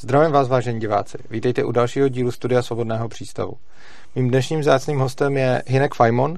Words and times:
Zdravím 0.00 0.32
vás, 0.32 0.48
vážení 0.48 0.80
diváci. 0.80 1.18
Vítejte 1.30 1.64
u 1.64 1.72
dalšího 1.72 2.08
dílu 2.08 2.30
Studia 2.30 2.62
Svobodného 2.62 3.08
přístavu. 3.08 3.52
Mým 4.14 4.28
dnešním 4.28 4.62
zácným 4.62 4.98
hostem 4.98 5.36
je 5.36 5.62
Hinek 5.66 5.94
Fajmon. 5.94 6.36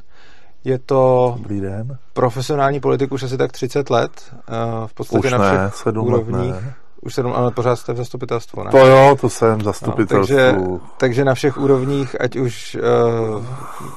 Je 0.65 0.79
to 0.79 1.34
Dobrý 1.37 1.60
den. 1.60 1.98
profesionální 2.12 2.80
politik 2.80 3.12
už 3.12 3.22
asi 3.22 3.36
tak 3.36 3.52
30 3.52 3.90
let. 3.90 4.10
eh, 4.48 4.52
V 4.86 4.94
podstatě 4.94 5.26
Už 5.26 5.32
na 5.32 5.38
ne, 5.38 5.48
všech 5.68 5.74
sedm 5.82 6.06
let 6.06 6.08
úrovních. 6.12 6.52
ne. 6.52 6.74
Už 7.02 7.14
sedm, 7.14 7.32
ale 7.32 7.50
pořád 7.50 7.76
jste 7.76 7.92
v 7.92 7.96
zastupitelstvu, 7.96 8.62
ne? 8.62 8.71
To 8.71 8.86
jo, 8.86 9.16
to 9.21 9.29
jsem 9.30 9.55
v 9.55 9.59
No, 9.59 9.64
zastupitelstvu. 9.64 10.36
takže, 10.36 10.54
takže 10.98 11.25
na 11.25 11.34
všech 11.34 11.59
úrovních, 11.59 12.20
ať 12.20 12.36
už 12.36 12.77
uh, 13.36 13.45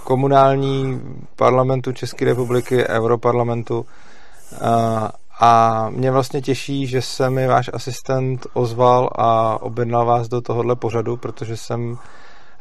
komunální 0.04 1.02
parlamentu 1.36 1.91
České 1.91 2.25
republiky, 2.25 2.88
europarlamentu. 2.88 3.80
Uh, 3.80 5.07
a 5.42 5.89
mě 5.89 6.12
vlastně 6.12 6.42
těší, 6.42 6.88
že 6.88 7.02
se 7.02 7.30
mi 7.30 7.48
váš 7.48 7.70
asistent 7.73 8.48
ozval 8.54 9.10
a 9.16 9.58
objednal 9.62 10.05
vás 10.05 10.28
do 10.28 10.41
tohohle 10.41 10.76
pořadu, 10.76 11.18
protože 11.18 11.58
jsem 11.58 11.98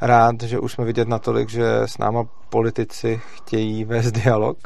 rád, 0.00 0.42
že 0.42 0.58
už 0.58 0.72
jsme 0.72 0.84
vidět 0.84 1.08
natolik, 1.08 1.48
že 1.48 1.80
s 1.80 1.98
náma 1.98 2.24
politici 2.50 3.20
chtějí 3.34 3.84
vést 3.84 4.12
dialog. 4.12 4.56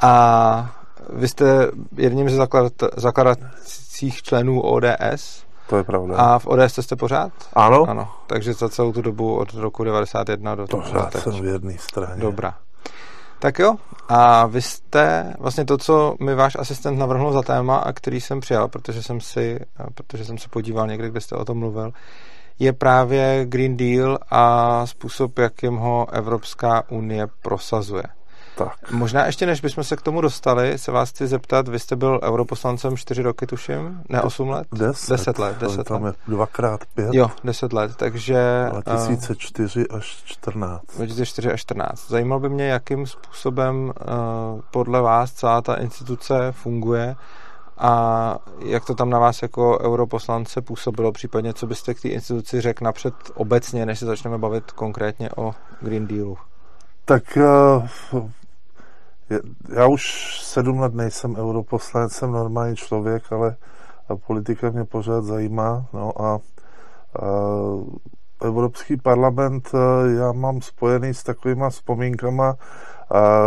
A 0.00 0.76
vy 1.12 1.28
jste 1.28 1.70
jedním 1.96 2.30
ze 2.30 2.36
zakladat, 2.36 2.72
zakladacích 2.96 4.22
členů 4.22 4.60
ODS 4.60 5.44
to 5.66 5.76
je 5.76 5.84
pravda. 5.84 6.16
a 6.16 6.38
v 6.38 6.46
ODS 6.46 6.78
jste 6.80 6.96
pořád? 6.96 7.32
ano? 7.52 7.84
Ano, 7.88 8.08
takže 8.26 8.52
za 8.52 8.68
celou 8.68 8.92
tu 8.92 9.02
dobu 9.02 9.36
od 9.36 9.54
roku 9.54 9.84
91 9.84 10.54
do 10.54 10.66
toho 10.66 10.82
Pořád 10.82 11.12
jsem 11.12 11.32
v 11.32 11.44
jedné 11.44 11.78
straně. 11.78 12.22
Dobrá. 12.22 12.54
Tak 13.40 13.58
jo, 13.58 13.76
a 14.08 14.46
vy 14.46 14.62
jste 14.62 15.34
vlastně 15.38 15.64
to, 15.64 15.78
co 15.78 16.16
mi 16.20 16.34
váš 16.34 16.56
asistent 16.58 16.98
navrhnul 16.98 17.32
za 17.32 17.42
téma 17.42 17.76
a 17.76 17.92
který 17.92 18.20
jsem 18.20 18.40
přijal, 18.40 18.68
protože 18.68 19.02
jsem 19.02 19.20
si, 19.20 19.60
protože 19.94 20.24
jsem 20.24 20.38
se 20.38 20.48
podíval 20.48 20.86
někde, 20.86 21.10
kde 21.10 21.20
jste 21.20 21.36
o 21.36 21.44
tom 21.44 21.58
mluvil, 21.58 21.92
je 22.58 22.72
právě 22.72 23.46
Green 23.46 23.76
Deal 23.76 24.18
a 24.30 24.86
způsob, 24.86 25.38
jakým 25.38 25.76
ho 25.76 26.06
Evropská 26.12 26.90
unie 26.90 27.26
prosazuje. 27.42 28.02
Tak. 28.64 28.90
Možná 28.92 29.26
ještě 29.26 29.46
než 29.46 29.60
bychom 29.60 29.84
se 29.84 29.96
k 29.96 30.02
tomu 30.02 30.20
dostali, 30.20 30.78
se 30.78 30.92
vás 30.92 31.10
chci 31.10 31.26
zeptat, 31.26 31.68
vy 31.68 31.78
jste 31.78 31.96
byl 31.96 32.20
europoslancem 32.22 32.96
čtyři 32.96 33.22
roky, 33.22 33.46
tuším? 33.46 34.02
Ne, 34.08 34.22
osm 34.22 34.48
let? 34.48 34.66
Deset. 34.72 35.10
Deset 35.10 35.38
let, 35.38 35.56
deset 35.58 35.86
Tam 35.86 36.02
let. 36.02 36.16
je 36.28 36.34
dvakrát 36.34 36.80
pět. 36.94 37.14
Jo, 37.14 37.30
deset 37.44 37.72
let, 37.72 37.96
takže... 37.96 38.36
eh, 38.76 38.82
2004 38.82 39.88
až 39.88 40.22
14. 40.24 40.82
2004 40.96 41.52
až 41.52 41.60
14. 41.60 42.08
Zajímalo 42.08 42.40
by 42.40 42.48
mě, 42.48 42.68
jakým 42.68 43.06
způsobem 43.06 43.84
uh, 43.84 43.92
podle 44.70 45.00
vás 45.00 45.32
celá 45.32 45.60
ta 45.62 45.74
instituce 45.74 46.52
funguje 46.52 47.16
a 47.78 48.36
jak 48.64 48.84
to 48.84 48.94
tam 48.94 49.10
na 49.10 49.18
vás 49.18 49.42
jako 49.42 49.78
europoslance 49.80 50.60
působilo, 50.60 51.12
případně 51.12 51.54
co 51.54 51.66
byste 51.66 51.94
k 51.94 52.00
té 52.02 52.08
instituci 52.08 52.60
řekl 52.60 52.84
napřed 52.84 53.14
obecně, 53.34 53.86
než 53.86 53.98
se 53.98 54.06
začneme 54.06 54.38
bavit 54.38 54.72
konkrétně 54.72 55.30
o 55.36 55.54
Green 55.80 56.06
Dealu. 56.06 56.38
Tak 57.04 57.22
uh, 57.36 58.22
je- 58.22 58.30
já 59.76 59.86
už 59.86 60.04
sedm 60.42 60.80
let 60.80 60.94
nejsem 60.94 61.36
europoslanec, 61.36 62.12
jsem 62.12 62.32
normální 62.32 62.76
člověk, 62.76 63.32
ale 63.32 63.56
politika 64.26 64.70
mě 64.70 64.84
pořád 64.84 65.24
zajímá. 65.24 65.86
No 65.92 66.22
a, 66.22 66.34
a 66.34 66.38
Evropský 68.42 68.96
parlament 68.96 69.70
eh, 69.74 70.14
já 70.14 70.32
mám 70.32 70.62
spojený 70.62 71.14
s 71.14 71.22
takovýma 71.22 71.70
vzpomínkama, 71.70 72.56
a, 73.10 73.40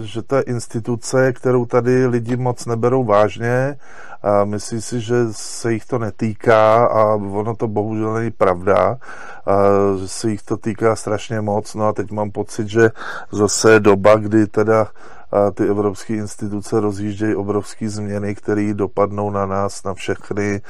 že 0.00 0.22
to 0.22 0.36
je 0.36 0.42
instituce, 0.42 1.32
kterou 1.32 1.66
tady 1.66 2.06
lidi 2.06 2.36
moc 2.36 2.66
neberou 2.66 3.04
vážně 3.04 3.78
a 4.22 4.44
myslí 4.44 4.82
si, 4.82 5.00
že 5.00 5.14
se 5.30 5.72
jich 5.72 5.84
to 5.84 5.98
netýká 5.98 6.86
a 6.86 7.14
ono 7.14 7.56
to 7.56 7.68
bohužel 7.68 8.14
není 8.14 8.30
pravda, 8.30 8.98
a, 9.46 9.56
že 9.98 10.08
se 10.08 10.30
jich 10.30 10.42
to 10.42 10.56
týká 10.56 10.96
strašně 10.96 11.40
moc. 11.40 11.74
No 11.74 11.86
a 11.86 11.92
teď 11.92 12.10
mám 12.10 12.30
pocit, 12.30 12.68
že 12.68 12.90
zase 13.32 13.72
je 13.72 13.80
doba, 13.80 14.16
kdy 14.16 14.46
teda 14.46 14.86
a 15.32 15.50
ty 15.50 15.68
evropské 15.68 16.14
instituce 16.14 16.80
rozjíždějí 16.80 17.34
obrovské 17.34 17.88
změny, 17.88 18.34
které 18.34 18.74
dopadnou 18.74 19.30
na 19.30 19.46
nás, 19.46 19.84
na 19.84 19.94
všechny 19.94 20.60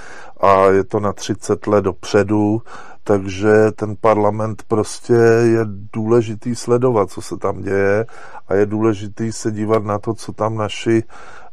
a 0.41 0.65
je 0.65 0.85
to 0.85 1.01
na 1.01 1.13
30 1.13 1.67
let 1.67 1.81
dopředu, 1.85 2.63
takže 3.07 3.71
ten 3.75 3.97
parlament 3.97 4.63
prostě 4.69 5.13
je 5.43 5.61
důležitý 5.93 6.55
sledovat, 6.55 7.11
co 7.11 7.23
se 7.23 7.37
tam 7.37 7.63
děje 7.63 8.07
a 8.49 8.55
je 8.55 8.67
důležitý 8.67 9.33
se 9.33 9.53
dívat 9.53 9.85
na 9.85 9.99
to, 9.99 10.15
co 10.15 10.33
tam 10.33 10.57
naši 10.57 11.03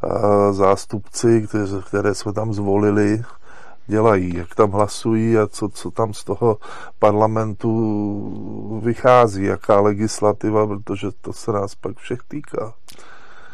a, 0.01 0.51
zástupci, 0.53 1.47
které, 1.47 1.65
které 1.87 2.15
jsme 2.15 2.33
tam 2.33 2.53
zvolili, 2.53 3.23
dělají, 3.87 4.37
jak 4.37 4.55
tam 4.55 4.71
hlasují 4.71 5.37
a 5.37 5.47
co, 5.47 5.69
co 5.69 5.91
tam 5.91 6.13
z 6.13 6.23
toho 6.23 6.57
parlamentu 6.99 7.71
vychází, 8.83 9.43
jaká 9.43 9.79
legislativa, 9.79 10.67
protože 10.67 11.07
to 11.21 11.33
se 11.33 11.51
nás 11.51 11.75
pak 11.75 11.97
všech 11.97 12.19
týká. 12.27 12.73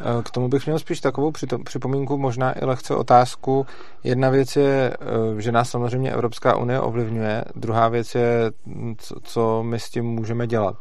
Eh, 0.00 0.22
K 0.22 0.30
tomu 0.30 0.48
bych 0.48 0.66
měl 0.66 0.78
spíš 0.78 1.00
takovou 1.00 1.32
připomínku, 1.64 2.18
možná 2.18 2.58
i 2.62 2.64
lehce 2.64 2.94
otázku. 2.94 3.66
Jedna 4.04 4.30
věc 4.30 4.56
je, 4.56 4.96
eh, 5.00 5.40
že 5.40 5.52
nás 5.52 5.70
samozřejmě 5.70 6.12
Evropská 6.12 6.56
unie 6.56 6.80
ovlivňuje, 6.80 7.44
druhá 7.54 7.88
věc 7.88 8.14
je, 8.14 8.52
mm, 8.66 8.96
co, 9.22 9.62
my 9.62 9.80
s 9.80 9.90
tím 9.90 10.04
můžeme 10.04 10.46
dělat. 10.46 10.76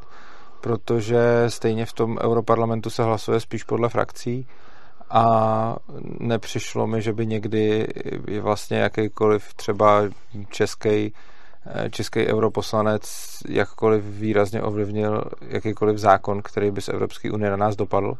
Protože 0.62 1.19
stejně 1.47 1.85
v 1.85 1.94
tom 1.94 2.18
europarlamentu 2.22 2.90
se 2.90 3.03
hlasuje 3.03 3.40
spíš 3.40 3.63
podle 3.63 3.90
frakcí 3.90 4.47
a 5.09 5.75
nepřišlo 6.19 6.88
mi, 6.88 7.02
že 7.02 7.13
by 7.13 7.25
někdy 7.25 7.88
vlastně 8.41 8.78
jakýkoliv 8.78 9.53
třeba 9.53 10.02
český 10.50 11.13
český 11.90 12.28
europoslanec 12.28 13.38
jakkoliv 13.50 14.03
výrazně 14.03 14.62
ovlivnil 14.62 15.24
jakýkoliv 15.41 15.97
zákon, 15.97 16.41
který 16.41 16.72
by 16.72 16.81
z 16.81 16.90
Evropské 16.90 17.31
unie 17.31 17.52
na 17.52 17.58
nás 17.58 17.75
dopadl. 17.75 18.18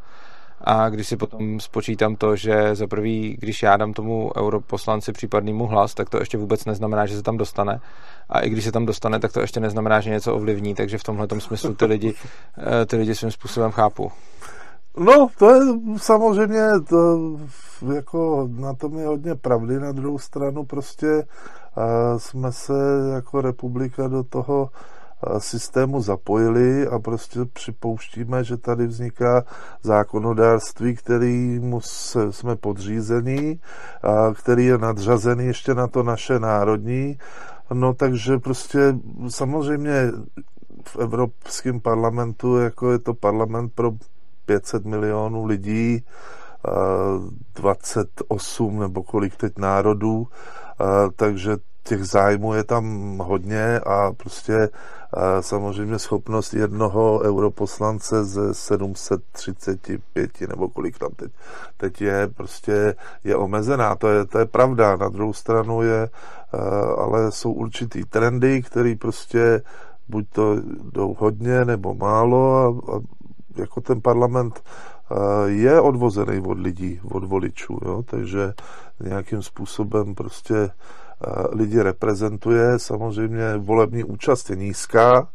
A 0.62 0.90
když 0.90 1.08
si 1.08 1.18
potom 1.18 1.59
spočítám 1.59 2.16
to, 2.16 2.36
že 2.36 2.75
za 2.75 2.88
prvý, 2.88 3.38
když 3.40 3.64
já 3.64 3.78
dám 3.78 3.94
tomu 3.94 4.31
europoslanci 4.38 5.12
případnému 5.12 5.68
hlas, 5.68 5.94
tak 5.94 6.09
to 6.09 6.20
ještě 6.20 6.38
vůbec 6.38 6.66
neznamená, 6.66 7.06
že 7.06 7.16
se 7.16 7.24
tam 7.24 7.38
dostane. 7.38 7.80
A 8.30 8.40
i 8.40 8.50
když 8.50 8.64
se 8.64 8.72
tam 8.72 8.86
dostane, 8.86 9.20
tak 9.20 9.34
to 9.34 9.40
ještě 9.40 9.59
neznamená, 9.59 10.02
že 10.02 10.09
něco 10.09 10.36
ovlivní. 10.36 10.75
Takže 10.75 10.97
v 10.97 11.03
tomhle 11.03 11.28
smyslu 11.40 11.74
ty 11.74 11.86
lidi, 11.86 12.14
eh, 12.58 12.86
ty 12.86 12.97
lidi 12.97 13.16
svým 13.16 13.31
způsobem 13.31 13.72
chápu. 13.72 14.12
No, 14.97 15.28
to 15.38 15.56
je 15.56 15.62
samozřejmě, 15.97 16.62
to, 16.90 17.20
jako 17.94 18.50
na 18.52 18.74
tom 18.74 18.97
je 18.97 19.08
hodně 19.08 19.36
pravdy, 19.36 19.80
na 19.80 19.91
druhou 19.91 20.18
stranu 20.18 20.66
prostě 20.66 21.24
a 21.76 22.20
jsme 22.20 22.52
se 22.52 22.74
jako 23.14 23.41
republika 23.41 24.08
do 24.08 24.24
toho 24.24 24.70
a, 24.72 24.99
systému 25.38 26.02
zapojili 26.02 26.88
a 26.88 27.00
prostě 27.00 27.40
připouštíme, 27.53 28.44
že 28.44 28.57
tady 28.57 28.88
vzniká 28.88 29.44
zákonodárství, 29.84 30.96
kterýmu 30.96 31.81
jsme 32.30 32.56
podřízení, 32.56 33.59
a 34.03 34.34
který 34.34 34.66
je 34.66 34.78
nadřazený 34.78 35.46
ještě 35.46 35.74
na 35.74 35.88
to 35.88 36.03
naše 36.03 36.40
národní. 36.40 37.18
No 37.74 37.94
takže 37.94 38.38
prostě 38.38 38.96
samozřejmě 39.28 40.12
v 40.84 40.97
Evropském 41.00 41.79
parlamentu, 41.79 42.58
jako 42.58 42.91
je 42.91 43.00
to 43.00 43.13
parlament 43.13 43.72
pro 43.75 43.91
500 44.46 44.85
milionů 44.85 45.46
lidí, 45.46 46.03
28 47.56 48.79
nebo 48.79 49.03
kolik 49.03 49.35
teď 49.35 49.58
národů, 49.58 50.28
takže 51.16 51.58
těch 51.84 52.06
zájmů 52.06 52.53
je 52.53 52.63
tam 52.63 53.17
hodně 53.17 53.79
a 53.79 54.12
prostě 54.12 54.69
samozřejmě 55.41 56.00
schopnost 56.00 56.53
jednoho 56.53 57.19
europoslance 57.23 58.23
ze 58.23 58.53
735 58.53 60.41
nebo 60.41 60.69
kolik 60.69 60.97
tam 60.97 61.09
teď, 61.16 61.31
teď 61.78 62.01
je, 62.01 62.28
prostě 62.28 62.95
je 63.23 63.35
omezená. 63.35 63.95
To 63.95 64.07
je, 64.07 64.25
to 64.25 64.40
je 64.40 64.45
pravda. 64.45 64.95
Na 64.95 65.09
druhou 65.09 65.34
stranu 65.34 65.81
je, 65.81 66.09
ale 66.97 67.31
jsou 67.31 67.51
určitý 67.51 68.06
trendy, 68.06 68.61
které 68.61 68.96
prostě 68.99 69.61
buď 70.09 70.25
to 70.32 70.55
jdou 70.91 71.16
hodně 71.20 71.66
nebo 71.66 71.93
málo 71.93 72.58
a, 72.58 72.96
a 72.96 72.99
jako 73.55 73.82
ten 73.82 74.02
parlament 74.02 74.64
je 75.46 75.82
odvozený 75.82 76.40
od 76.40 76.59
lidí, 76.59 76.99
od 77.11 77.23
voličů, 77.23 77.79
jo? 77.85 78.03
takže 78.05 78.53
nějakým 79.03 79.41
způsobem 79.41 80.16
prostě 80.16 80.70
lidi 81.52 81.82
reprezentuje. 81.82 82.80
Samozřejmě 82.80 83.58
volební 83.58 84.04
účast 84.04 84.50
je 84.50 84.56
nízká, 84.56 85.30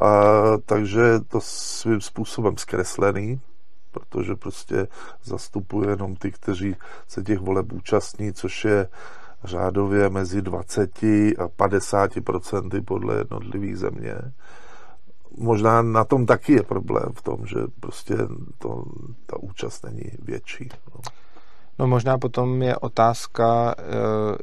a, 0.00 0.22
takže 0.66 1.20
to 1.28 1.40
svým 1.40 2.00
způsobem 2.00 2.56
zkreslený, 2.56 3.40
protože 3.90 4.36
prostě 4.36 4.88
zastupuje 5.24 5.90
jenom 5.90 6.16
ty, 6.16 6.30
kteří 6.30 6.76
se 7.08 7.22
těch 7.22 7.38
voleb 7.38 7.72
účastní, 7.72 8.32
což 8.32 8.64
je 8.64 8.88
řádově 9.44 10.10
mezi 10.10 10.42
20 10.42 11.02
a 11.38 11.48
50 11.56 12.10
procenty 12.24 12.80
podle 12.80 13.16
jednotlivých 13.16 13.78
země 13.78 14.14
možná 15.36 15.82
na 15.82 16.04
tom 16.04 16.26
taky 16.26 16.52
je 16.52 16.62
problém 16.62 17.12
v 17.14 17.22
tom, 17.22 17.46
že 17.46 17.56
prostě 17.80 18.14
to, 18.58 18.84
ta 19.26 19.36
účast 19.40 19.84
není 19.84 20.10
větší. 20.22 20.68
No. 21.80 21.86
Možná 21.86 22.18
potom 22.18 22.62
je 22.62 22.76
otázka, 22.76 23.74
eh, 23.78 23.82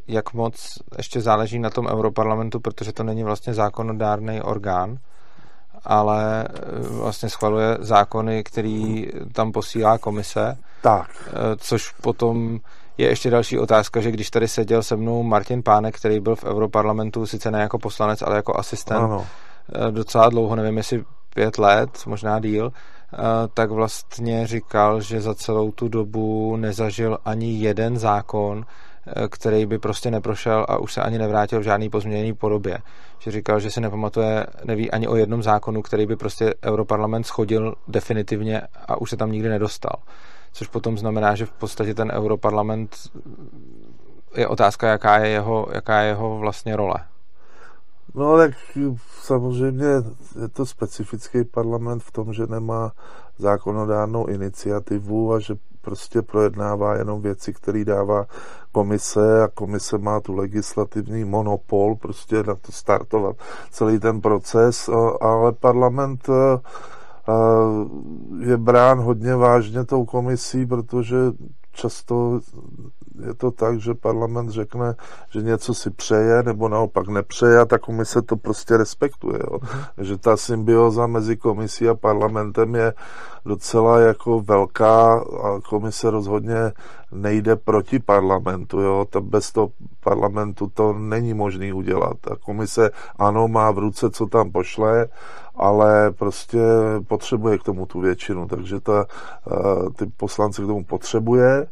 jak 0.07 0.33
moc 0.33 0.79
ještě 0.97 1.21
záleží 1.21 1.59
na 1.59 1.69
tom 1.69 1.87
europarlamentu, 1.87 2.59
protože 2.59 2.93
to 2.93 3.03
není 3.03 3.23
vlastně 3.23 3.53
zákonodárný 3.53 4.41
orgán, 4.41 4.97
ale 5.85 6.47
eh, 6.47 6.53
vlastně 6.89 7.29
schvaluje 7.29 7.77
zákony, 7.79 8.43
který 8.43 9.07
tam 9.33 9.51
posílá 9.51 9.97
komise. 9.97 10.57
Tak. 10.81 11.09
Eh, 11.27 11.33
což 11.57 11.91
potom 11.91 12.59
je 12.97 13.07
ještě 13.07 13.29
další 13.29 13.59
otázka, 13.59 14.01
že 14.01 14.11
když 14.11 14.29
tady 14.29 14.47
seděl 14.47 14.83
se 14.83 14.95
mnou 14.95 15.23
Martin 15.23 15.63
Pánek, 15.63 15.95
který 15.95 16.19
byl 16.19 16.35
v 16.35 16.43
Europarlamentu 16.43 17.25
sice 17.25 17.51
ne 17.51 17.61
jako 17.61 17.79
poslanec, 17.79 18.21
ale 18.21 18.35
jako 18.35 18.59
asistent 18.59 19.03
ano. 19.03 19.25
docela 19.91 20.29
dlouho, 20.29 20.55
nevím 20.55 20.77
jestli 20.77 21.03
pět 21.33 21.57
let, 21.57 21.89
možná 22.05 22.39
díl, 22.39 22.71
tak 23.53 23.71
vlastně 23.71 24.47
říkal, 24.47 25.01
že 25.01 25.21
za 25.21 25.35
celou 25.35 25.71
tu 25.71 25.87
dobu 25.87 26.55
nezažil 26.55 27.17
ani 27.25 27.59
jeden 27.59 27.97
zákon, 27.97 28.65
e, 29.07 29.27
který 29.27 29.65
by 29.65 29.79
prostě 29.79 30.11
neprošel 30.11 30.65
a 30.69 30.77
už 30.77 30.93
se 30.93 31.01
ani 31.01 31.17
nevrátil 31.17 31.59
v 31.59 31.63
žádný 31.63 31.89
pozměněný 31.89 32.33
podobě. 32.33 32.77
Že 33.19 33.31
říkal, 33.31 33.59
že 33.59 33.71
si 33.71 33.81
nepamatuje, 33.81 34.45
neví 34.63 34.91
ani 34.91 35.07
o 35.07 35.15
jednom 35.15 35.43
zákonu, 35.43 35.81
který 35.81 36.05
by 36.05 36.15
prostě 36.15 36.53
Europarlament 36.65 37.27
schodil 37.27 37.75
definitivně 37.87 38.61
a 38.87 39.01
už 39.01 39.09
se 39.09 39.17
tam 39.17 39.31
nikdy 39.31 39.49
nedostal. 39.49 39.95
Což 40.51 40.67
potom 40.67 40.97
znamená, 40.97 41.35
že 41.35 41.45
v 41.45 41.51
podstatě 41.51 41.93
ten 41.93 42.11
Europarlament 42.11 42.95
je 44.35 44.47
otázka, 44.47 44.87
jaká 44.87 45.17
je 45.17 45.29
jeho, 45.29 45.67
jaká 45.73 46.01
je 46.01 46.07
jeho 46.07 46.37
vlastně 46.37 46.75
role. 46.75 46.97
No 48.17 48.37
tak 48.37 48.51
samozřejmě 49.21 49.85
je 50.41 50.47
to 50.53 50.65
specifický 50.65 51.43
parlament 51.43 52.03
v 52.03 52.11
tom, 52.11 52.33
že 52.33 52.47
nemá 52.47 52.91
zákonodárnou 53.37 54.25
iniciativu 54.25 55.33
a 55.33 55.39
že 55.39 55.55
prostě 55.81 56.21
projednává 56.21 56.95
jenom 56.95 57.21
věci, 57.21 57.53
které 57.53 57.85
dává 57.85 58.25
komise 58.71 59.43
a 59.43 59.47
komise 59.47 59.97
má 59.97 60.19
tu 60.19 60.33
legislativní 60.33 61.25
monopol 61.25 61.95
prostě 61.95 62.43
na 62.43 62.55
to 62.55 62.71
startovat 62.71 63.35
celý 63.71 63.99
ten 63.99 64.21
proces, 64.21 64.89
ale 65.21 65.51
parlament 65.51 66.29
je 68.39 68.57
brán 68.57 68.99
hodně 68.99 69.35
vážně 69.35 69.85
tou 69.85 70.05
komisí, 70.05 70.65
protože 70.65 71.17
často 71.71 72.39
je 73.25 73.33
to 73.33 73.51
tak, 73.51 73.79
že 73.79 73.93
parlament 73.93 74.49
řekne, 74.49 74.95
že 75.29 75.41
něco 75.41 75.73
si 75.73 75.89
přeje, 75.89 76.43
nebo 76.43 76.69
naopak 76.69 77.07
nepřeje 77.07 77.59
a 77.59 77.65
ta 77.65 77.77
komise 77.77 78.21
to 78.21 78.37
prostě 78.37 78.77
respektuje. 78.77 79.39
Jo. 79.39 79.57
Uh-huh. 79.57 79.85
Že 79.97 80.17
ta 80.17 80.37
symbioza 80.37 81.07
mezi 81.07 81.37
komisí 81.37 81.89
a 81.89 81.93
parlamentem 81.95 82.75
je 82.75 82.93
docela 83.45 83.99
jako 83.99 84.41
velká 84.41 85.13
a 85.43 85.59
komise 85.69 86.09
rozhodně 86.09 86.71
nejde 87.11 87.55
proti 87.55 87.99
parlamentu. 87.99 88.79
Jo. 88.81 89.05
Ta 89.09 89.21
bez 89.21 89.51
toho 89.51 89.69
parlamentu 90.03 90.71
to 90.73 90.93
není 90.93 91.33
možné 91.33 91.73
udělat. 91.73 92.17
A 92.31 92.35
komise 92.35 92.89
ano, 93.19 93.47
má 93.47 93.71
v 93.71 93.77
ruce, 93.77 94.09
co 94.09 94.25
tam 94.25 94.51
pošle, 94.51 95.07
ale 95.55 96.11
prostě 96.11 96.59
potřebuje 97.07 97.57
k 97.57 97.63
tomu 97.63 97.85
tu 97.85 97.99
většinu, 97.99 98.47
takže 98.47 98.79
ta, 98.79 99.05
eh, 99.51 99.89
ty 99.95 100.05
poslanci 100.17 100.61
k 100.61 100.65
tomu 100.65 100.83
potřebuje. 100.83 101.67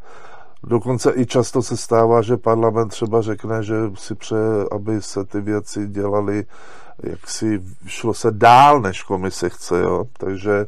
Dokonce 0.63 1.13
i 1.15 1.25
často 1.25 1.61
se 1.61 1.77
stává, 1.77 2.21
že 2.21 2.37
parlament 2.37 2.89
třeba 2.89 3.21
řekne, 3.21 3.63
že 3.63 3.75
si 3.95 4.15
přeje, 4.15 4.65
aby 4.71 5.01
se 5.01 5.25
ty 5.25 5.41
věci 5.41 5.87
dělaly, 5.87 6.45
jak 7.03 7.29
si 7.29 7.63
šlo 7.87 8.13
se 8.13 8.31
dál, 8.31 8.81
než 8.81 9.03
komise 9.03 9.49
chce, 9.49 9.81
jo. 9.81 10.05
Takže 10.17 10.67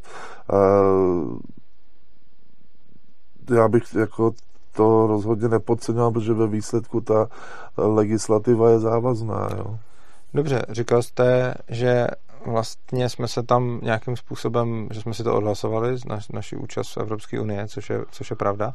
uh, 0.54 1.38
já 3.56 3.68
bych 3.68 3.96
jako 3.96 4.32
to 4.72 5.08
rozhodně 5.08 5.48
nepodceňoval, 5.48 6.12
protože 6.12 6.34
ve 6.34 6.48
výsledku 6.48 7.02
ta 7.02 7.28
legislativa 7.78 8.70
je 8.70 8.80
závazná, 8.80 9.50
jo. 9.58 9.80
Dobře, 10.34 10.62
říkal 10.70 11.02
jste, 11.02 11.54
že 11.68 12.08
vlastně 12.46 13.10
jsme 13.10 13.28
se 13.28 13.44
tam 13.44 13.80
nějakým 13.84 14.16
způsobem, 14.16 14.88
že 14.92 15.02
jsme 15.02 15.14
si 15.14 15.24
to 15.24 15.36
odhlasovali, 15.36 15.96
naš, 16.08 16.30
naši 16.30 16.56
účast 16.56 16.96
v 16.96 16.98
Evropské 16.98 17.42
unie, 17.42 17.68
což 17.68 17.90
je, 17.90 18.06
což 18.12 18.30
je 18.30 18.36
pravda. 18.36 18.74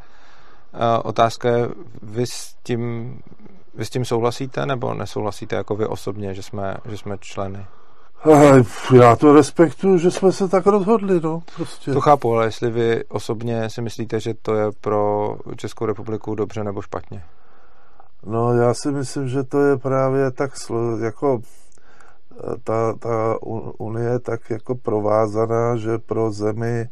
Otázka 1.05 1.49
je, 1.49 1.69
vy 2.03 2.27
s 2.27 2.55
tím, 2.63 3.15
vy 3.75 3.85
s 3.85 3.91
tím 3.91 4.05
souhlasíte 4.05 4.67
nebo 4.67 4.95
nesouhlasíte 4.95 5.57
jako 5.57 5.77
vy 5.77 5.87
osobně, 5.87 6.35
že 6.35 6.43
jsme, 6.43 6.77
že 6.85 6.99
jsme 6.99 7.19
členy? 7.21 7.67
Já 8.95 9.17
to 9.17 9.33
respektuju, 9.33 9.99
že 9.99 10.11
jsme 10.11 10.33
se 10.33 10.49
tak 10.49 10.67
rozhodli, 10.67 11.21
no, 11.21 11.43
prostě. 11.57 11.93
To 11.93 12.01
chápu, 12.01 12.35
ale 12.35 12.47
jestli 12.47 12.71
vy 12.71 13.05
osobně 13.09 13.71
si 13.71 13.83
myslíte, 13.83 14.21
že 14.21 14.35
to 14.35 14.55
je 14.55 14.67
pro 14.81 15.37
Českou 15.57 15.87
republiku 15.87 16.35
dobře 16.35 16.65
nebo 16.65 16.83
špatně? 16.83 17.25
No, 18.27 18.55
já 18.55 18.75
si 18.75 18.93
myslím, 18.93 19.29
že 19.29 19.43
to 19.43 19.61
je 19.61 19.77
právě 19.77 20.31
tak, 20.31 20.51
jako 21.05 21.41
ta, 22.65 22.93
ta 22.93 23.37
unie 23.79 24.09
je 24.11 24.19
tak 24.19 24.51
jako 24.51 24.75
provázaná, 24.75 25.77
že 25.77 25.99
pro 25.99 26.31
zemi 26.31 26.89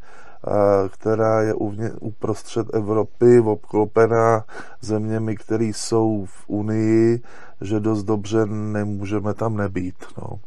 která 0.88 1.42
je 1.42 1.54
uprostřed 2.00 2.74
Evropy, 2.74 3.40
obklopená 3.40 4.44
zeměmi, 4.80 5.36
které 5.36 5.64
jsou 5.64 6.24
v 6.24 6.44
Unii, 6.46 7.20
že 7.60 7.80
dost 7.80 8.02
dobře 8.02 8.46
nemůžeme 8.46 9.34
tam 9.34 9.56
nebýt. 9.56 9.94
No. 10.18 10.40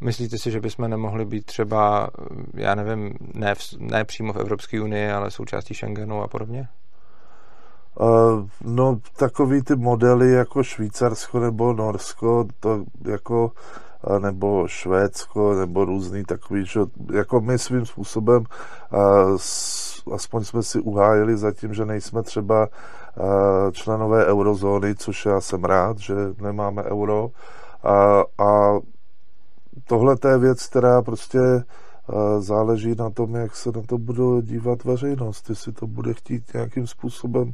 Myslíte 0.00 0.38
si, 0.38 0.50
že 0.50 0.60
bychom 0.60 0.90
nemohli 0.90 1.24
být 1.24 1.46
třeba, 1.46 2.10
já 2.54 2.74
nevím, 2.74 3.14
ne, 3.34 3.54
v, 3.54 3.60
ne 3.78 4.04
přímo 4.04 4.32
v 4.32 4.36
Evropské 4.36 4.80
unii, 4.80 5.10
ale 5.10 5.30
součástí 5.30 5.74
Schengenu 5.74 6.22
a 6.22 6.28
podobně? 6.28 6.68
Uh, 8.00 8.48
no, 8.64 9.00
takový 9.16 9.62
ty 9.62 9.76
modely 9.76 10.32
jako 10.32 10.62
Švýcarsko 10.62 11.40
nebo 11.40 11.72
Norsko, 11.72 12.46
to 12.60 12.84
jako 13.04 13.52
nebo 14.18 14.68
Švédsko, 14.68 15.54
nebo 15.54 15.84
různý 15.84 16.24
takový, 16.24 16.66
že 16.66 16.80
jako 17.12 17.40
my 17.40 17.58
svým 17.58 17.86
způsobem 17.86 18.44
aspoň 20.14 20.44
jsme 20.44 20.62
si 20.62 20.80
uhájili 20.80 21.36
zatím, 21.36 21.74
že 21.74 21.84
nejsme 21.84 22.22
třeba 22.22 22.68
členové 23.72 24.26
eurozóny, 24.26 24.94
což 24.94 25.26
já 25.26 25.40
jsem 25.40 25.64
rád, 25.64 25.98
že 25.98 26.14
nemáme 26.42 26.82
euro. 26.82 27.30
A, 27.82 28.24
a 28.44 28.78
tohle 29.84 30.16
je 30.28 30.38
věc, 30.38 30.66
která 30.66 31.02
prostě 31.02 31.38
záleží 32.38 32.94
na 32.98 33.10
tom, 33.10 33.34
jak 33.34 33.56
se 33.56 33.72
na 33.72 33.82
to 33.86 33.98
bude 33.98 34.42
dívat 34.42 34.84
veřejnost, 34.84 35.48
jestli 35.48 35.72
to 35.72 35.86
bude 35.86 36.14
chtít 36.14 36.54
nějakým 36.54 36.86
způsobem 36.86 37.52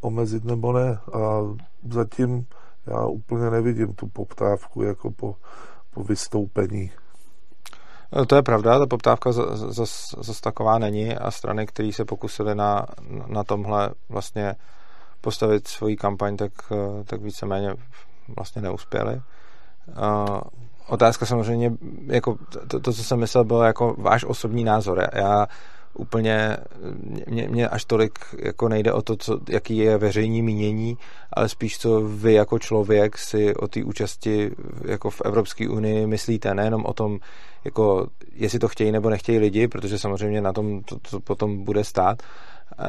omezit 0.00 0.44
nebo 0.44 0.72
ne. 0.72 0.98
A 1.12 1.42
zatím 1.90 2.46
já 2.86 3.06
úplně 3.06 3.50
nevidím 3.50 3.94
tu 3.94 4.06
poptávku 4.06 4.82
jako 4.82 5.10
po 5.10 5.34
po 5.96 6.04
vystoupení. 6.04 6.90
No, 8.12 8.26
to 8.26 8.36
je 8.36 8.42
pravda, 8.42 8.78
ta 8.78 8.86
poptávka 8.86 9.32
zase 9.32 10.40
taková 10.40 10.78
není 10.78 11.16
a 11.16 11.30
strany, 11.30 11.66
které 11.66 11.92
se 11.92 12.04
pokusily 12.04 12.54
na, 12.54 12.86
na 13.26 13.44
tomhle 13.44 13.90
vlastně 14.08 14.54
postavit 15.20 15.68
svoji 15.68 15.96
kampaň, 15.96 16.36
tak, 16.36 16.52
tak 17.04 17.20
víceméně 17.20 17.74
vlastně 18.36 18.62
neuspěly. 18.62 19.20
Otázka 20.88 21.26
samozřejmě, 21.26 21.72
jako 22.06 22.36
to, 22.68 22.80
to, 22.80 22.92
co 22.92 23.04
jsem 23.04 23.20
myslel, 23.20 23.44
bylo 23.44 23.62
jako 23.62 23.94
váš 23.98 24.24
osobní 24.24 24.64
názor. 24.64 25.08
Já 25.12 25.46
úplně, 25.96 26.56
mě, 27.26 27.48
mě 27.48 27.68
až 27.68 27.84
tolik 27.84 28.18
jako 28.38 28.68
nejde 28.68 28.92
o 28.92 29.02
to, 29.02 29.16
co, 29.16 29.40
jaký 29.48 29.76
je 29.76 29.98
veřejní 29.98 30.42
mínění, 30.42 30.98
ale 31.32 31.48
spíš 31.48 31.78
co 31.78 32.00
vy 32.00 32.32
jako 32.32 32.58
člověk 32.58 33.18
si 33.18 33.54
o 33.54 33.68
té 33.68 33.84
účasti 33.84 34.50
jako 34.84 35.10
v 35.10 35.20
Evropské 35.24 35.68
unii 35.68 36.06
myslíte, 36.06 36.54
nejenom 36.54 36.84
o 36.86 36.92
tom, 36.92 37.18
jako 37.64 38.06
jestli 38.32 38.58
to 38.58 38.68
chtějí 38.68 38.92
nebo 38.92 39.10
nechtějí 39.10 39.38
lidi, 39.38 39.68
protože 39.68 39.98
samozřejmě 39.98 40.40
na 40.40 40.52
tom 40.52 40.82
to, 40.82 40.98
to 41.10 41.20
potom 41.20 41.64
bude 41.64 41.84
stát, 41.84 42.22
eh, 42.22 42.84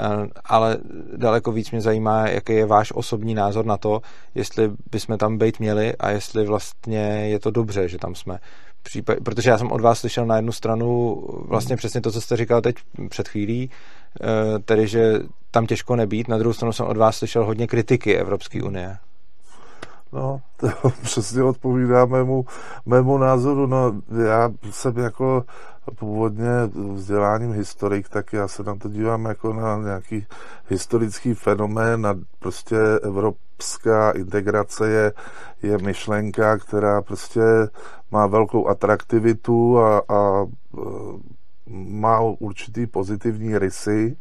ale 0.45 0.77
daleko 1.17 1.51
víc 1.51 1.71
mě 1.71 1.81
zajímá, 1.81 2.27
jaký 2.27 2.53
je 2.53 2.65
váš 2.65 2.91
osobní 2.95 3.33
názor 3.33 3.65
na 3.65 3.77
to, 3.77 4.01
jestli 4.35 4.71
bychom 4.91 5.17
tam 5.17 5.37
být 5.37 5.59
měli 5.59 5.95
a 5.95 6.09
jestli 6.09 6.45
vlastně 6.45 6.99
je 7.29 7.39
to 7.39 7.51
dobře, 7.51 7.87
že 7.87 7.97
tam 7.97 8.15
jsme 8.15 8.39
případ, 8.87 9.17
protože 9.25 9.49
já 9.49 9.57
jsem 9.57 9.71
od 9.71 9.81
vás 9.81 9.99
slyšel 9.99 10.25
na 10.25 10.35
jednu 10.35 10.51
stranu 10.51 11.21
vlastně 11.47 11.75
přesně 11.75 12.01
to, 12.01 12.11
co 12.11 12.21
jste 12.21 12.37
říkal 12.37 12.61
teď 12.61 12.75
před 13.09 13.27
chvílí, 13.27 13.69
eh, 14.21 14.59
tedy, 14.59 14.87
že 14.87 15.19
tam 15.51 15.65
těžko 15.65 15.95
nebýt, 15.95 16.27
na 16.27 16.37
druhou 16.37 16.53
stranu 16.53 16.73
jsem 16.73 16.85
od 16.85 16.97
vás 16.97 17.17
slyšel 17.17 17.45
hodně 17.45 17.67
kritiky 17.67 18.17
Evropské 18.17 18.63
unie. 18.63 18.97
No, 20.13 20.41
to 20.57 20.89
přesně 21.01 21.43
odpovídá 21.43 22.05
mému, 22.05 22.45
mému 22.85 23.17
názoru. 23.17 23.67
No, 23.67 24.01
já 24.27 24.49
jsem 24.71 24.97
jako 24.97 25.43
původně 25.95 26.49
vzděláním 26.93 27.51
historik, 27.51 28.09
tak 28.09 28.33
já 28.33 28.47
se 28.47 28.63
na 28.63 28.75
to 28.75 28.89
dívám 28.89 29.25
jako 29.25 29.53
na 29.53 29.77
nějaký 29.77 30.25
historický 30.67 31.33
fenomén, 31.33 32.01
na 32.01 32.15
prostě 32.39 32.77
evropská 33.03 34.11
integrace 34.11 34.89
je, 34.89 35.13
je 35.63 35.77
myšlenka, 35.77 36.57
která 36.57 37.01
prostě 37.01 37.41
má 38.11 38.27
velkou 38.27 38.67
atraktivitu 38.67 39.79
a, 39.79 40.01
a 40.09 40.45
má 41.69 42.19
určitý 42.21 42.87
pozitivní 42.87 43.57
rysy 43.57 44.17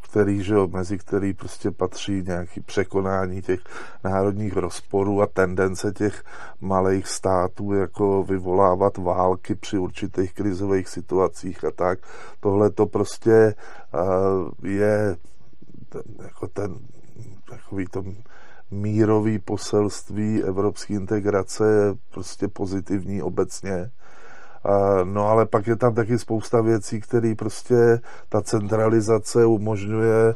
který, 0.00 0.42
že 0.42 0.54
jo, 0.54 0.68
mezi 0.68 0.98
který 0.98 1.34
prostě 1.34 1.70
patří 1.70 2.22
nějaký 2.22 2.60
překonání 2.60 3.42
těch 3.42 3.60
národních 4.04 4.56
rozporů 4.56 5.22
a 5.22 5.26
tendence 5.26 5.92
těch 5.92 6.24
malých 6.60 7.06
států 7.08 7.72
jako 7.72 8.22
vyvolávat 8.22 8.98
války 8.98 9.54
při 9.54 9.78
určitých 9.78 10.34
krizových 10.34 10.88
situacích 10.88 11.64
a 11.64 11.70
tak. 11.70 11.98
Tohle 12.40 12.70
to 12.70 12.86
prostě 12.86 13.54
je 14.62 15.16
ten, 15.88 16.02
jako 16.22 16.48
ten 16.48 16.78
takový 17.50 17.86
to 17.86 18.04
mírový 18.70 19.38
poselství 19.38 20.42
evropské 20.42 20.94
integrace 20.94 21.64
je 21.64 21.94
prostě 22.10 22.48
pozitivní 22.48 23.22
obecně. 23.22 23.90
No 25.04 25.28
ale 25.28 25.46
pak 25.46 25.66
je 25.66 25.76
tam 25.76 25.94
taky 25.94 26.18
spousta 26.18 26.60
věcí, 26.60 27.00
které 27.00 27.34
prostě 27.34 28.00
ta 28.28 28.42
centralizace 28.42 29.46
umožňuje 29.46 30.34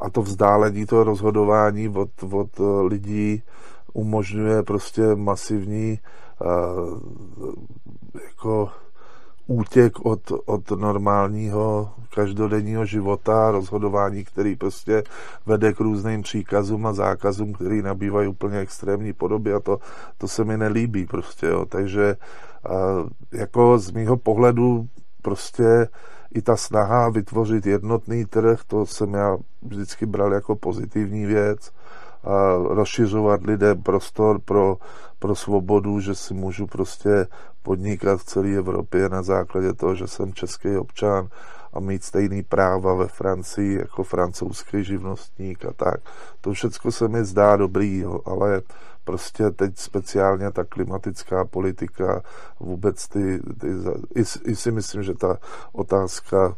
a 0.00 0.10
to 0.10 0.22
vzdálení 0.22 0.86
toho 0.86 1.04
rozhodování 1.04 1.88
od, 1.88 2.10
od 2.32 2.50
lidí 2.86 3.42
umožňuje 3.92 4.62
prostě 4.62 5.02
masivní 5.14 5.98
jako 8.24 8.70
útěk 9.46 10.06
od, 10.06 10.20
od 10.46 10.70
normálního 10.70 11.90
každodenního 12.14 12.84
života, 12.84 13.50
rozhodování, 13.50 14.24
který 14.24 14.56
prostě 14.56 15.02
vede 15.46 15.72
k 15.72 15.80
různým 15.80 16.22
příkazům 16.22 16.86
a 16.86 16.92
zákazům, 16.92 17.52
který 17.52 17.82
nabývají 17.82 18.28
úplně 18.28 18.58
extrémní 18.58 19.12
podoby 19.12 19.52
a 19.52 19.60
to, 19.60 19.78
to 20.18 20.28
se 20.28 20.44
mi 20.44 20.56
nelíbí 20.56 21.06
prostě, 21.06 21.46
jo. 21.46 21.66
takže 21.66 22.16
jako 23.32 23.78
z 23.78 23.90
mýho 23.90 24.16
pohledu 24.16 24.88
prostě 25.22 25.88
i 26.34 26.42
ta 26.42 26.56
snaha 26.56 27.08
vytvořit 27.08 27.66
jednotný 27.66 28.24
trh, 28.24 28.60
to 28.66 28.86
jsem 28.86 29.14
já 29.14 29.36
vždycky 29.62 30.06
bral 30.06 30.32
jako 30.32 30.56
pozitivní 30.56 31.26
věc, 31.26 31.72
a 32.24 32.56
rozšiřovat 32.74 33.42
lidem 33.42 33.82
prostor 33.82 34.40
pro, 34.40 34.76
pro 35.18 35.34
svobodu, 35.34 36.00
že 36.00 36.14
si 36.14 36.34
můžu 36.34 36.66
prostě 36.66 37.26
podnikat 37.62 38.20
v 38.20 38.24
celé 38.24 38.48
Evropě 38.48 39.08
na 39.08 39.22
základě 39.22 39.72
toho, 39.72 39.94
že 39.94 40.06
jsem 40.06 40.32
český 40.32 40.76
občan 40.76 41.28
a 41.72 41.80
mít 41.80 42.04
stejný 42.04 42.42
práva 42.42 42.94
ve 42.94 43.06
Francii 43.06 43.78
jako 43.78 44.02
francouzský 44.02 44.84
živnostník 44.84 45.64
a 45.64 45.72
tak. 45.72 46.00
To 46.40 46.52
všechno 46.52 46.92
se 46.92 47.08
mi 47.08 47.24
zdá 47.24 47.56
dobrý, 47.56 48.04
ale 48.24 48.62
prostě 49.06 49.50
teď 49.50 49.78
speciálně 49.78 50.50
ta 50.50 50.64
klimatická 50.64 51.44
politika, 51.44 52.22
vůbec 52.60 53.08
ty, 53.08 53.40
ty 53.60 53.68
i, 54.14 54.20
i 54.20 54.56
si 54.56 54.70
myslím, 54.70 55.02
že 55.02 55.14
ta 55.14 55.38
otázka 55.72 56.54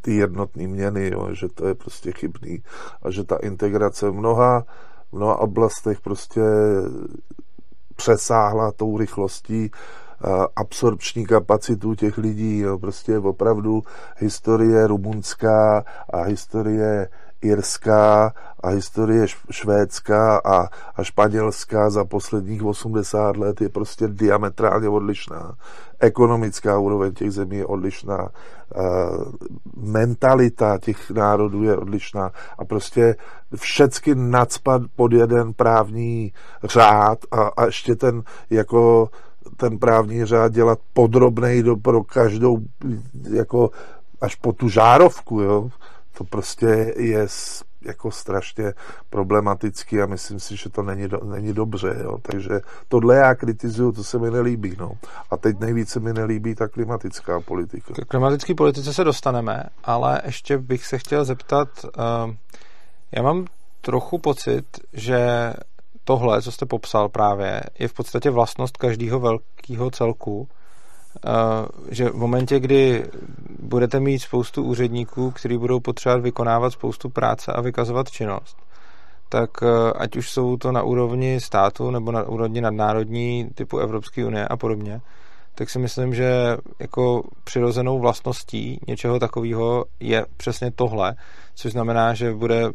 ty 0.00 0.16
jednotné 0.16 0.66
měny, 0.66 1.10
jo, 1.12 1.28
že 1.32 1.48
to 1.48 1.66
je 1.66 1.74
prostě 1.74 2.12
chybný 2.12 2.62
a 3.02 3.10
že 3.10 3.24
ta 3.24 3.36
integrace 3.36 4.10
v 4.10 4.14
mnoha, 4.14 4.64
v 5.10 5.16
mnoha 5.16 5.36
oblastech 5.36 6.00
prostě 6.00 6.40
přesáhla 7.96 8.72
tou 8.72 8.98
rychlostí 8.98 9.70
absorpční 10.56 11.26
kapacitu 11.26 11.94
těch 11.94 12.18
lidí. 12.18 12.58
Jo. 12.58 12.78
Prostě 12.78 13.18
opravdu 13.18 13.82
historie 14.16 14.86
rumunská 14.86 15.84
a 16.12 16.22
historie 16.22 17.08
irská 17.42 18.32
a 18.62 18.68
historie 18.68 19.26
švédská 19.50 20.40
a, 20.44 20.68
a 20.96 21.02
španělská 21.02 21.90
za 21.90 22.04
posledních 22.04 22.64
80 22.64 23.36
let 23.36 23.60
je 23.60 23.68
prostě 23.68 24.08
diametrálně 24.08 24.88
odlišná. 24.88 25.54
Ekonomická 26.00 26.78
úroveň 26.78 27.12
těch 27.12 27.32
zemí 27.32 27.56
je 27.56 27.66
odlišná, 27.66 28.28
mentalita 29.76 30.78
těch 30.78 31.10
národů 31.10 31.62
je 31.62 31.76
odlišná 31.76 32.30
a 32.58 32.64
prostě 32.64 33.16
všecky 33.56 34.14
nadspat 34.14 34.82
pod 34.96 35.12
jeden 35.12 35.54
právní 35.54 36.32
řád 36.64 37.18
a, 37.30 37.42
a 37.42 37.64
ještě 37.64 37.96
ten 37.96 38.22
jako 38.50 39.08
ten 39.56 39.78
právní 39.78 40.24
řád 40.24 40.52
dělat 40.52 40.78
podrobnej 40.92 41.62
do, 41.62 41.76
pro 41.76 42.04
každou 42.04 42.58
jako 43.30 43.70
až 44.20 44.34
po 44.34 44.52
tu 44.52 44.68
žárovku, 44.68 45.40
jo. 45.40 45.70
To 46.18 46.24
prostě 46.24 46.94
je 46.96 47.26
jako 47.82 48.10
strašně 48.10 48.72
problematický 49.10 50.00
a 50.00 50.06
myslím 50.06 50.40
si, 50.40 50.56
že 50.56 50.70
to 50.70 50.82
není, 50.82 51.08
do, 51.08 51.20
není 51.24 51.52
dobře, 51.52 51.96
jo. 52.02 52.18
Takže 52.22 52.60
tohle 52.88 53.16
já 53.16 53.34
kritizuju, 53.34 53.92
to 53.92 54.04
se 54.04 54.18
mi 54.18 54.30
nelíbí, 54.30 54.76
no. 54.78 54.92
A 55.30 55.36
teď 55.36 55.58
nejvíce 55.60 56.00
mi 56.00 56.12
nelíbí 56.12 56.54
ta 56.54 56.68
klimatická 56.68 57.40
politika. 57.40 57.94
K 57.94 58.08
klimatické 58.08 58.54
politice 58.54 58.94
se 58.94 59.04
dostaneme, 59.04 59.62
ale 59.84 60.22
ještě 60.24 60.58
bych 60.58 60.86
se 60.86 60.98
chtěl 60.98 61.24
zeptat, 61.24 61.68
uh, 61.84 62.34
já 63.12 63.22
mám 63.22 63.46
trochu 63.80 64.18
pocit, 64.18 64.64
že 64.92 65.52
tohle, 66.04 66.42
co 66.42 66.52
jste 66.52 66.66
popsal 66.66 67.08
právě, 67.08 67.60
je 67.78 67.88
v 67.88 67.92
podstatě 67.92 68.30
vlastnost 68.30 68.76
každého 68.76 69.20
velkého 69.20 69.90
celku, 69.90 70.48
že 71.90 72.10
v 72.10 72.16
momentě, 72.16 72.60
kdy 72.60 73.04
budete 73.58 74.00
mít 74.00 74.18
spoustu 74.18 74.62
úředníků, 74.62 75.30
kteří 75.30 75.58
budou 75.58 75.80
potřebovat 75.80 76.22
vykonávat 76.22 76.70
spoustu 76.70 77.08
práce 77.08 77.52
a 77.52 77.60
vykazovat 77.60 78.10
činnost, 78.10 78.56
tak 79.28 79.50
eh, 79.62 79.92
ať 79.92 80.16
už 80.16 80.30
jsou 80.30 80.56
to 80.56 80.72
na 80.72 80.82
úrovni 80.82 81.40
státu 81.40 81.90
nebo 81.90 82.12
na 82.12 82.22
úrovni 82.22 82.60
nadnárodní 82.60 83.48
typu 83.54 83.78
Evropské 83.78 84.26
unie 84.26 84.48
a 84.48 84.56
podobně, 84.56 85.00
tak 85.54 85.70
si 85.70 85.78
myslím, 85.78 86.14
že 86.14 86.56
jako 86.78 87.22
přirozenou 87.44 87.98
vlastností 87.98 88.80
něčeho 88.88 89.18
takového 89.18 89.84
je 90.00 90.26
přesně 90.36 90.70
tohle, 90.70 91.14
což 91.54 91.72
znamená, 91.72 92.14
že, 92.14 92.34
bude, 92.34 92.70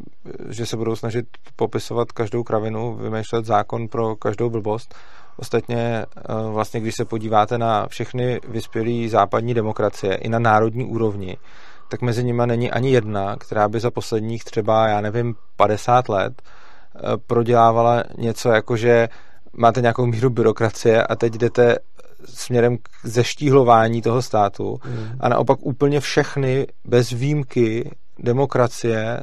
že 0.48 0.66
se 0.66 0.76
budou 0.76 0.96
snažit 0.96 1.26
popisovat 1.56 2.12
každou 2.12 2.42
kravinu, 2.42 2.94
vymýšlet 2.94 3.44
zákon 3.44 3.88
pro 3.88 4.16
každou 4.16 4.50
blbost. 4.50 4.94
Ostatně 5.36 6.06
eh, 6.16 6.22
vlastně, 6.52 6.80
když 6.80 6.94
se 6.94 7.04
podíváte 7.04 7.58
na 7.58 7.86
všechny 7.86 8.40
vyspělé 8.48 9.08
západní 9.08 9.54
demokracie 9.54 10.14
i 10.14 10.28
na 10.28 10.38
národní 10.38 10.84
úrovni, 10.84 11.36
tak 11.88 12.02
mezi 12.02 12.24
nimi 12.24 12.42
není 12.46 12.70
ani 12.70 12.90
jedna, 12.90 13.36
která 13.36 13.68
by 13.68 13.80
za 13.80 13.90
posledních 13.90 14.44
třeba, 14.44 14.88
já 14.88 15.00
nevím, 15.00 15.34
50 15.56 16.08
let 16.08 16.42
eh, 16.42 17.00
prodělávala 17.26 18.02
něco 18.18 18.48
jako, 18.48 18.76
že 18.76 19.08
máte 19.52 19.80
nějakou 19.80 20.06
míru 20.06 20.30
byrokracie 20.30 21.02
a 21.02 21.16
teď 21.16 21.32
jdete 21.32 21.78
směrem 22.24 22.76
k 22.76 22.88
zeštíhlování 23.02 24.02
toho 24.02 24.22
státu 24.22 24.80
mm. 24.84 25.08
a 25.20 25.28
naopak 25.28 25.58
úplně 25.62 26.00
všechny 26.00 26.66
bez 26.84 27.10
výjimky 27.10 27.90
demokracie, 28.18 29.20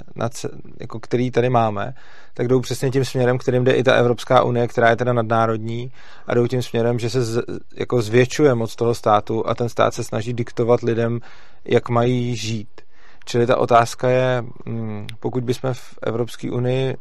jako 0.80 1.00
který 1.00 1.32
tady 1.32 1.50
máme, 1.50 1.94
tak 2.34 2.48
jdou 2.48 2.60
přesně 2.60 2.92
tím 2.92 3.06
směrem, 3.06 3.38
kterým 3.38 3.64
jde 3.64 3.72
i 3.72 3.84
ta 3.84 3.94
Evropská 3.94 4.44
unie, 4.44 4.68
která 4.68 4.90
je 4.90 4.96
teda 4.96 5.14
nadnárodní 5.14 5.92
a 6.28 6.34
jdou 6.34 6.48
tím 6.48 6.62
směrem, 6.62 7.00
že 7.00 7.10
se 7.10 7.24
z, 7.24 7.42
jako 7.76 8.02
zvětšuje 8.02 8.56
moc 8.56 8.76
toho 8.76 8.96
státu 8.96 9.48
a 9.48 9.56
ten 9.56 9.70
stát 9.70 9.94
se 9.94 10.04
snaží 10.04 10.34
diktovat 10.34 10.82
lidem, 10.82 11.20
jak 11.66 11.90
mají 11.90 12.36
žít. 12.36 12.82
Čili 13.26 13.48
ta 13.48 13.58
otázka 13.58 14.10
je, 14.10 14.44
mm, 14.66 15.08
pokud 15.20 15.44
bychom 15.44 15.74
v 15.74 16.00
Evropské 16.04 16.52
unii, 16.52 16.98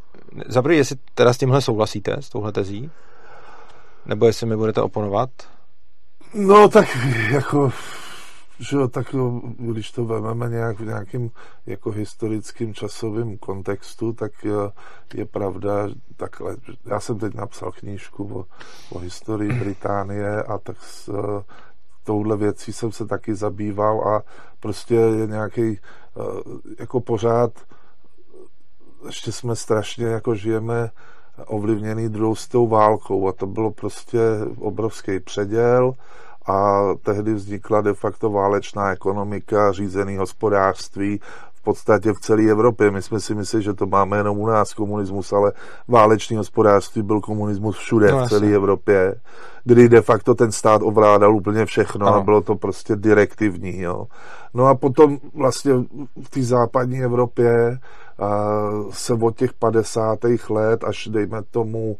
zabrý, 0.47 0.76
jestli 0.76 0.97
teda 1.14 1.32
s 1.32 1.38
tímhle 1.38 1.61
souhlasíte, 1.61 2.16
s 2.20 2.28
touhle 2.28 2.52
tezí, 2.52 2.90
nebo 4.06 4.26
jestli 4.26 4.47
mi 4.47 4.56
budete 4.56 4.80
oponovat? 4.80 5.30
No 6.35 6.68
tak 6.68 6.88
jako 7.30 7.73
že 8.61 8.76
jo, 8.76 8.88
tak 8.88 9.12
jo, 9.12 9.40
když 9.59 9.90
to 9.90 10.05
vezmeme 10.05 10.49
nějak 10.49 10.81
v 10.81 10.85
nějakým 10.85 11.31
jako 11.67 11.90
historickým 11.90 12.75
časovým 12.75 13.38
kontextu, 13.38 14.12
tak 14.12 14.33
je, 15.14 15.26
pravda, 15.26 15.88
takhle, 16.17 16.57
já 16.85 17.00
jsem 17.00 17.19
teď 17.19 17.35
napsal 17.35 17.73
knížku 17.73 18.38
o, 18.38 18.45
o 18.90 18.99
historii 18.99 19.52
Británie 19.52 20.43
a 20.43 20.59
tak 20.59 20.76
s 20.81 21.11
touhle 22.05 22.37
věcí 22.37 22.73
jsem 22.73 22.93
se 22.93 23.07
taky 23.07 23.35
zabýval 23.35 24.09
a 24.09 24.23
prostě 24.61 24.95
je 24.95 25.26
nějaký 25.26 25.62
e, 25.62 25.79
jako 26.79 27.00
pořád 27.00 27.50
ještě 29.07 29.33
jsme 29.33 29.57
strašně 29.57 30.07
jako 30.07 30.35
žijeme 30.35 30.90
ovlivněný 31.47 32.09
druhou 32.09 32.35
tou 32.50 32.69
válkou 32.69 33.29
a 33.29 33.33
to 33.33 33.47
bylo 33.47 33.71
prostě 33.71 34.19
obrovský 34.59 35.21
předěl 35.21 35.95
a 36.50 36.83
tehdy 37.02 37.35
vznikla 37.35 37.80
de 37.80 37.95
facto 37.95 38.30
válečná 38.30 38.92
ekonomika, 38.92 39.73
řízený 39.73 40.16
hospodářství 40.16 41.21
v 41.52 41.62
podstatě 41.62 42.12
v 42.12 42.21
celé 42.21 42.42
Evropě. 42.42 42.90
My 42.90 43.02
jsme 43.02 43.21
si 43.21 43.35
mysleli, 43.35 43.62
že 43.62 43.75
to 43.75 43.87
máme 43.87 44.16
jenom 44.16 44.38
u 44.38 44.47
nás 44.47 44.75
komunismus, 44.75 45.33
ale 45.33 45.52
válečný 45.88 46.37
hospodářství 46.37 47.02
byl 47.02 47.21
komunismus 47.21 47.76
všude 47.76 48.12
no, 48.12 48.26
v 48.26 48.28
celé 48.28 48.47
Evropě, 48.47 49.14
kdy 49.64 49.88
de 49.88 50.02
facto 50.02 50.35
ten 50.35 50.52
stát 50.52 50.83
ovládal 50.85 51.37
úplně 51.37 51.66
všechno 51.66 52.07
ano. 52.07 52.16
a 52.16 52.21
bylo 52.21 52.40
to 52.40 52.54
prostě 52.54 52.97
direktivní. 52.97 53.80
Jo. 53.80 54.07
No 54.54 54.66
a 54.66 54.75
potom 54.75 55.19
vlastně 55.35 55.73
v 56.23 56.30
té 56.30 56.42
západní 56.42 57.02
Evropě 57.02 57.78
se 58.90 59.14
od 59.14 59.37
těch 59.37 59.52
50. 59.52 60.19
let 60.50 60.85
až 60.85 61.09
dejme 61.09 61.42
tomu 61.50 61.97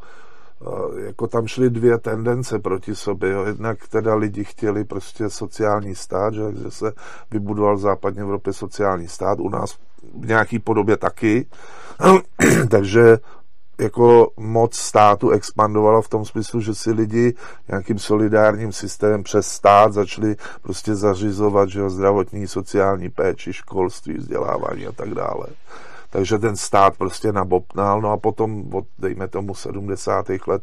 jako 1.05 1.27
tam 1.27 1.47
šly 1.47 1.71
dvě 1.71 1.99
tendence 1.99 2.59
proti 2.59 2.95
sobě. 2.95 3.31
Jo. 3.31 3.45
Jednak 3.45 3.89
teda 3.89 4.15
lidi 4.15 4.45
chtěli 4.45 4.85
prostě 4.85 5.31
sociální 5.31 5.95
stát, 5.95 6.35
že, 6.35 6.43
že 6.63 6.71
se 6.71 6.93
vybudoval 7.31 7.77
v 7.77 7.81
západní 7.81 8.21
Evropě 8.21 8.53
sociální 8.53 9.09
stát, 9.09 9.41
u 9.41 9.49
nás 9.49 9.79
v 10.21 10.27
nějaký 10.27 10.59
podobě 10.59 10.97
taky. 10.97 11.47
Takže 12.71 13.19
jako 13.81 14.31
moc 14.37 14.77
státu 14.77 15.31
expandovala 15.31 16.03
v 16.03 16.09
tom 16.09 16.25
smyslu, 16.25 16.61
že 16.61 16.75
si 16.75 16.93
lidi 16.93 17.35
nějakým 17.69 17.99
solidárním 17.99 18.73
systémem 18.73 19.23
přes 19.23 19.47
stát 19.47 19.93
začali 19.93 20.37
prostě 20.63 20.95
zařizovat 20.95 21.69
že 21.69 21.91
zdravotní, 21.91 22.47
sociální 22.47 23.09
péči, 23.09 23.53
školství, 23.53 24.15
vzdělávání 24.15 24.87
a 24.87 24.93
tak 24.93 25.15
dále 25.15 25.47
takže 26.11 26.39
ten 26.39 26.57
stát 26.57 26.97
prostě 26.97 27.33
nabopnal, 27.33 28.01
no 28.01 28.13
a 28.13 28.17
potom 28.17 28.75
od, 28.75 28.85
dejme 28.99 29.29
tomu, 29.29 29.55
70. 29.55 30.27
let, 30.47 30.63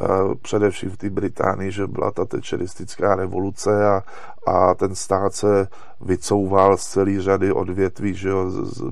uh, 0.00 0.34
především 0.34 0.90
v 0.90 0.96
té 0.96 1.10
Británii, 1.10 1.72
že 1.72 1.86
byla 1.86 2.10
ta 2.10 2.24
tečeristická 2.24 3.14
revoluce 3.14 3.88
a, 3.88 4.02
a 4.46 4.74
ten 4.74 4.94
stát 4.94 5.34
se 5.34 5.68
vycouval 6.00 6.76
z 6.76 6.86
celé 6.86 7.20
řady 7.20 7.52
odvětví, 7.52 8.14
že 8.14 8.28
jo, 8.28 8.50
z, 8.50 8.78
z, 8.78 8.82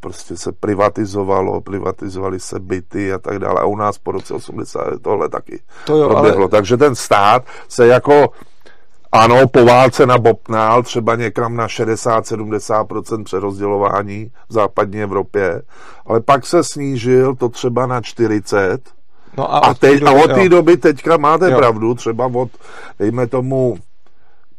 prostě 0.00 0.36
se 0.36 0.52
privatizovalo, 0.52 1.60
privatizovali 1.60 2.40
se 2.40 2.60
byty 2.60 3.12
a 3.12 3.18
tak 3.18 3.38
dále. 3.38 3.60
A 3.60 3.64
u 3.64 3.76
nás 3.76 3.98
po 3.98 4.12
roce 4.12 4.34
80 4.34 5.02
tohle 5.02 5.28
taky 5.28 5.62
to 5.86 5.96
jo, 5.96 6.08
proběhlo. 6.08 6.40
Ale... 6.40 6.48
Takže 6.48 6.76
ten 6.76 6.94
stát 6.94 7.44
se 7.68 7.86
jako 7.86 8.28
ano, 9.14 9.48
po 9.48 9.64
válce 9.64 10.06
nabopnál 10.06 10.82
třeba 10.82 11.16
někam 11.16 11.56
na 11.56 11.66
60-70% 11.66 13.24
přerozdělování 13.24 14.30
v 14.48 14.52
západní 14.52 15.02
Evropě, 15.02 15.62
ale 16.06 16.20
pak 16.20 16.46
se 16.46 16.64
snížil 16.64 17.34
to 17.34 17.48
třeba 17.48 17.86
na 17.86 18.00
40%. 18.00 18.78
No 19.36 19.54
a, 19.54 19.58
a, 19.58 19.74
teď, 19.74 20.00
doby, 20.00 20.20
a 20.20 20.24
od 20.24 20.34
té 20.34 20.48
doby 20.48 20.76
teďka 20.76 21.16
máte 21.16 21.50
jo. 21.50 21.58
pravdu, 21.58 21.94
třeba 21.94 22.26
od, 22.26 22.48
dejme 22.98 23.26
tomu, 23.26 23.78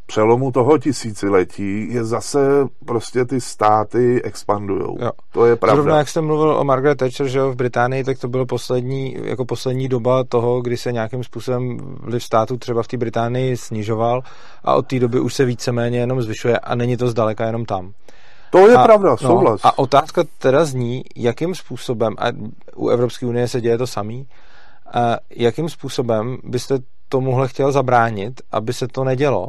přelomu 0.05 0.51
toho 0.51 0.77
tisíciletí 0.77 1.93
je 1.93 2.03
zase 2.03 2.39
prostě 2.85 3.25
ty 3.25 3.41
státy 3.41 4.21
expandujou. 4.24 4.97
To 5.31 5.45
je 5.45 5.55
pravda. 5.55 5.75
Zrovna 5.75 5.97
jak 5.97 6.09
jste 6.09 6.21
mluvil 6.21 6.57
o 6.57 6.63
Margaret 6.63 6.97
Thatcher, 6.97 7.27
že 7.27 7.39
jo, 7.39 7.51
v 7.51 7.55
Británii, 7.55 8.03
tak 8.03 8.19
to 8.19 8.27
bylo 8.27 8.45
poslední, 8.45 9.17
jako 9.24 9.45
poslední 9.45 9.88
doba 9.88 10.24
toho, 10.24 10.62
kdy 10.62 10.77
se 10.77 10.91
nějakým 10.91 11.24
způsobem 11.24 11.77
vliv 12.00 12.24
státu 12.24 12.57
třeba 12.57 12.83
v 12.83 12.88
té 12.88 12.97
Británii 12.97 13.57
snižoval 13.57 14.21
a 14.63 14.75
od 14.75 14.88
té 14.88 15.00
doby 15.00 15.19
už 15.19 15.33
se 15.33 15.45
víceméně 15.45 16.00
jenom 16.00 16.21
zvyšuje 16.21 16.59
a 16.59 16.75
není 16.75 16.97
to 16.97 17.07
zdaleka 17.07 17.45
jenom 17.45 17.65
tam. 17.65 17.91
To 18.51 18.67
je 18.67 18.75
a, 18.75 18.83
pravda, 18.83 19.09
no, 19.09 19.17
souhlas. 19.17 19.62
A 19.63 19.77
otázka 19.79 20.24
teda 20.38 20.65
zní, 20.65 21.03
jakým 21.15 21.55
způsobem, 21.55 22.15
a 22.17 22.25
u 22.75 22.89
Evropské 22.89 23.25
unie 23.25 23.47
se 23.47 23.62
děje 23.62 23.77
to 23.77 23.88
samý, 23.88 24.27
a 24.93 25.17
jakým 25.29 25.69
způsobem 25.69 26.38
byste 26.43 26.77
tomuhle 27.09 27.47
chtěl 27.47 27.71
zabránit, 27.71 28.41
aby 28.51 28.74
se 28.74 28.88
to 28.88 29.03
nedělo, 29.03 29.47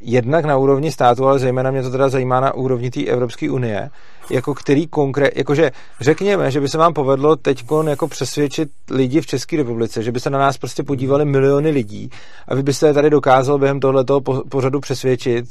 jednak 0.00 0.44
na 0.44 0.56
úrovni 0.56 0.92
státu, 0.92 1.26
ale 1.26 1.38
zejména 1.38 1.70
mě 1.70 1.82
to 1.82 1.90
teda 1.90 2.08
zajímá 2.08 2.40
na 2.40 2.54
úrovni 2.54 2.90
té 2.90 3.04
Evropské 3.04 3.50
unie, 3.50 3.90
jako 4.30 4.54
který 4.54 4.86
konkrét, 4.86 5.32
jakože 5.36 5.70
řekněme, 6.00 6.50
že 6.50 6.60
by 6.60 6.68
se 6.68 6.78
vám 6.78 6.94
povedlo 6.94 7.36
teď 7.36 7.64
jako 7.88 8.08
přesvědčit 8.08 8.70
lidi 8.90 9.20
v 9.20 9.26
České 9.26 9.56
republice, 9.56 10.02
že 10.02 10.12
by 10.12 10.20
se 10.20 10.30
na 10.30 10.38
nás 10.38 10.58
prostě 10.58 10.82
podívali 10.82 11.24
miliony 11.24 11.70
lidí 11.70 12.10
a 12.48 12.54
vy 12.54 12.62
byste 12.62 12.86
je 12.86 12.94
tady 12.94 13.10
dokázal 13.10 13.58
během 13.58 13.80
tohletoho 13.80 14.20
pořadu 14.48 14.80
přesvědčit, 14.80 15.44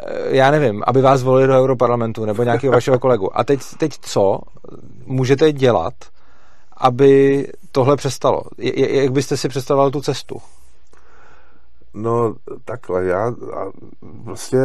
eh, 0.00 0.36
já 0.36 0.50
nevím, 0.50 0.82
aby 0.86 1.02
vás 1.02 1.22
volili 1.22 1.46
do 1.46 1.58
Europarlamentu 1.58 2.24
nebo 2.24 2.42
nějakého 2.42 2.72
vašeho 2.74 2.98
kolegu. 2.98 3.38
A 3.38 3.44
teď, 3.44 3.60
teď 3.78 3.92
co 4.00 4.38
můžete 5.06 5.52
dělat, 5.52 5.94
aby 6.76 7.46
tohle 7.72 7.96
přestalo? 7.96 8.42
Jak 8.76 9.12
byste 9.12 9.36
si 9.36 9.48
představoval 9.48 9.90
tu 9.90 10.00
cestu? 10.00 10.36
No 11.94 12.34
takhle, 12.64 13.04
já 13.04 13.34
prostě 14.24 14.58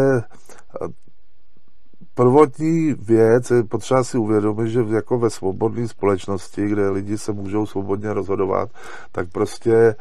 prvotní 2.14 2.94
věc 2.94 3.52
je 3.52 3.64
potřeba 3.64 4.04
si 4.04 4.18
uvědomit, 4.18 4.70
že 4.70 4.86
jako 4.90 5.20
ve 5.20 5.30
svobodné 5.30 5.88
společnosti, 5.88 6.68
kde 6.68 6.90
lidi 6.90 7.18
se 7.18 7.32
můžou 7.32 7.66
svobodně 7.66 8.14
rozhodovat, 8.14 8.70
tak 9.12 9.32
prostě 9.32 9.96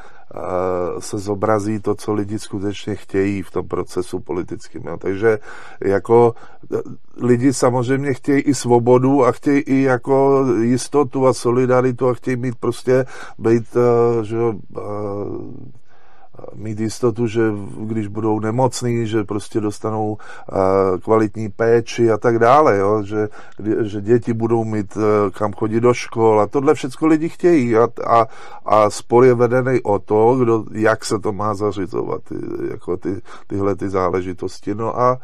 se 0.99 1.19
zobrazí 1.19 1.81
to, 1.81 1.95
co 1.95 2.13
lidi 2.13 2.39
skutečně 2.39 2.95
chtějí 2.95 3.43
v 3.43 3.51
tom 3.51 3.69
procesu 3.69 4.21
politickým. 4.21 4.83
Jo. 4.87 4.97
Takže 4.97 5.39
jako 5.81 6.35
lidi 7.23 7.53
samozřejmě 7.53 8.15
chtějí 8.15 8.41
i 8.41 8.55
svobodu 8.55 9.25
a 9.25 9.33
chtějí 9.33 9.61
i 9.61 9.83
jako 9.83 10.47
jistotu 10.61 11.27
a 11.27 11.33
solidaritu 11.33 12.09
a 12.09 12.15
chtějí 12.15 12.37
mít 12.37 12.55
prostě 12.61 13.05
být, 13.39 13.77
že, 14.23 14.37
mít 16.55 16.81
jistotu, 16.81 17.27
že 17.27 17.43
když 17.81 18.07
budou 18.07 18.41
nemocní, 18.41 19.07
že 19.07 19.25
prostě 19.25 19.61
dostanou 19.61 20.19
kvalitní 21.03 21.49
péči 21.49 22.11
a 22.11 22.17
tak 22.17 22.39
dále, 22.39 22.79
jo? 22.79 23.03
Že, 23.03 23.29
že 23.83 24.01
děti 24.01 24.33
budou 24.33 24.65
mít 24.65 24.97
e, 24.97 25.31
kam 25.31 25.53
chodit 25.53 25.81
do 25.81 25.95
škol 25.95 26.41
a 26.41 26.47
tohle 26.47 26.75
všechno 26.75 27.09
lidi 27.09 27.29
chtějí 27.29 27.77
a, 27.77 27.89
a, 28.07 28.27
a 28.67 28.91
spor 28.91 29.25
je 29.25 29.35
vedený 29.35 29.81
o 29.83 29.99
to, 29.99 30.37
kdo, 30.37 30.65
jak 30.73 31.05
se 31.05 31.19
to 31.19 31.33
má 31.33 31.55
zařizovat, 31.55 32.23
ty, 32.29 32.35
jako 32.71 32.97
ty, 32.97 33.21
tyhle 33.47 33.77
ty 33.77 33.89
záležitosti. 33.89 34.75
No 34.75 35.01
a 35.01 35.19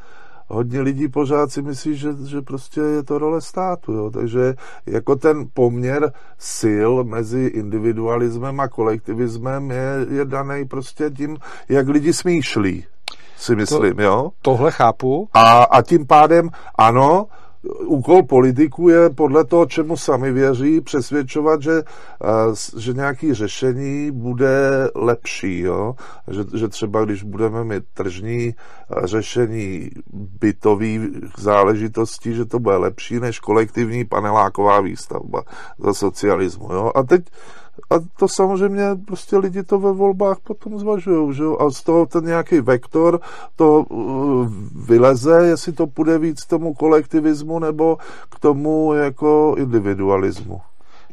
hodně 0.52 0.80
lidí 0.80 1.08
pořád 1.08 1.52
si 1.52 1.62
myslí, 1.62 1.96
že, 1.96 2.08
že 2.26 2.42
prostě 2.42 2.80
je 2.80 3.02
to 3.02 3.18
role 3.18 3.40
státu. 3.40 3.92
Jo. 3.92 4.10
Takže 4.10 4.54
jako 4.86 5.16
ten 5.16 5.46
poměr 5.54 6.12
sil 6.58 6.92
mezi 7.04 7.46
individualismem 7.46 8.60
a 8.60 8.68
kolektivismem 8.68 9.70
je, 9.70 10.06
je 10.10 10.24
daný 10.24 10.64
prostě 10.64 11.10
tím, 11.10 11.36
jak 11.68 11.88
lidi 11.88 12.12
smýšlí 12.12 12.84
si 13.36 13.56
myslím, 13.56 13.96
to, 13.96 14.02
jo? 14.02 14.30
Tohle 14.42 14.70
chápu. 14.70 15.28
A, 15.34 15.62
a 15.62 15.82
tím 15.82 16.06
pádem, 16.06 16.50
ano, 16.78 17.26
úkol 17.86 18.22
politiků 18.22 18.88
je 18.88 19.10
podle 19.10 19.44
toho, 19.44 19.66
čemu 19.66 19.96
sami 19.96 20.32
věří, 20.32 20.80
přesvědčovat, 20.80 21.62
že, 21.62 21.82
že 22.78 22.92
nějaký 22.92 23.34
řešení 23.34 24.10
bude 24.10 24.88
lepší. 24.94 25.60
Jo? 25.60 25.94
Že, 26.30 26.58
že 26.58 26.68
třeba 26.68 27.04
když 27.04 27.22
budeme 27.22 27.64
mít 27.64 27.84
tržní 27.94 28.54
řešení 29.04 29.90
bytových 30.40 31.02
záležitostí, 31.38 32.34
že 32.34 32.44
to 32.44 32.58
bude 32.58 32.76
lepší 32.76 33.20
než 33.20 33.40
kolektivní 33.40 34.04
paneláková 34.04 34.80
výstavba 34.80 35.42
za 35.78 35.94
socialismu. 35.94 36.72
Jo? 36.72 36.92
A 36.94 37.02
teď 37.02 37.22
a 37.90 37.94
to 38.18 38.28
samozřejmě 38.28 38.82
prostě 39.06 39.38
lidi 39.38 39.62
to 39.62 39.78
ve 39.78 39.92
volbách 39.92 40.38
potom 40.40 40.78
zvažují, 40.78 41.34
že 41.34 41.42
jo? 41.42 41.56
A 41.60 41.70
z 41.70 41.82
toho 41.82 42.06
ten 42.06 42.24
nějaký 42.24 42.60
vektor 42.60 43.20
to 43.56 43.80
uh, 43.80 44.48
vyleze, 44.86 45.46
jestli 45.46 45.72
to 45.72 45.86
půjde 45.86 46.18
víc 46.18 46.44
k 46.44 46.48
tomu 46.48 46.74
kolektivismu 46.74 47.58
nebo 47.58 47.98
k 48.30 48.38
tomu 48.38 48.94
jako 48.94 49.54
individualismu. 49.58 50.60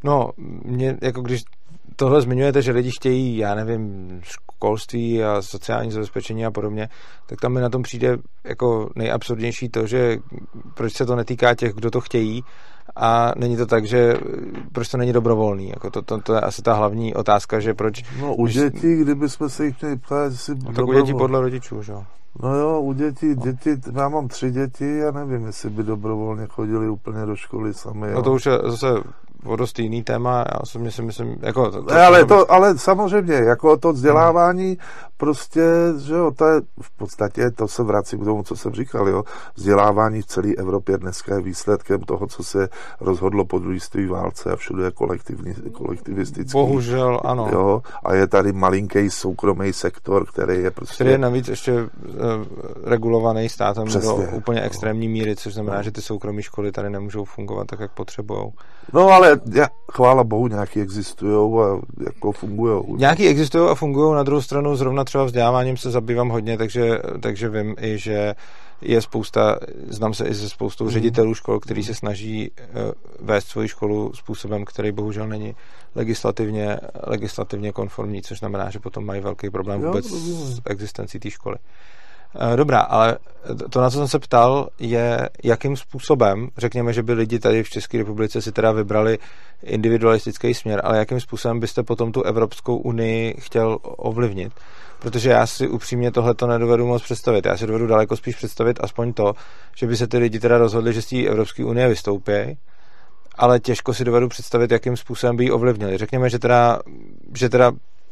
No, 0.04 0.30
mě, 0.66 0.98
jako 1.02 1.22
když 1.22 1.44
tohle 1.96 2.22
zmiňujete, 2.22 2.62
že 2.62 2.72
lidi 2.72 2.92
chtějí, 2.92 3.38
já 3.38 3.56
nevím, 3.56 4.10
školství 4.24 5.24
a 5.24 5.42
sociální 5.42 5.92
zabezpečení 5.92 6.46
a 6.46 6.52
podobně, 6.52 6.90
tak 7.26 7.42
tam 7.42 7.54
mi 7.54 7.62
na 7.62 7.70
tom 7.70 7.84
přijde 7.84 8.18
jako 8.44 8.90
nejabsurdnější 8.96 9.70
to, 9.70 9.88
že 9.88 10.18
proč 10.74 10.94
se 10.94 11.06
to 11.06 11.16
netýká 11.16 11.56
těch, 11.56 11.74
kdo 11.74 11.92
to 11.92 12.02
chtějí, 12.02 12.44
a 12.96 13.34
není 13.38 13.58
to 13.58 13.66
tak, 13.66 13.86
že 13.86 14.18
proč 14.72 14.88
to 14.88 14.98
není 14.98 15.14
dobrovolný. 15.14 15.70
Jako 15.70 15.90
to, 15.90 16.02
to, 16.02 16.22
to 16.22 16.34
je 16.34 16.42
asi 16.42 16.62
ta 16.62 16.74
hlavní 16.74 17.16
otázka, 17.16 17.60
že 17.60 17.74
proč... 17.74 18.04
No 18.22 18.36
u 18.36 18.48
dětí, 18.48 18.96
kdybychom 18.96 19.50
se 19.50 19.66
jich 19.66 19.82
měli 19.82 19.98
ptát, 19.98 20.32
jestli... 20.32 20.56
No, 20.66 20.74
tak 20.74 20.88
u 20.88 20.94
dětí 20.94 21.14
podle 21.14 21.42
rodičů, 21.42 21.82
že 21.82 21.92
jo? 21.92 22.04
No 22.44 22.56
jo, 22.56 22.82
u 22.82 22.94
dětí, 22.94 23.36
no. 23.36 23.36
děti, 23.36 23.70
já 23.94 24.10
mám 24.10 24.28
tři 24.28 24.52
děti, 24.52 24.98
já 24.98 25.12
nevím, 25.12 25.46
jestli 25.46 25.70
by 25.70 25.84
dobrovolně 25.84 26.48
chodili 26.48 26.90
úplně 26.90 27.26
do 27.26 27.36
školy 27.36 27.74
sami. 27.74 28.12
No 28.14 28.24
to 28.24 28.34
už 28.34 28.46
je 28.46 28.52
zase 28.64 28.88
o 29.46 29.56
dost 29.56 29.80
jiný 29.80 30.04
téma, 30.04 30.38
já 30.38 30.60
osobně 30.62 30.92
si 30.92 31.02
myslím, 31.02 31.36
jako... 31.42 31.72
To, 31.72 31.84
to, 31.84 31.94
ale, 31.94 32.26
to, 32.26 32.52
ale 32.52 32.78
samozřejmě, 32.78 33.34
jako 33.34 33.78
to 33.78 33.94
vzdělávání, 33.94 34.78
prostě, 35.18 35.64
že 35.98 36.14
jo, 36.14 36.32
to 36.32 36.46
je 36.46 36.62
v 36.82 36.92
podstatě, 36.98 37.52
to 37.52 37.68
se 37.68 37.84
vracím 37.84 38.20
k 38.20 38.26
tomu, 38.26 38.44
co 38.44 38.56
jsem 38.56 38.74
říkal, 38.74 39.08
jo, 39.08 39.24
vzdělávání 39.56 40.22
v 40.22 40.26
celé 40.26 40.54
Evropě 40.58 40.98
dneska 40.98 41.36
je 41.36 41.42
výsledkem 41.42 42.00
toho, 42.00 42.28
co 42.28 42.44
se 42.44 42.70
rozhodlo 43.02 43.46
po 43.46 43.60
druhé 43.60 44.08
válce 44.10 44.52
a 44.52 44.56
všude 44.56 44.84
je 44.84 44.92
kolektivní, 44.92 45.54
kolektivistický. 45.72 46.52
Bohužel, 46.52 47.20
ano. 47.24 47.50
Jo, 47.52 47.82
a 48.04 48.14
je 48.14 48.28
tady 48.28 48.54
malinký 48.54 49.10
soukromý 49.10 49.74
sektor, 49.74 50.26
který 50.26 50.64
je 50.64 50.72
prostě... 50.72 50.96
Který 50.96 51.12
je 51.12 51.18
navíc 51.18 51.48
ještě 51.48 51.74
uh, 51.74 51.90
regulovaný 52.84 53.50
státem 53.50 53.86
Přesně, 53.86 54.10
do 54.10 54.38
úplně 54.38 54.62
extrémní 54.62 55.08
míry, 55.08 55.36
což 55.36 55.54
znamená, 55.54 55.78
no. 55.78 55.84
že 55.84 55.92
ty 55.92 56.02
soukromé 56.02 56.42
školy 56.42 56.72
tady 56.72 56.90
nemůžou 56.90 57.26
fungovat 57.26 57.68
tak, 57.68 57.80
jak 57.80 57.92
potřebují. 57.92 58.52
No 58.94 59.08
ale 59.08 59.29
já, 59.54 59.68
chvála 59.92 60.24
bohu, 60.24 60.48
nějaký 60.48 60.82
existují 60.82 61.60
a 61.60 61.80
jako 62.06 62.32
fungují. 62.32 62.84
Nějaký 62.98 63.28
existují 63.28 63.70
a 63.70 63.76
fungují, 63.76 64.16
na 64.16 64.24
druhou 64.24 64.42
stranu 64.42 64.76
zrovna 64.76 65.04
třeba 65.04 65.24
vzděláváním 65.24 65.78
se 65.78 65.92
zabývám 65.92 66.30
hodně, 66.30 66.58
takže, 66.58 67.00
takže 67.20 67.50
vím 67.50 67.76
i, 67.82 67.98
že 67.98 68.36
je 68.82 69.02
spousta, 69.02 69.60
znám 69.88 70.14
se 70.14 70.28
i 70.28 70.36
se 70.36 70.50
spoustou 70.50 70.84
mm. 70.84 70.90
ředitelů 70.90 71.34
škol, 71.34 71.60
kteří 71.60 71.84
se 71.84 71.94
snaží 71.94 72.52
uh, 72.52 72.92
vést 73.20 73.48
svoji 73.48 73.68
školu 73.68 74.12
způsobem, 74.14 74.66
který 74.66 74.92
bohužel 74.92 75.28
není 75.28 75.56
legislativně, 75.96 76.80
legislativně 77.08 77.72
konformní, 77.72 78.22
což 78.22 78.40
znamená, 78.40 78.70
že 78.70 78.80
potom 78.80 79.06
mají 79.06 79.22
velký 79.22 79.50
problém 79.50 79.82
vůbec 79.82 80.06
s 80.06 80.62
existencí 80.66 81.20
té 81.20 81.30
školy. 81.30 81.56
Eh, 82.36 82.58
dobrá, 82.58 82.80
ale 82.80 83.18
to, 83.70 83.82
na 83.82 83.90
co 83.90 83.98
jsem 83.98 84.08
se 84.08 84.20
ptal, 84.20 84.70
je, 84.80 85.30
jakým 85.44 85.78
způsobem, 85.78 86.50
řekněme, 86.58 86.94
že 86.94 87.04
by 87.04 87.14
lidi 87.14 87.40
tady 87.40 87.64
v 87.64 87.70
České 87.70 87.98
republice 87.98 88.42
si 88.42 88.52
teda 88.52 88.72
vybrali 88.72 89.20
individualistický 89.64 90.54
směr, 90.54 90.82
ale 90.84 90.98
jakým 90.98 91.20
způsobem 91.20 91.60
byste 91.60 91.84
potom 91.84 92.12
tu 92.12 92.24
Evropskou 92.24 92.78
unii 92.78 93.36
chtěl 93.40 93.78
ovlivnit? 93.84 94.54
Protože 95.00 95.30
já 95.30 95.48
si 95.48 95.68
upřímně 95.68 96.12
tohle 96.12 96.36
to 96.36 96.48
nedovedu 96.48 96.88
moc 96.88 97.04
představit. 97.04 97.46
Já 97.46 97.58
si 97.58 97.68
dovedu 97.68 97.88
daleko 97.88 98.16
spíš 98.16 98.36
představit 98.36 98.80
aspoň 98.82 99.14
to, 99.14 99.34
že 99.76 99.88
by 99.88 99.98
se 99.98 100.08
ty 100.08 100.18
lidi 100.18 100.40
teda 100.40 100.58
rozhodli, 100.58 100.94
že 100.94 101.02
z 101.02 101.06
té 101.06 101.26
Evropské 101.26 101.66
unie 101.66 101.88
vystoupí, 101.88 102.58
ale 103.36 103.60
těžko 103.60 103.94
si 103.94 104.04
dovedu 104.04 104.28
představit, 104.28 104.72
jakým 104.72 104.98
způsobem 104.98 105.36
by 105.36 105.44
ji 105.44 105.52
ovlivnili. 105.52 105.98
Řekněme, 105.98 106.30
že 106.30 106.40
teda, 106.40 106.80
že 107.38 107.50
teda 107.50 107.72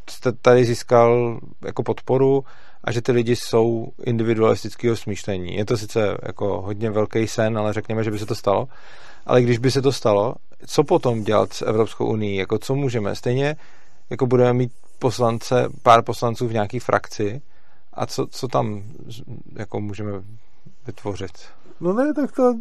jste 0.09 0.31
tady 0.31 0.65
získal 0.65 1.39
jako 1.65 1.83
podporu 1.83 2.43
a 2.83 2.91
že 2.91 3.01
ty 3.01 3.11
lidi 3.11 3.35
jsou 3.35 3.87
individualistického 4.03 4.95
smýšlení. 4.95 5.55
Je 5.55 5.65
to 5.65 5.77
sice 5.77 6.17
jako 6.23 6.61
hodně 6.61 6.91
velký 6.91 7.27
sen, 7.27 7.57
ale 7.57 7.73
řekněme, 7.73 8.03
že 8.03 8.11
by 8.11 8.19
se 8.19 8.25
to 8.25 8.35
stalo. 8.35 8.67
Ale 9.25 9.41
když 9.41 9.57
by 9.57 9.71
se 9.71 9.81
to 9.81 9.91
stalo, 9.91 10.35
co 10.65 10.83
potom 10.83 11.23
dělat 11.23 11.53
s 11.53 11.61
Evropskou 11.61 12.05
unii? 12.05 12.37
Jako 12.37 12.57
co 12.57 12.75
můžeme? 12.75 13.15
Stejně 13.15 13.55
jako 14.09 14.27
budeme 14.27 14.53
mít 14.53 14.71
poslance, 14.99 15.69
pár 15.83 16.03
poslanců 16.03 16.47
v 16.47 16.53
nějaký 16.53 16.79
frakci 16.79 17.41
a 17.93 18.05
co, 18.05 18.27
co 18.27 18.47
tam 18.47 18.83
jako 19.55 19.81
můžeme 19.81 20.11
vytvořit? 20.87 21.31
No 21.79 21.93
ne, 21.93 22.13
tak 22.13 22.31
to 22.31 22.53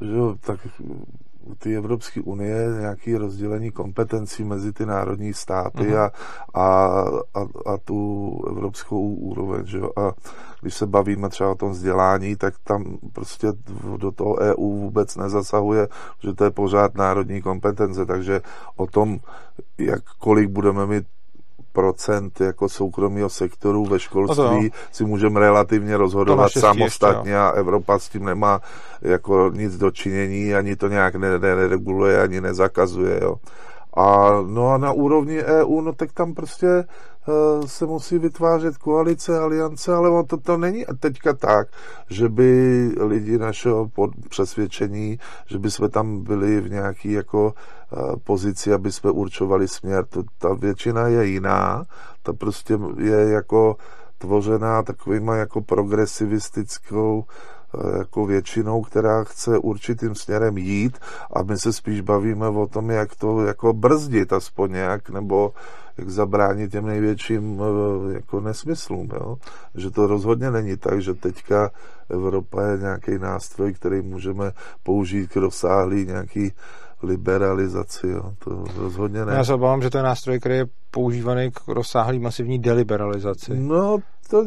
že, 0.00 0.38
tak 0.40 0.60
ty 1.58 1.76
Evropské 1.76 2.20
unie 2.20 2.68
nějaké 2.80 3.18
rozdělení 3.18 3.70
kompetencí 3.70 4.44
mezi 4.44 4.72
ty 4.72 4.86
národní 4.86 5.34
státy 5.34 5.78
uh-huh. 5.78 5.98
a, 5.98 6.10
a, 6.54 7.04
a, 7.34 7.72
a 7.72 7.78
tu 7.84 8.40
evropskou 8.50 9.14
úroveň. 9.14 9.66
Že? 9.66 9.80
A 9.96 10.12
když 10.60 10.74
se 10.74 10.86
bavíme 10.86 11.28
třeba 11.28 11.50
o 11.50 11.54
tom 11.54 11.70
vzdělání, 11.70 12.36
tak 12.36 12.54
tam 12.64 12.98
prostě 13.12 13.46
do 13.96 14.12
toho 14.12 14.36
EU 14.36 14.78
vůbec 14.78 15.16
nezasahuje, 15.16 15.88
že 16.22 16.34
to 16.34 16.44
je 16.44 16.50
pořád 16.50 16.94
národní 16.94 17.42
kompetence, 17.42 18.06
takže 18.06 18.40
o 18.76 18.86
tom, 18.86 19.18
jak 19.78 20.02
kolik 20.18 20.50
budeme 20.50 20.86
mít 20.86 21.06
procent 21.78 22.40
jako 22.40 22.68
soukromého 22.68 23.28
sektoru 23.28 23.84
ve 23.84 23.98
školství 23.98 24.72
si 24.92 25.04
můžeme 25.04 25.40
relativně 25.40 25.96
rozhodovat 25.96 26.52
samostatně 26.52 27.30
ještě, 27.30 27.36
a 27.38 27.50
Evropa 27.50 27.98
s 27.98 28.08
tím 28.08 28.24
nemá 28.24 28.60
jako 29.02 29.50
nic 29.54 29.76
dočinění, 29.76 30.54
ani 30.54 30.76
to 30.76 30.88
nějak 30.88 31.14
nereguluje, 31.14 32.22
ani 32.22 32.40
nezakazuje. 32.40 33.20
Jo. 33.22 33.36
A 33.96 34.30
no 34.46 34.70
a 34.70 34.78
na 34.78 34.92
úrovni 34.92 35.42
EU, 35.42 35.80
no 35.80 35.92
tak 35.92 36.12
tam 36.12 36.34
prostě 36.34 36.84
se 37.66 37.86
musí 37.86 38.18
vytvářet 38.18 38.76
koalice, 38.76 39.38
aliance, 39.38 39.94
ale 39.94 40.10
on 40.10 40.26
to, 40.26 40.36
to 40.36 40.56
není 40.56 40.84
teďka 41.00 41.32
tak, 41.32 41.68
že 42.10 42.28
by 42.28 42.92
lidi 43.00 43.38
našeho 43.38 43.90
přesvědčení, 44.28 45.18
že 45.46 45.58
by 45.58 45.70
jsme 45.70 45.88
tam 45.88 46.22
byli 46.22 46.60
v 46.60 46.70
nějaký 46.70 47.12
jako 47.12 47.44
uh, 47.44 48.16
pozici, 48.24 48.72
aby 48.72 48.92
jsme 48.92 49.10
určovali 49.10 49.68
směr. 49.68 50.06
To, 50.06 50.22
ta 50.38 50.54
většina 50.54 51.08
je 51.08 51.26
jiná, 51.26 51.84
ta 52.22 52.32
prostě 52.32 52.78
je 52.96 53.28
jako 53.28 53.76
tvořená 54.18 54.82
takovýma 54.82 55.36
jako 55.36 55.60
progresivistickou 55.60 57.24
Eh, 57.74 57.98
jako 57.98 58.26
většinou, 58.26 58.82
která 58.82 59.24
chce 59.24 59.58
určitým 59.58 60.14
směrem 60.14 60.58
jít 60.58 60.98
a 61.32 61.42
my 61.42 61.58
se 61.58 61.72
spíš 61.72 62.00
bavíme 62.00 62.48
o 62.48 62.66
tom, 62.66 62.90
jak 62.90 63.14
to 63.14 63.44
jako 63.44 63.72
brzdit 63.72 64.32
aspoň 64.32 64.72
nějak, 64.72 65.10
nebo 65.10 65.52
jak 65.98 66.10
zabránit 66.10 66.72
těm 66.72 66.86
největším 66.86 67.62
eh, 67.62 68.14
jako 68.14 68.40
nesmyslům. 68.40 69.08
Jo? 69.14 69.36
Že 69.74 69.90
to 69.90 70.06
rozhodně 70.06 70.50
není 70.50 70.76
tak, 70.76 71.02
že 71.02 71.14
teďka 71.14 71.70
Evropa 72.08 72.62
je 72.62 72.78
nějaký 72.78 73.18
nástroj, 73.18 73.72
který 73.72 74.02
můžeme 74.02 74.52
použít 74.82 75.30
k 75.32 75.36
rozsáhlý 75.36 76.06
nějaký 76.06 76.52
liberalizaci. 77.02 78.08
Jo. 78.08 78.32
To 78.38 78.64
rozhodně 78.76 79.24
ne. 79.24 79.34
Já 79.34 79.44
se 79.44 79.54
obávám, 79.54 79.82
že 79.82 79.90
to 79.90 79.98
je 79.98 80.02
nástroj, 80.02 80.40
který 80.40 80.56
je 80.56 80.66
používaný 80.90 81.50
k 81.50 81.68
rozsáhlý 81.68 82.18
masivní 82.18 82.58
deliberalizaci. 82.58 83.52
No, 83.54 83.98
to, 84.30 84.44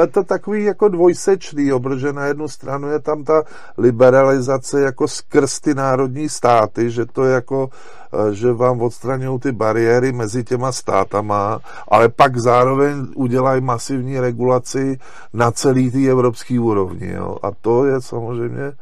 je 0.00 0.06
to 0.06 0.24
takový 0.24 0.64
jako 0.64 0.88
dvojsečný, 0.88 1.66
jo, 1.66 1.80
protože 1.80 2.12
na 2.12 2.24
jednu 2.24 2.48
stranu 2.48 2.88
je 2.88 2.98
tam 2.98 3.24
ta 3.24 3.42
liberalizace 3.78 4.80
jako 4.80 5.08
skrz 5.08 5.60
ty 5.60 5.74
národní 5.74 6.28
státy, 6.28 6.90
že 6.90 7.06
to 7.06 7.24
je 7.24 7.34
jako, 7.34 7.70
eh, 8.12 8.34
že 8.34 8.52
vám 8.52 8.82
odstraňují 8.82 9.40
ty 9.40 9.52
bariéry 9.52 10.12
mezi 10.12 10.44
těma 10.44 10.72
státama, 10.72 11.60
ale 11.88 12.08
pak 12.08 12.36
zároveň 12.36 13.06
udělají 13.14 13.60
masivní 13.60 14.20
regulaci 14.20 14.98
na 15.32 15.50
celý 15.50 15.90
té 15.90 16.06
evropské 16.10 16.60
úrovni. 16.60 17.12
Jo. 17.12 17.36
A 17.42 17.50
to 17.60 17.84
je 17.84 18.00
samozřejmě 18.00 18.72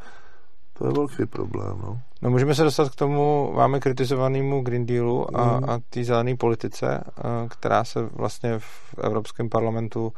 to 0.78 0.86
je 0.86 0.92
velký 0.92 1.26
problém. 1.26 1.78
No. 1.82 2.00
No 2.22 2.30
můžeme 2.30 2.54
se 2.54 2.62
dostat 2.62 2.90
k 2.90 2.94
tomu 2.94 3.52
vámi 3.54 3.80
kritizovanému 3.80 4.62
Green 4.62 4.86
Dealu 4.86 5.36
a, 5.36 5.58
mm. 5.58 5.70
a 5.70 5.78
té 5.90 6.04
zelené 6.04 6.36
politice, 6.36 7.04
která 7.48 7.84
se 7.84 8.02
vlastně 8.02 8.58
v 8.58 8.94
Evropském 9.02 9.48
parlamentu 9.48 10.12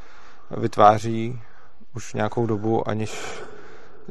vytváří 0.57 1.41
už 1.97 2.15
nějakou 2.15 2.47
dobu, 2.47 2.89
aniž 2.89 3.43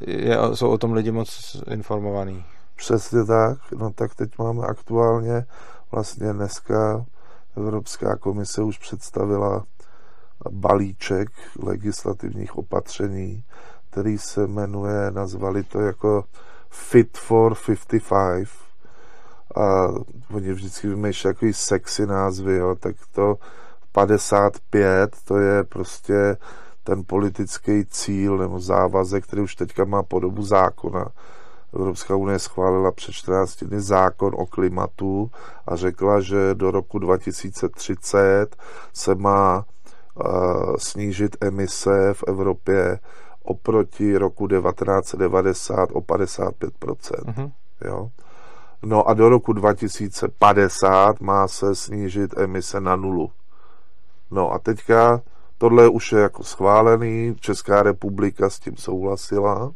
je, 0.07 0.37
jsou 0.53 0.69
o 0.69 0.77
tom 0.77 0.93
lidi 0.93 1.11
moc 1.11 1.57
informovaní. 1.71 2.45
Přesně 2.75 3.25
tak. 3.25 3.57
No 3.77 3.91
tak 3.91 4.15
teď 4.15 4.37
máme 4.37 4.67
aktuálně 4.67 5.45
vlastně 5.91 6.33
dneska 6.33 7.05
Evropská 7.57 8.15
komise 8.15 8.61
už 8.61 8.77
představila 8.77 9.63
balíček 10.49 11.29
legislativních 11.63 12.57
opatření, 12.57 13.43
který 13.89 14.17
se 14.17 14.47
jmenuje, 14.47 15.11
nazvali 15.11 15.63
to 15.63 15.79
jako 15.79 16.23
Fit 16.69 17.17
for 17.17 17.55
55 17.65 18.47
a 19.55 19.87
oni 20.33 20.53
vždycky 20.53 20.87
vymýšlí 20.87 21.29
takový 21.29 21.53
sexy 21.53 22.05
názvy, 22.05 22.55
jo, 22.57 22.75
tak 22.75 22.95
to 23.11 23.35
55, 23.91 25.15
to 25.25 25.37
je 25.37 25.63
prostě 25.63 26.37
ten 26.83 27.03
politický 27.07 27.85
cíl 27.85 28.37
nebo 28.37 28.59
závazek, 28.59 29.23
který 29.23 29.41
už 29.41 29.55
teďka 29.55 29.85
má 29.85 30.03
podobu 30.03 30.43
zákona. 30.43 31.05
Evropská 31.73 32.15
unie 32.15 32.39
schválila 32.39 32.91
před 32.91 33.11
14 33.11 33.63
dny 33.63 33.81
zákon 33.81 34.33
o 34.37 34.45
klimatu 34.45 35.31
a 35.67 35.75
řekla, 35.75 36.21
že 36.21 36.53
do 36.53 36.71
roku 36.71 36.99
2030 36.99 38.55
se 38.93 39.15
má 39.15 39.65
uh, 40.15 40.75
snížit 40.77 41.37
emise 41.41 42.13
v 42.13 42.23
Evropě 42.27 42.99
oproti 43.43 44.17
roku 44.17 44.47
1990 44.47 45.89
o 45.93 46.01
55%. 46.01 46.61
Mm-hmm. 46.61 47.51
Jo? 47.85 48.09
No 48.83 49.07
a 49.07 49.13
do 49.13 49.29
roku 49.29 49.53
2050 49.53 51.21
má 51.21 51.47
se 51.47 51.75
snížit 51.75 52.37
emise 52.37 52.79
na 52.79 52.95
nulu. 52.95 53.31
No 54.31 54.51
a 54.51 54.59
teďka 54.59 55.21
tohle 55.57 55.89
už 55.89 56.11
je 56.11 56.19
jako 56.19 56.43
schválený, 56.43 57.35
Česká 57.39 57.83
republika 57.83 58.49
s 58.49 58.59
tím 58.59 58.77
souhlasila 58.77 59.71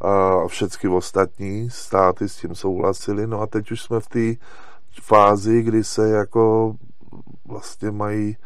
a 0.00 0.46
všechny 0.46 0.90
ostatní 0.90 1.70
státy 1.70 2.28
s 2.28 2.36
tím 2.36 2.54
souhlasili, 2.54 3.26
no 3.26 3.40
a 3.40 3.46
teď 3.46 3.70
už 3.70 3.82
jsme 3.82 4.00
v 4.00 4.08
té 4.08 4.44
fázi, 5.02 5.62
kdy 5.62 5.84
se 5.84 6.10
jako 6.10 6.74
vlastně 7.44 7.90
mají 7.90 8.36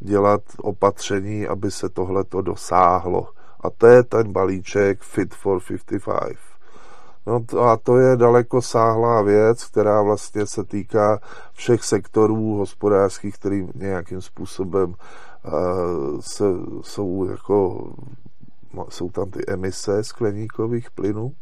dělat 0.00 0.40
opatření, 0.58 1.46
aby 1.46 1.70
se 1.70 1.88
tohleto 1.88 2.42
dosáhlo. 2.42 3.28
A 3.60 3.70
to 3.70 3.86
je 3.86 4.02
ten 4.02 4.32
balíček 4.32 5.02
Fit 5.02 5.34
for 5.34 5.60
55. 6.04 6.38
No 7.26 7.60
a 7.60 7.76
to 7.76 7.98
je 7.98 8.16
daleko 8.16 8.62
sáhlá 8.62 9.22
věc, 9.22 9.64
která 9.64 10.02
vlastně 10.02 10.46
se 10.46 10.64
týká 10.64 11.20
všech 11.52 11.84
sektorů 11.84 12.56
hospodářských, 12.56 13.34
který 13.34 13.68
nějakým 13.74 14.20
způsobem 14.20 14.88
uh, 14.88 16.20
se, 16.20 16.44
jsou 16.82 17.24
jako 17.30 17.88
jsou 18.88 19.10
tam 19.10 19.30
ty 19.30 19.40
emise 19.48 20.04
skleníkových 20.04 20.90
plynů, 20.90 21.32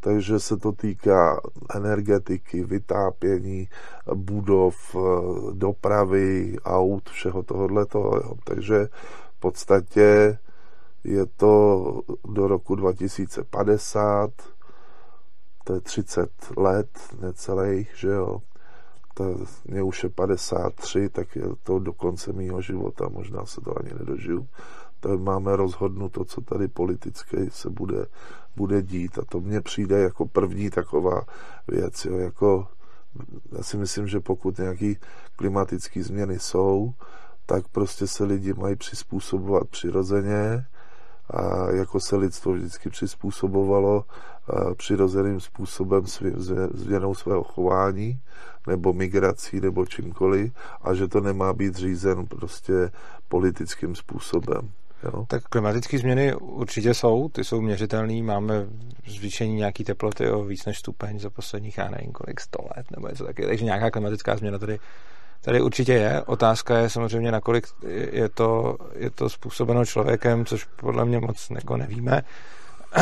takže 0.00 0.40
se 0.40 0.56
to 0.56 0.72
týká 0.72 1.40
energetiky, 1.74 2.64
vytápění 2.64 3.68
budov, 4.14 4.96
eh, 4.96 5.00
dopravy, 5.52 6.56
aut, 6.64 7.10
všeho 7.10 7.42
tohohle 7.42 7.86
toho. 7.86 8.34
Takže 8.44 8.88
v 9.36 9.40
podstatě 9.40 10.38
je 11.04 11.26
to 11.26 12.02
do 12.28 12.48
roku 12.48 12.74
2050, 12.74 14.30
to 15.64 15.74
je 15.74 15.80
30 15.80 16.30
let 16.56 16.88
necelých, 17.20 17.90
že 17.96 18.08
jo. 18.08 18.38
To, 19.14 19.36
mě 19.64 19.82
už 19.82 20.02
je 20.02 20.08
53, 20.08 21.08
tak 21.08 21.36
je 21.36 21.42
to 21.62 21.78
do 21.78 21.92
konce 21.92 22.32
mýho 22.32 22.60
života, 22.62 23.08
možná 23.08 23.46
se 23.46 23.60
to 23.60 23.78
ani 23.78 23.90
nedožiju. 23.98 24.48
tady 25.00 25.16
máme 25.16 25.56
rozhodnuto, 25.56 26.24
co 26.24 26.40
tady 26.40 26.68
politické 26.68 27.50
se 27.50 27.70
bude, 27.70 28.06
bude 28.58 28.82
dít 28.82 29.18
a 29.18 29.22
to 29.28 29.40
mně 29.40 29.60
přijde 29.60 29.98
jako 29.98 30.26
první 30.26 30.70
taková 30.70 31.22
věc, 31.68 32.04
jo, 32.04 32.16
jako 32.18 32.66
já 33.56 33.62
si 33.62 33.76
myslím, 33.76 34.08
že 34.08 34.20
pokud 34.20 34.58
nějaký 34.58 34.98
klimatické 35.36 36.02
změny 36.02 36.38
jsou, 36.38 36.92
tak 37.46 37.68
prostě 37.68 38.06
se 38.06 38.24
lidi 38.24 38.54
mají 38.54 38.76
přizpůsobovat 38.76 39.68
přirozeně 39.68 40.66
a 41.30 41.70
jako 41.70 42.00
se 42.00 42.16
lidstvo 42.16 42.52
vždycky 42.52 42.90
přizpůsobovalo 42.90 44.04
přirozeným 44.76 45.40
způsobem 45.40 46.04
změnou 46.74 47.14
svého 47.14 47.42
chování 47.42 48.20
nebo 48.66 48.92
migrací 48.92 49.60
nebo 49.60 49.86
čímkoliv 49.86 50.52
a 50.82 50.94
že 50.94 51.08
to 51.08 51.20
nemá 51.20 51.52
být 51.52 51.74
řízen 51.74 52.26
prostě 52.26 52.90
politickým 53.28 53.94
způsobem. 53.94 54.70
Jo? 55.02 55.24
Tak 55.28 55.42
klimatické 55.42 55.98
změny 55.98 56.34
určitě 56.34 56.94
jsou, 56.94 57.28
ty 57.28 57.44
jsou 57.44 57.60
měřitelné, 57.60 58.22
máme 58.22 58.66
zvýšení 59.06 59.54
nějaké 59.54 59.84
teploty 59.84 60.30
o 60.30 60.44
víc 60.44 60.64
než 60.64 60.78
stupeň 60.78 61.18
za 61.18 61.30
posledních, 61.30 61.78
já 61.78 61.90
nevím, 61.90 62.12
kolik, 62.12 62.40
100 62.40 62.58
let 62.76 62.86
nebo 62.96 63.08
něco 63.08 63.24
taky, 63.24 63.46
takže 63.46 63.64
nějaká 63.64 63.90
klimatická 63.90 64.36
změna 64.36 64.58
tady, 64.58 64.78
tady 65.40 65.60
určitě 65.60 65.92
je. 65.92 66.22
Otázka 66.22 66.78
je 66.78 66.90
samozřejmě, 66.90 67.32
nakolik 67.32 67.66
je 68.12 68.28
to, 68.28 68.76
je 68.94 69.10
to 69.10 69.28
způsobeno 69.28 69.84
člověkem, 69.84 70.44
což 70.44 70.64
podle 70.64 71.04
mě 71.04 71.20
moc 71.20 71.50
jako 71.50 71.76
nevíme. 71.76 72.22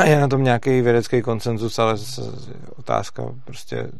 Je 0.04 0.20
na 0.20 0.28
tom 0.28 0.44
nějaký 0.44 0.80
vědecký 0.80 1.22
koncenzus, 1.22 1.78
ale 1.78 1.94
otázka 2.76 3.34
prostě, 3.44 3.90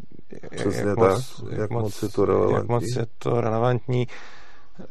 jak, 0.43 0.75
jak, 0.75 0.97
moc, 0.97 1.43
jak, 1.51 1.59
jak 1.59 1.71
moc 1.71 2.03
je 2.03 2.09
to 2.09 2.25
relevantní. 2.25 2.57
Jak 2.57 2.69
moc 2.69 2.97
je 2.97 3.07
to 3.19 3.41
relevantní 3.41 4.07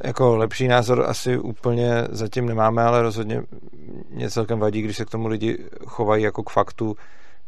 jako 0.04 0.38
lepší 0.38 0.68
názor 0.68 1.06
asi 1.08 1.38
úplně 1.38 2.08
zatím 2.10 2.46
nemáme, 2.46 2.84
ale 2.84 3.02
rozhodně 3.02 3.44
mě 4.10 4.30
celkem 4.30 4.60
vadí, 4.60 4.82
když 4.82 4.98
se 4.98 5.06
k 5.06 5.10
tomu 5.10 5.28
lidi 5.28 5.66
chovají 5.88 6.24
jako 6.24 6.44
k 6.44 6.50
faktu, 6.50 6.96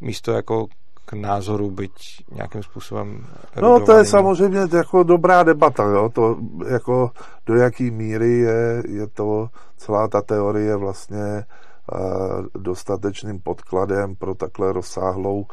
místo 0.01 0.31
jako 0.31 0.67
k 1.05 1.13
názoru, 1.13 1.71
byť 1.71 1.91
nějakým 2.31 2.63
způsobem 2.63 3.25
No 3.61 3.79
to 3.79 3.91
je 3.91 4.05
samozřejmě 4.05 4.59
jako 4.73 5.03
dobrá 5.03 5.43
debata, 5.43 5.83
jo? 5.83 6.09
To 6.13 6.37
jako 6.67 7.11
do 7.45 7.55
jaký 7.55 7.91
míry 7.91 8.33
je, 8.33 8.83
je 8.87 9.07
to 9.07 9.49
celá 9.77 10.07
ta 10.07 10.21
teorie 10.21 10.75
vlastně 10.75 11.43
uh, 11.93 12.45
dostatečným 12.61 13.39
podkladem 13.39 14.15
pro 14.15 14.35
takhle 14.35 14.73
rozsáhlou 14.73 15.45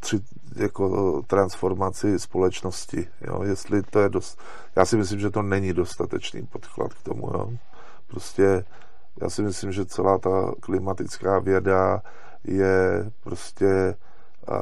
tři, 0.00 0.20
jako 0.56 1.22
transformaci 1.26 2.18
společnosti. 2.18 3.08
Jo? 3.20 3.42
Jestli 3.42 3.82
to 3.82 4.00
je 4.00 4.08
dost, 4.08 4.38
já 4.76 4.84
si 4.84 4.96
myslím, 4.96 5.20
že 5.20 5.30
to 5.30 5.42
není 5.42 5.72
dostatečný 5.72 6.46
podklad 6.46 6.94
k 6.94 7.02
tomu. 7.02 7.30
Jo? 7.34 7.50
Prostě 8.06 8.64
já 9.22 9.30
si 9.30 9.42
myslím, 9.42 9.72
že 9.72 9.86
celá 9.86 10.18
ta 10.18 10.52
klimatická 10.60 11.38
věda 11.38 12.02
je 12.44 13.10
prostě 13.22 13.96
a, 14.48 14.58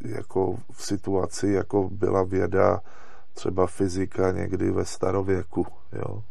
jako 0.00 0.56
v 0.72 0.84
situaci, 0.84 1.48
jako 1.48 1.88
byla 1.92 2.22
věda 2.22 2.80
třeba 3.34 3.66
fyzika 3.66 4.32
někdy 4.32 4.70
ve 4.70 4.84
starověku. 4.84 5.66
Jo? 5.92 6.22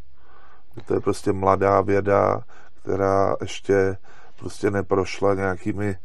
To 0.86 0.94
je 0.94 1.00
prostě 1.00 1.34
mladá 1.34 1.82
věda, 1.82 2.44
která 2.82 3.36
ještě 3.42 3.98
prostě 4.40 4.72
neprošla 4.72 5.34
nějakými 5.34 5.98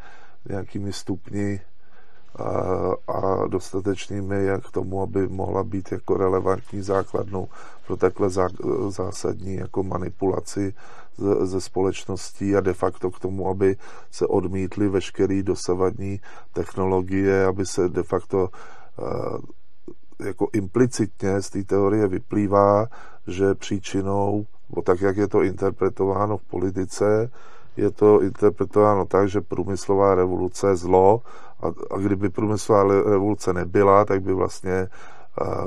nějakými 0.48 0.92
stupni 0.92 1.61
a, 2.37 2.51
a 3.12 3.46
dostatečnými 3.46 4.44
jak 4.44 4.68
k 4.68 4.70
tomu, 4.70 5.03
aby 5.03 5.29
mohla 5.29 5.64
být 5.64 5.92
jako 5.92 6.16
relevantní 6.16 6.83
základnou 6.83 7.48
pro 7.87 7.96
takhle 7.96 8.31
zá, 8.31 8.48
zásadní 8.88 9.55
jako 9.55 9.83
manipulaci 9.83 10.74
ze, 11.16 11.46
ze 11.46 11.61
společností 11.61 12.57
a 12.57 12.61
de 12.61 12.74
facto 12.74 13.11
k 13.11 13.18
tomu, 13.20 13.48
aby 13.48 13.77
se 14.11 14.27
odmítly 14.27 14.88
veškeré 14.88 15.42
dosavadní 15.42 16.20
technologie, 16.53 17.44
aby 17.44 17.66
se 17.66 17.88
de 17.88 18.03
facto 18.03 18.48
jako 20.24 20.48
implicitně 20.53 21.42
z 21.42 21.51
té 21.51 21.64
teorie 21.64 22.09
vyplývá, 22.09 22.87
že 23.27 23.55
příčinou, 23.55 24.46
bo 24.68 24.83
tak 24.83 25.01
jak 25.01 25.16
je 25.16 25.29
to 25.29 25.42
interpretováno 25.42 26.37
v 26.37 26.44
politice, 26.44 27.31
je 27.78 27.90
to 27.90 28.22
interpretováno 28.22 29.04
tak, 29.04 29.28
že 29.28 29.40
průmyslová 29.40 30.14
revoluce 30.14 30.68
je 30.68 30.76
zlo 30.76 31.22
a, 31.60 31.66
a 31.66 31.98
kdyby 31.98 32.28
průmyslová 32.28 32.82
revoluce 32.82 33.52
nebyla, 33.52 34.04
tak 34.04 34.22
by 34.22 34.34
vlastně 34.34 34.88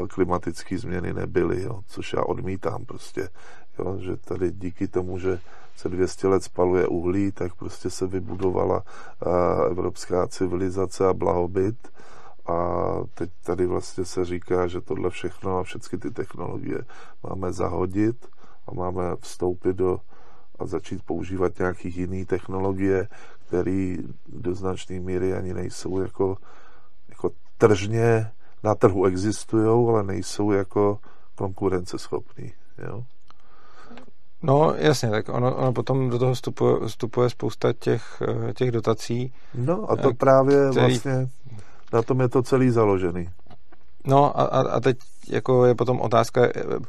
klimatické 0.09 0.77
změny 0.77 1.13
nebyly, 1.13 1.63
jo, 1.63 1.79
což 1.87 2.13
já 2.13 2.23
odmítám 2.23 2.85
prostě, 2.85 3.29
jo, 3.79 3.97
že 3.99 4.17
tady 4.17 4.51
díky 4.51 4.87
tomu, 4.87 5.19
že 5.19 5.39
se 5.75 5.89
200 5.89 6.27
let 6.27 6.43
spaluje 6.43 6.87
uhlí, 6.87 7.31
tak 7.31 7.55
prostě 7.55 7.89
se 7.89 8.07
vybudovala 8.07 8.83
evropská 9.71 10.27
civilizace 10.27 11.07
a 11.07 11.13
blahobyt. 11.13 11.87
A 12.47 12.85
teď 13.13 13.29
tady 13.43 13.65
vlastně 13.65 14.05
se 14.05 14.25
říká, 14.25 14.67
že 14.67 14.81
tohle 14.81 15.09
všechno 15.09 15.57
a 15.57 15.63
všechny 15.63 15.99
ty 15.99 16.11
technologie 16.11 16.81
máme 17.23 17.53
zahodit 17.53 18.27
a 18.67 18.73
máme 18.73 19.15
vstoupit 19.19 19.75
do 19.75 19.99
a 20.61 20.65
začít 20.65 21.03
používat 21.03 21.59
nějaký 21.59 21.93
jiný 21.95 22.25
technologie, 22.25 23.07
které 23.47 23.95
do 24.27 24.55
značné 24.55 24.99
míry 24.99 25.33
ani 25.33 25.53
nejsou 25.53 25.99
jako, 26.01 26.37
jako 27.09 27.29
tržně 27.57 28.31
na 28.63 28.75
trhu 28.75 29.05
existují, 29.05 29.89
ale 29.89 30.03
nejsou 30.03 30.51
jako 30.51 30.99
konkurenceschopný. 31.35 32.53
Jo? 32.87 33.03
No 34.43 34.73
jasně, 34.77 35.09
tak 35.09 35.29
ono, 35.29 35.55
ono 35.55 35.73
potom 35.73 36.09
do 36.09 36.19
toho 36.19 36.33
vstupuje, 36.33 36.87
vstupuje 36.87 37.29
spousta 37.29 37.73
těch, 37.73 38.21
eh, 38.49 38.53
těch 38.53 38.71
dotací. 38.71 39.33
No 39.55 39.91
a 39.91 39.95
to 39.95 40.09
eh, 40.09 40.13
právě 40.13 40.69
který... 40.71 40.85
vlastně 40.85 41.29
na 41.93 42.01
tom 42.01 42.21
je 42.21 42.29
to 42.29 42.41
celý 42.43 42.69
založený. 42.69 43.29
No 44.05 44.39
a, 44.39 44.43
a 44.43 44.79
teď 44.79 44.97
jako 45.27 45.65
je 45.65 45.75
potom 45.75 46.01
otázka, 46.01 46.41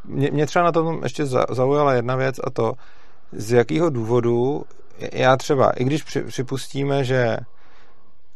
mě, 0.05 0.31
mě 0.31 0.47
třeba 0.47 0.65
na 0.65 0.73
tom 0.73 1.01
ještě 1.03 1.27
zaujala 1.51 1.93
jedna 1.93 2.17
věc 2.17 2.37
a 2.45 2.51
to, 2.51 2.73
z 3.33 3.53
jakého 3.53 3.91
důvodu 3.91 4.65
já 5.13 5.37
třeba, 5.37 5.71
i 5.71 5.85
když 5.85 6.05
připustíme, 6.27 7.05
že, 7.05 7.37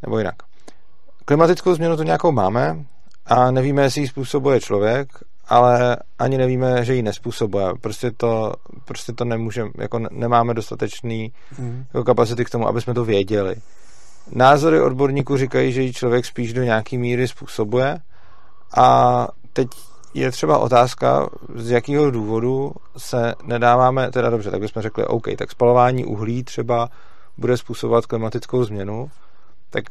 nebo 0.03 0.19
jinak, 0.19 0.35
klimatickou 1.25 1.75
změnu 1.75 1.97
tu 1.97 2.03
nějakou 2.03 2.33
máme 2.33 2.85
a 3.27 3.51
nevíme, 3.51 3.83
jestli 3.83 4.01
ji 4.01 4.09
způsobuje 4.09 4.61
člověk, 4.61 5.09
ale 5.49 5.97
ani 6.19 6.39
nevíme, 6.39 6.85
že 6.85 6.95
ji 6.95 7.03
nespůsobuje. 7.03 7.67
Prostě 7.81 8.11
to, 8.11 8.53
prostě 8.85 9.13
to 9.13 9.25
nemůžeme, 9.25 9.71
jako 9.79 9.99
nemáme 10.11 10.55
dostatečný 10.55 11.33
mm. 11.59 11.85
jako 11.89 12.05
kapacity 12.05 12.45
k 12.45 12.51
tomu, 12.51 12.69
aby 12.69 12.81
jsme 12.81 12.95
to 12.95 13.05
věděli. 13.05 13.57
Názory 14.33 14.81
odborníků 14.81 15.37
říkají, 15.37 15.73
že 15.73 15.83
ji 15.83 15.93
člověk 15.93 16.27
spíš 16.27 16.53
do 16.53 16.63
nějaký 16.63 16.99
míry 16.99 17.29
způsobuje 17.29 17.99
a 18.77 19.29
teď 19.53 19.69
je 20.19 20.31
třeba 20.31 20.59
otázka, 20.59 21.29
z 21.55 21.71
jakého 21.71 22.11
důvodu 22.11 22.73
se 22.97 23.35
nedáváme, 23.43 24.11
teda 24.11 24.31
dobře, 24.31 24.51
tak 24.51 24.61
bychom 24.61 24.83
řekli, 24.83 25.07
OK, 25.07 25.27
tak 25.39 25.51
spalování 25.51 26.05
uhlí 26.05 26.45
třeba 26.45 26.89
bude 27.39 27.57
způsobovat 27.57 28.07
klimatickou 28.07 28.65
změnu, 28.65 29.11
tak 29.71 29.85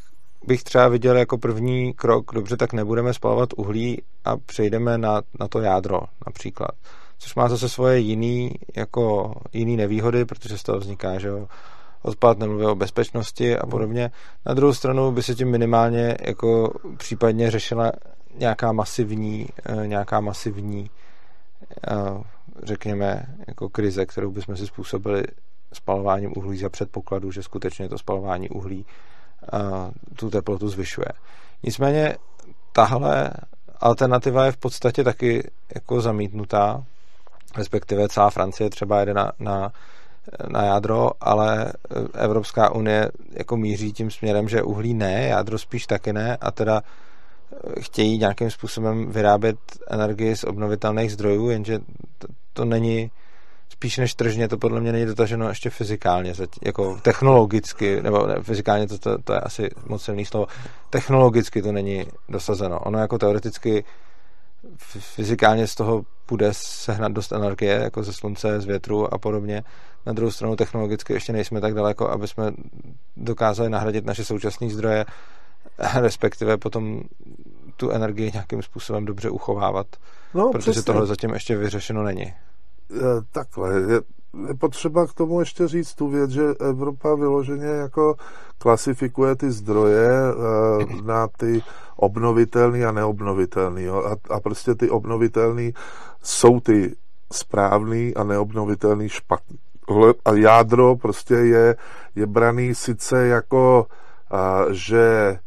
bych 0.48 0.64
třeba 0.64 0.88
viděl 0.88 1.18
jako 1.18 1.38
první 1.38 1.94
krok, 1.94 2.34
dobře, 2.34 2.58
tak 2.58 2.74
nebudeme 2.74 3.14
spalovat 3.14 3.50
uhlí 3.58 4.02
a 4.26 4.38
přejdeme 4.38 4.98
na, 4.98 5.22
na 5.40 5.48
to 5.48 5.62
jádro 5.62 6.02
například. 6.26 6.72
Což 7.18 7.36
má 7.36 7.50
zase 7.50 7.70
svoje 7.70 8.00
jiný, 8.00 8.52
jako 8.76 9.34
jiný 9.54 9.78
nevýhody, 9.78 10.26
protože 10.26 10.58
z 10.58 10.64
toho 10.64 10.80
vzniká, 10.80 11.20
že 11.20 11.28
jo, 11.28 11.48
odpad, 12.02 12.40
nemluvě 12.40 12.68
o 12.68 12.76
bezpečnosti 12.76 13.58
a 13.58 13.66
podobně. 13.66 14.12
Na 14.46 14.54
druhou 14.54 14.74
stranu 14.74 15.12
by 15.12 15.24
se 15.24 15.36
tím 15.36 15.52
minimálně 15.52 16.18
jako 16.22 16.74
případně 16.98 17.52
řešila 17.52 17.92
nějaká 18.38 18.72
masivní, 18.72 19.48
eh, 19.66 19.88
nějaká 19.88 20.20
masivní 20.20 20.90
eh, 21.88 21.94
řekněme, 22.64 23.26
jako 23.48 23.70
krize, 23.70 24.06
kterou 24.06 24.32
bychom 24.32 24.58
si 24.58 24.68
způsobili 24.68 25.24
spalováním 25.74 26.34
uhlí 26.36 26.58
za 26.58 26.70
předpokladu, 26.70 27.32
že 27.32 27.44
skutečně 27.44 27.90
to 27.90 27.98
spalování 27.98 28.50
uhlí 28.50 28.86
eh, 29.54 29.58
tu 30.16 30.30
teplotu 30.30 30.70
zvyšuje. 30.70 31.08
Nicméně 31.64 32.18
tahle 32.72 33.32
alternativa 33.80 34.46
je 34.46 34.52
v 34.52 34.58
podstatě 34.58 35.04
taky 35.04 35.52
jako 35.76 36.02
zamítnutá, 36.02 36.84
respektive 37.58 38.10
celá 38.10 38.30
Francie 38.30 38.70
třeba 38.70 39.00
jede 39.00 39.14
na, 39.14 39.32
na, 39.40 39.72
na 40.48 40.64
jádro, 40.64 41.12
ale 41.22 41.74
Evropská 42.14 42.72
unie 42.72 43.12
jako 43.32 43.58
míří 43.58 43.94
tím 43.94 44.12
směrem, 44.12 44.50
že 44.50 44.64
uhlí 44.64 44.94
ne, 44.94 45.28
jádro 45.28 45.58
spíš 45.58 45.88
taky 45.88 46.14
ne 46.14 46.38
a 46.42 46.52
teda 46.52 46.82
chtějí 47.80 48.18
nějakým 48.18 48.52
způsobem 48.52 49.12
vyrábět 49.12 49.58
energii 49.90 50.36
z 50.36 50.44
obnovitelných 50.44 51.12
zdrojů, 51.12 51.50
jenže 51.50 51.80
to, 52.18 52.28
to 52.54 52.66
není 52.66 53.12
spíš 53.70 53.98
než 53.98 54.14
tržně, 54.14 54.48
to 54.48 54.58
podle 54.58 54.82
mě 54.82 54.92
není 54.92 55.06
dotaženo 55.06 55.50
ještě 55.50 55.70
fyzikálně, 55.70 56.34
jako 56.62 57.00
technologicky, 57.02 58.02
nebo 58.02 58.28
ne, 58.28 58.36
fyzikálně 58.42 58.88
to, 58.88 58.98
to, 58.98 59.18
to 59.18 59.34
je 59.34 59.40
asi 59.40 59.70
moc 59.86 60.04
silný 60.04 60.26
slovo, 60.26 60.48
technologicky 60.90 61.62
to 61.62 61.72
není 61.72 62.06
dosazeno. 62.30 62.80
Ono 62.80 63.00
jako 63.00 63.18
teoreticky 63.18 63.84
fyzikálně 64.78 65.68
z 65.68 65.76
toho 65.76 66.06
bude 66.28 66.50
sehnat 66.52 67.12
dost 67.12 67.32
energie, 67.32 67.74
jako 67.74 68.04
ze 68.04 68.14
slunce, 68.14 68.62
z 68.62 68.66
větru 68.66 69.14
a 69.14 69.18
podobně. 69.18 69.64
Na 70.06 70.14
druhou 70.14 70.32
stranu 70.32 70.56
technologicky 70.56 71.14
ještě 71.14 71.34
nejsme 71.34 71.62
tak 71.62 71.74
daleko, 71.74 72.10
aby 72.10 72.28
jsme 72.28 72.52
dokázali 73.18 73.70
nahradit 73.70 74.06
naše 74.06 74.26
současné 74.26 74.70
zdroje, 74.70 75.06
respektive 75.96 76.58
potom 76.58 77.02
tu 77.78 77.90
energii 77.90 78.32
nějakým 78.34 78.62
způsobem 78.62 79.06
dobře 79.06 79.30
uchovávat, 79.30 79.88
no, 80.34 80.52
protože 80.52 80.72
přesně. 80.72 80.82
tohle 80.82 81.06
zatím 81.06 81.34
ještě 81.34 81.58
vyřešeno 81.58 82.04
není. 82.04 82.34
Takhle, 83.32 83.74
je, 83.74 84.02
je 84.48 84.54
potřeba 84.54 85.08
k 85.08 85.14
tomu 85.14 85.40
ještě 85.40 85.68
říct 85.68 85.96
tu 85.96 86.08
věc, 86.08 86.32
že 86.32 86.44
Evropa 86.60 87.16
vyloženě 87.16 87.66
jako 87.66 88.16
klasifikuje 88.58 89.36
ty 89.36 89.52
zdroje 89.52 90.10
eh, 90.10 91.02
na 91.04 91.28
ty 91.28 91.64
obnovitelný 91.96 92.86
a 92.86 92.92
neobnovitelný. 92.92 93.84
Jo? 93.84 94.04
A, 94.04 94.34
a 94.36 94.40
prostě 94.40 94.76
ty 94.76 94.90
obnovitelný 94.90 95.74
jsou 96.24 96.60
ty 96.60 96.96
správný 97.34 98.16
a 98.16 98.24
neobnovitelný 98.24 99.10
špatný. 99.10 99.58
A 100.26 100.34
jádro 100.34 100.96
prostě 100.96 101.34
je, 101.34 101.76
je 102.16 102.26
braný 102.26 102.76
sice 102.76 103.28
jako, 103.28 103.88
a, 104.32 104.62
že 104.72 105.38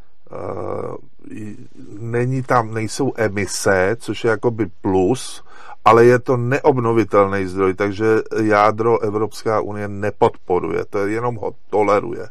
není 1.98 2.42
tam, 2.42 2.74
nejsou 2.74 3.12
emise, 3.16 3.96
což 3.98 4.24
je 4.24 4.30
jakoby 4.30 4.66
plus, 4.80 5.44
ale 5.84 6.04
je 6.04 6.18
to 6.18 6.36
neobnovitelný 6.36 7.46
zdroj, 7.46 7.74
takže 7.74 8.06
jádro 8.42 9.02
Evropská 9.02 9.60
unie 9.60 9.88
nepodporuje, 9.88 10.84
to 10.90 11.06
jenom 11.06 11.36
ho 11.36 11.52
toleruje. 11.70 12.28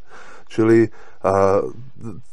Čili 0.47 0.89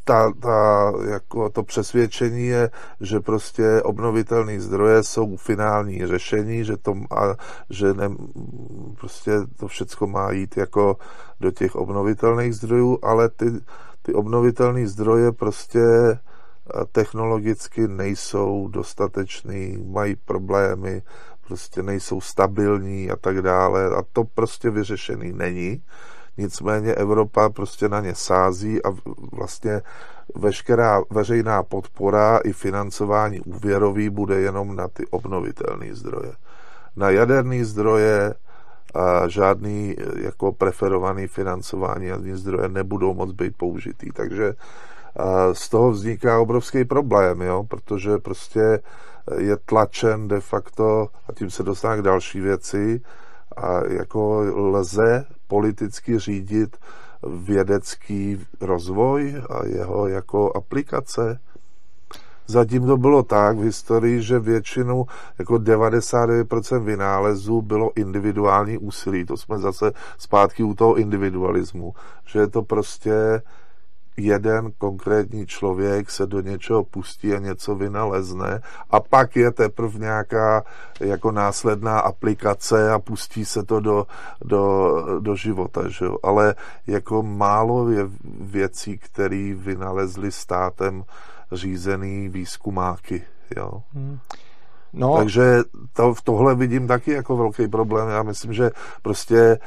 ta, 0.05 0.33
ta, 0.41 0.93
jako 1.11 1.51
to 1.51 1.63
přesvědčení 1.63 2.47
je, 2.47 2.71
že 3.01 3.21
prostě 3.21 3.83
obnovitelné 3.83 4.61
zdroje 4.61 5.03
jsou 5.03 5.37
finální 5.37 6.07
řešení, 6.07 6.65
že, 6.65 6.77
to, 6.77 6.95
a, 7.11 7.35
že 7.71 7.95
ne, 7.95 8.11
prostě 9.01 9.33
to 9.57 9.69
všechno 9.69 10.07
má 10.07 10.33
jít 10.33 10.57
jako 10.57 10.97
do 11.41 11.51
těch 11.51 11.77
obnovitelných 11.77 12.55
zdrojů, 12.55 12.99
ale 13.03 13.29
ty, 13.29 13.47
ty 14.07 14.15
obnovitelné 14.15 14.87
zdroje 14.87 15.33
prostě 15.33 15.81
technologicky 16.93 17.89
nejsou 17.89 18.69
dostatečný, 18.69 19.85
mají 19.87 20.17
problémy, 20.17 21.03
prostě 21.47 21.83
nejsou 21.83 22.21
stabilní 22.21 23.11
a 23.11 23.17
tak 23.17 23.43
dále 23.43 23.87
a 23.87 24.03
to 24.13 24.25
prostě 24.25 24.71
vyřešený 24.71 25.33
není. 25.33 25.83
Nicméně 26.37 26.95
Evropa 26.95 27.49
prostě 27.49 27.89
na 27.89 28.01
ně 28.01 28.15
sází 28.15 28.85
a 28.85 28.89
vlastně 29.33 29.83
veškerá 30.35 31.03
veřejná 31.11 31.63
podpora 31.63 32.41
i 32.45 32.53
financování 32.53 33.41
úvěrový 33.41 34.11
bude 34.11 34.41
jenom 34.41 34.77
na 34.77 34.89
ty 34.89 35.07
obnovitelné 35.07 35.95
zdroje. 35.95 36.33
Na 36.97 37.11
jaderné 37.11 37.65
zdroje 37.65 38.35
a 38.95 39.29
žádný 39.29 39.97
jako 40.23 40.53
preferovaný 40.53 41.27
financování 41.27 42.07
jaderné 42.07 42.37
zdroje 42.37 42.69
nebudou 42.69 43.15
moc 43.15 43.33
být 43.33 43.57
použitý. 43.57 44.11
Takže 44.13 44.55
z 45.53 45.69
toho 45.69 45.91
vzniká 45.91 46.41
obrovský 46.41 46.85
problém, 46.85 47.41
jo, 47.41 47.65
protože 47.69 48.19
prostě 48.19 48.81
je 49.39 49.57
tlačen 49.57 50.29
de 50.29 50.41
facto, 50.41 51.09
a 51.29 51.33
tím 51.33 51.51
se 51.51 51.63
dostane 51.63 51.99
k 51.99 52.03
další 52.05 52.41
věci, 52.41 53.01
a 53.57 53.81
jako 53.89 54.41
lze 54.55 55.27
politicky 55.49 56.19
řídit 56.19 56.77
vědecký 57.27 58.47
rozvoj 58.61 59.43
a 59.51 59.67
jeho 59.67 60.09
jako 60.09 60.53
aplikace. 60.57 61.39
Zatím 62.47 62.87
to 62.87 62.97
bylo 62.97 63.23
tak 63.23 63.57
v 63.57 63.63
historii, 63.63 64.23
že 64.23 64.39
většinu, 64.39 65.07
jako 65.39 65.55
99% 65.55 66.85
vynálezů 66.85 67.63
bylo 67.63 67.91
individuální 67.97 68.79
úsilí. 68.79 69.25
To 69.25 69.37
jsme 69.37 69.59
zase 69.59 69.93
zpátky 70.19 70.63
u 70.63 70.75
toho 70.75 70.95
individualismu. 70.95 71.95
Že 72.27 72.39
je 72.39 72.47
to 72.47 72.63
prostě 72.63 73.43
jeden 74.17 74.73
konkrétní 74.79 75.47
člověk 75.47 76.11
se 76.11 76.27
do 76.27 76.41
něčeho 76.41 76.85
pustí 76.85 77.35
a 77.35 77.39
něco 77.39 77.75
vynalezne 77.75 78.61
a 78.91 79.01
pak 79.01 79.37
je 79.37 79.51
teprve 79.51 79.99
nějaká 79.99 80.65
jako 81.01 81.33
následná 81.33 81.99
aplikace 81.99 82.93
a 82.93 82.99
pustí 82.99 83.45
se 83.45 83.63
to 83.63 83.81
do, 83.81 84.07
do, 84.45 84.95
do 85.21 85.37
života. 85.37 85.89
Že 85.89 86.05
jo? 86.05 86.17
Ale 86.23 86.55
jako 86.87 87.23
málo 87.23 87.91
je 87.91 88.09
věcí, 88.41 88.99
které 88.99 89.55
vynalezly 89.57 90.33
státem 90.33 91.05
řízený 91.53 92.29
výzkumáky. 92.29 93.23
Jo? 93.57 93.83
Hmm. 93.93 94.19
No. 94.97 95.17
Takže 95.17 95.59
to, 95.93 96.15
v 96.15 96.23
tohle 96.23 96.55
vidím 96.55 96.87
taky 96.87 97.11
jako 97.11 97.37
velký 97.37 97.69
problém. 97.69 98.09
Já 98.09 98.23
myslím, 98.23 98.53
že 98.53 98.71
prostě 99.03 99.59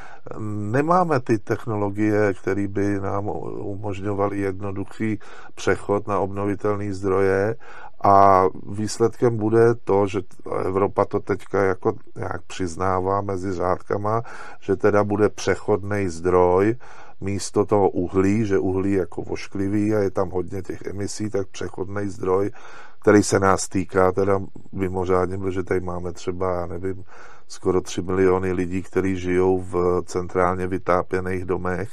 nemáme 0.48 1.20
ty 1.20 1.38
technologie, 1.38 2.34
které 2.34 2.68
by 2.68 3.00
nám 3.00 3.28
umožňovaly 3.58 4.38
jednoduchý 4.38 5.18
přechod 5.54 6.06
na 6.06 6.18
obnovitelné 6.18 6.92
zdroje 6.92 7.56
a 8.04 8.44
výsledkem 8.66 9.36
bude 9.36 9.74
to, 9.74 10.06
že 10.06 10.20
Evropa 10.64 11.04
to 11.04 11.20
teďka 11.20 11.62
jako 11.62 11.92
nějak 12.16 12.42
přiznává 12.42 13.20
mezi 13.20 13.52
řádkama, 13.52 14.22
že 14.60 14.76
teda 14.76 15.04
bude 15.04 15.28
přechodný 15.28 16.08
zdroj, 16.08 16.76
místo 17.20 17.64
toho 17.64 17.90
uhlí, 17.90 18.46
že 18.46 18.58
uhlí 18.58 18.92
je 18.92 18.98
jako 18.98 19.22
vošklivý 19.22 19.94
a 19.94 19.98
je 19.98 20.10
tam 20.10 20.30
hodně 20.30 20.62
těch 20.62 20.82
emisí, 20.82 21.30
tak 21.30 21.46
přechodný 21.48 22.08
zdroj 22.08 22.50
který 23.00 23.22
se 23.22 23.40
nás 23.40 23.68
týká 23.68 24.12
teda 24.12 24.40
mimořádně, 24.72 25.38
protože 25.38 25.62
tady 25.62 25.80
máme 25.80 26.12
třeba, 26.12 26.60
já 26.60 26.66
nevím, 26.66 27.04
skoro 27.48 27.80
3 27.80 28.02
miliony 28.02 28.52
lidí, 28.52 28.82
kteří 28.82 29.16
žijou 29.16 29.60
v 29.60 30.02
centrálně 30.04 30.66
vytápěných 30.66 31.44
domech, 31.44 31.90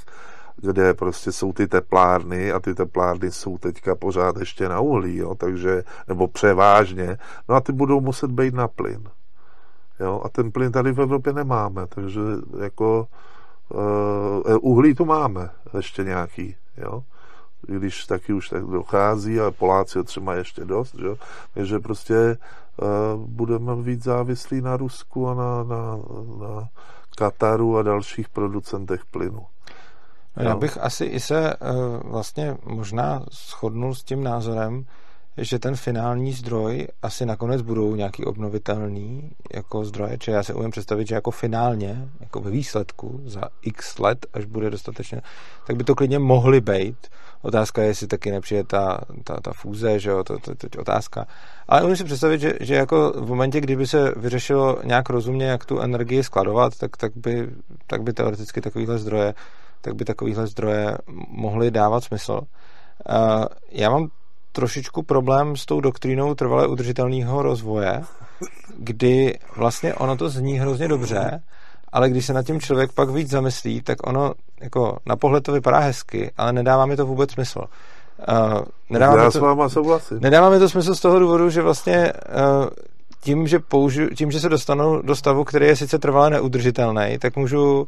kde 0.55 0.93
prostě 0.93 1.31
jsou 1.31 1.53
ty 1.53 1.67
teplárny 1.67 2.51
a 2.51 2.59
ty 2.59 2.73
teplárny 2.73 3.31
jsou 3.31 3.57
teďka 3.57 3.95
pořád 3.95 4.37
ještě 4.37 4.69
na 4.69 4.79
uhlí, 4.79 5.17
jo, 5.17 5.35
takže, 5.35 5.83
nebo 6.07 6.27
převážně, 6.27 7.17
no 7.49 7.55
a 7.55 7.61
ty 7.61 7.71
budou 7.71 8.01
muset 8.01 8.31
být 8.31 8.53
na 8.53 8.67
plyn. 8.67 9.03
Jo, 9.99 10.21
a 10.25 10.29
ten 10.29 10.51
plyn 10.51 10.71
tady 10.71 10.91
v 10.91 11.01
Evropě 11.01 11.33
nemáme, 11.33 11.87
takže 11.87 12.21
jako 12.63 13.07
uhlí 14.61 14.95
tu 14.95 15.05
máme 15.05 15.49
ještě 15.73 16.03
nějaký, 16.03 16.55
jo 16.77 17.03
když 17.67 18.05
taky 18.05 18.33
už 18.33 18.49
tak 18.49 18.65
dochází, 18.65 19.39
ale 19.39 19.51
Poláci 19.51 20.03
třeba 20.03 20.35
ještě 20.35 20.65
dost, 20.65 20.95
že? 20.95 21.07
takže 21.53 21.79
prostě 21.79 22.37
uh, 22.81 23.19
budeme 23.19 23.75
víc 23.75 24.03
závislí 24.03 24.61
na 24.61 24.77
Rusku 24.77 25.29
a 25.29 25.33
na, 25.33 25.63
na, 25.63 25.97
na 26.39 26.69
Kataru 27.17 27.77
a 27.77 27.83
dalších 27.83 28.29
producentech 28.29 29.05
plynu. 29.05 29.45
No, 30.37 30.43
já 30.43 30.55
bych 30.55 30.77
asi 30.77 31.05
i 31.05 31.19
se 31.19 31.53
vlastně 32.03 32.57
možná 32.65 33.25
shodnul 33.31 33.95
s 33.95 34.03
tím 34.03 34.23
názorem, 34.23 34.85
že 35.37 35.59
ten 35.59 35.75
finální 35.75 36.33
zdroj 36.33 36.87
asi 37.01 37.25
nakonec 37.25 37.61
budou 37.61 37.95
nějaký 37.95 38.25
obnovitelný 38.25 39.31
jako 39.53 39.85
zdroje, 39.85 40.17
či 40.17 40.31
já 40.31 40.43
se 40.43 40.53
umím 40.53 40.71
představit, 40.71 41.07
že 41.07 41.15
jako 41.15 41.31
finálně, 41.31 42.09
jako 42.19 42.39
ve 42.39 42.51
výsledku 42.51 43.21
za 43.25 43.41
x 43.61 43.99
let, 43.99 44.25
až 44.33 44.45
bude 44.45 44.69
dostatečně, 44.69 45.21
tak 45.67 45.75
by 45.75 45.83
to 45.83 45.95
klidně 45.95 46.19
mohly 46.19 46.61
být. 46.61 47.07
Otázka 47.41 47.81
je, 47.81 47.87
jestli 47.87 48.07
taky 48.07 48.31
nepřijde 48.31 48.63
ta, 48.63 48.99
ta, 49.23 49.39
ta 49.41 49.51
fúze, 49.53 49.99
že 49.99 50.09
jo, 50.09 50.23
to, 50.23 50.39
to, 50.39 50.55
to, 50.55 50.69
to 50.69 50.81
otázka. 50.81 51.27
Ale 51.67 51.83
umím 51.83 51.95
si 51.95 52.03
představit, 52.03 52.41
že, 52.41 52.53
že 52.61 52.75
jako 52.75 53.13
v 53.15 53.27
momentě, 53.27 53.61
kdyby 53.61 53.87
se 53.87 54.13
vyřešilo 54.15 54.79
nějak 54.83 55.09
rozumně, 55.09 55.45
jak 55.45 55.65
tu 55.65 55.79
energii 55.79 56.23
skladovat, 56.23 56.77
tak, 56.77 56.97
tak, 56.97 57.11
by, 57.15 57.49
tak 57.87 58.03
by 58.03 58.13
teoreticky 58.13 58.61
takovýhle 58.61 58.97
zdroje 58.97 59.33
tak 59.85 59.95
by 59.95 60.05
takovýhle 60.05 60.47
zdroje 60.47 60.97
mohly 61.29 61.71
dávat 61.71 62.03
smysl. 62.03 62.33
Uh, 62.33 63.45
já 63.71 63.89
mám 63.89 64.09
trošičku 64.55 65.03
problém 65.03 65.55
s 65.55 65.65
tou 65.65 65.81
doktrínou 65.81 66.35
trvale 66.35 66.67
udržitelného 66.67 67.41
rozvoje, 67.41 68.01
kdy 68.77 69.39
vlastně 69.55 69.93
ono 69.93 70.17
to 70.17 70.29
zní 70.29 70.59
hrozně 70.59 70.87
dobře, 70.87 71.41
ale 71.91 72.09
když 72.09 72.25
se 72.25 72.33
nad 72.33 72.45
tím 72.45 72.61
člověk 72.61 72.93
pak 72.93 73.09
víc 73.09 73.29
zamyslí, 73.29 73.81
tak 73.81 74.07
ono 74.07 74.33
jako 74.61 74.97
na 75.05 75.15
pohled 75.15 75.43
to 75.43 75.51
vypadá 75.51 75.79
hezky, 75.79 76.31
ale 76.37 76.53
nedává 76.53 76.85
mi 76.85 76.95
to 76.95 77.05
vůbec 77.05 77.31
smysl. 77.31 77.59
Uh, 77.59 78.61
nedává 78.89 79.23
Já 79.23 79.31
to, 79.31 79.37
s 79.37 79.41
váma 79.41 79.69
souhlasím. 79.69 80.19
Nedává 80.21 80.49
mi 80.49 80.59
to 80.59 80.69
smysl 80.69 80.95
z 80.95 81.01
toho 81.01 81.19
důvodu, 81.19 81.49
že 81.49 81.61
vlastně 81.61 82.13
uh, 82.13 82.67
tím, 83.23 83.47
že, 83.47 83.59
použiju, 83.59 84.09
tím, 84.09 84.31
že 84.31 84.39
se 84.39 84.49
dostanu 84.49 85.01
do 85.01 85.15
stavu, 85.15 85.43
který 85.43 85.65
je 85.65 85.75
sice 85.75 85.99
trvale 85.99 86.29
neudržitelný, 86.29 87.17
tak 87.19 87.35
můžu 87.35 87.87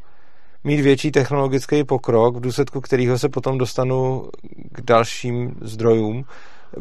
mít 0.63 0.81
větší 0.81 1.11
technologický 1.11 1.83
pokrok, 1.83 2.35
v 2.35 2.39
důsledku 2.39 2.81
kterého 2.81 3.19
se 3.19 3.29
potom 3.29 3.57
dostanu 3.57 4.29
k 4.71 4.81
dalším 4.81 5.55
zdrojům, 5.61 6.25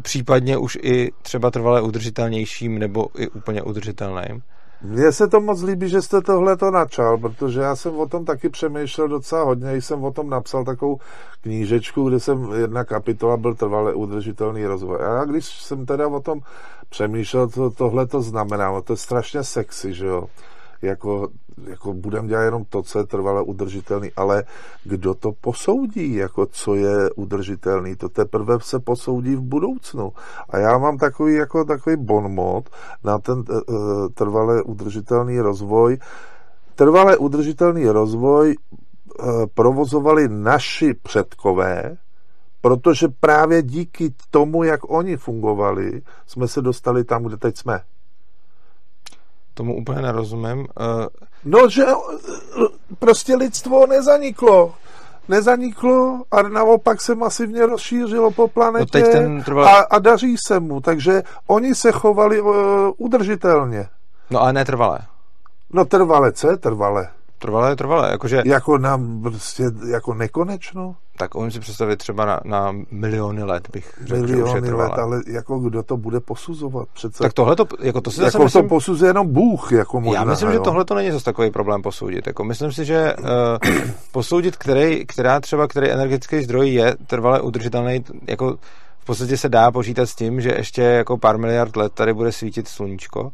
případně 0.02 0.58
už 0.58 0.78
i 0.82 1.12
třeba 1.22 1.50
trvale 1.50 1.82
udržitelnějším 1.82 2.78
nebo 2.78 3.06
i 3.18 3.28
úplně 3.28 3.62
udržitelným. 3.62 4.42
Mně 4.82 5.12
se 5.12 5.28
to 5.28 5.40
moc 5.40 5.62
líbí, 5.62 5.88
že 5.88 6.02
jste 6.02 6.20
tohle 6.20 6.56
to 6.56 6.70
načal, 6.70 7.18
protože 7.18 7.60
já 7.60 7.76
jsem 7.76 7.96
o 7.98 8.08
tom 8.08 8.24
taky 8.24 8.48
přemýšlel 8.48 9.08
docela 9.08 9.44
hodně. 9.44 9.72
Jsem 9.72 10.04
o 10.04 10.12
tom 10.12 10.30
napsal 10.30 10.64
takovou 10.64 10.98
knížečku, 11.40 12.08
kde 12.08 12.20
jsem 12.20 12.52
jedna 12.52 12.84
kapitola 12.84 13.36
byl 13.36 13.54
trvale 13.54 13.94
udržitelný 13.94 14.66
rozvoj. 14.66 14.98
A 15.20 15.24
když 15.24 15.62
jsem 15.62 15.86
teda 15.86 16.08
o 16.08 16.20
tom 16.20 16.40
přemýšlel, 16.88 17.48
co 17.48 17.70
tohle 17.70 18.06
to 18.06 18.22
znamená, 18.22 18.80
to 18.80 18.92
je 18.92 18.96
strašně 18.96 19.44
sexy, 19.44 19.94
že 19.94 20.06
jo 20.06 20.26
jako, 20.86 21.28
jako 21.68 21.92
budeme 21.92 22.28
dělat 22.28 22.42
jenom 22.42 22.64
to, 22.64 22.82
co 22.82 22.98
je 22.98 23.06
trvale 23.06 23.42
udržitelný, 23.42 24.10
ale 24.16 24.44
kdo 24.84 25.14
to 25.14 25.32
posoudí, 25.32 26.14
jako 26.14 26.46
co 26.46 26.74
je 26.74 27.10
udržitelný, 27.10 27.96
to 27.96 28.08
teprve 28.08 28.58
se 28.60 28.80
posoudí 28.80 29.36
v 29.36 29.40
budoucnu. 29.40 30.12
A 30.50 30.58
já 30.58 30.78
mám 30.78 30.98
takový, 30.98 31.34
jako 31.34 31.64
takový 31.64 31.96
bonmot 31.96 32.70
na 33.04 33.18
ten 33.18 33.38
uh, 33.38 34.08
trvale 34.14 34.62
udržitelný 34.62 35.40
rozvoj. 35.40 35.98
Trvale 36.74 37.16
udržitelný 37.16 37.88
rozvoj 37.88 38.56
uh, 38.56 39.46
provozovali 39.54 40.28
naši 40.28 40.94
předkové, 40.94 41.96
protože 42.60 43.08
právě 43.20 43.62
díky 43.62 44.14
tomu, 44.30 44.64
jak 44.64 44.90
oni 44.90 45.16
fungovali, 45.16 46.02
jsme 46.26 46.48
se 46.48 46.62
dostali 46.62 47.04
tam, 47.04 47.24
kde 47.24 47.36
teď 47.36 47.56
jsme 47.56 47.80
tomu 49.56 49.76
úplně 49.76 50.02
nerozumím. 50.02 50.58
Uh... 50.58 51.06
No, 51.44 51.68
že 51.68 51.84
eh, 51.86 52.66
prostě 52.98 53.36
lidstvo 53.36 53.86
nezaniklo. 53.86 54.74
Nezaniklo 55.28 56.22
a 56.30 56.42
naopak 56.42 57.00
se 57.00 57.14
masivně 57.14 57.66
rozšířilo 57.66 58.30
po 58.30 58.48
planetě 58.48 58.98
no 58.98 59.04
teď 59.04 59.12
ten 59.12 59.42
trval... 59.42 59.68
a, 59.68 59.76
a 59.78 59.98
daří 59.98 60.36
se 60.46 60.60
mu. 60.60 60.80
Takže 60.80 61.22
oni 61.46 61.74
se 61.74 61.92
chovali 61.92 62.40
uh, 62.40 62.52
udržitelně. 62.96 63.88
No 64.30 64.40
ale 64.40 64.52
netrvalé. 64.52 64.98
No 65.72 65.84
trvale, 65.84 66.32
co 66.32 66.50
je 66.50 66.56
trvale? 66.56 67.08
Trvalé, 67.38 67.76
trvalé, 67.76 68.10
jakože... 68.10 68.42
Jako 68.44 68.78
nám 68.78 69.22
prostě, 69.22 69.64
jako 69.90 70.14
nekonečno? 70.14 70.96
Tak 71.18 71.34
umím 71.34 71.50
si 71.50 71.60
představit 71.60 71.96
třeba 71.96 72.24
na, 72.24 72.40
na 72.44 72.76
miliony 72.90 73.42
let, 73.42 73.68
bych 73.72 73.98
řekl, 74.04 74.26
miliony 74.26 74.68
že 74.68 74.74
let, 74.74 74.92
ale 74.92 75.20
jako 75.26 75.58
kdo 75.58 75.82
to 75.82 75.96
bude 75.96 76.20
posuzovat? 76.20 76.88
Přece, 76.94 77.22
tak 77.22 77.32
tohle 77.32 77.56
to, 77.56 77.66
jako 77.80 78.00
to 78.00 78.10
si 78.10 78.22
jako 78.22 78.44
myslím, 78.44 78.62
to 78.62 78.68
posuzuje 78.68 79.08
jenom 79.08 79.32
Bůh, 79.32 79.72
jako 79.72 80.00
možná, 80.00 80.20
Já 80.20 80.24
myslím, 80.24 80.48
jo. 80.48 80.52
že 80.52 80.60
tohle 80.60 80.84
to 80.84 80.94
není 80.94 81.10
zase 81.10 81.24
takový 81.24 81.50
problém 81.50 81.82
posoudit. 81.82 82.26
Jako 82.26 82.44
myslím 82.44 82.72
si, 82.72 82.84
že 82.84 83.14
uh, 83.18 83.26
posoudit, 84.12 84.56
který, 84.56 85.06
která 85.06 85.40
třeba, 85.40 85.66
který 85.66 85.90
energetický 85.90 86.44
zdroj 86.44 86.68
je 86.68 86.96
trvale 87.06 87.40
udržitelný, 87.40 88.04
jako 88.28 88.56
v 88.98 89.04
podstatě 89.04 89.36
se 89.36 89.48
dá 89.48 89.70
počítat 89.70 90.06
s 90.06 90.14
tím, 90.14 90.40
že 90.40 90.54
ještě 90.56 90.82
jako 90.82 91.18
pár 91.18 91.38
miliard 91.38 91.76
let 91.76 91.92
tady 91.92 92.14
bude 92.14 92.32
svítit 92.32 92.68
sluníčko 92.68 93.32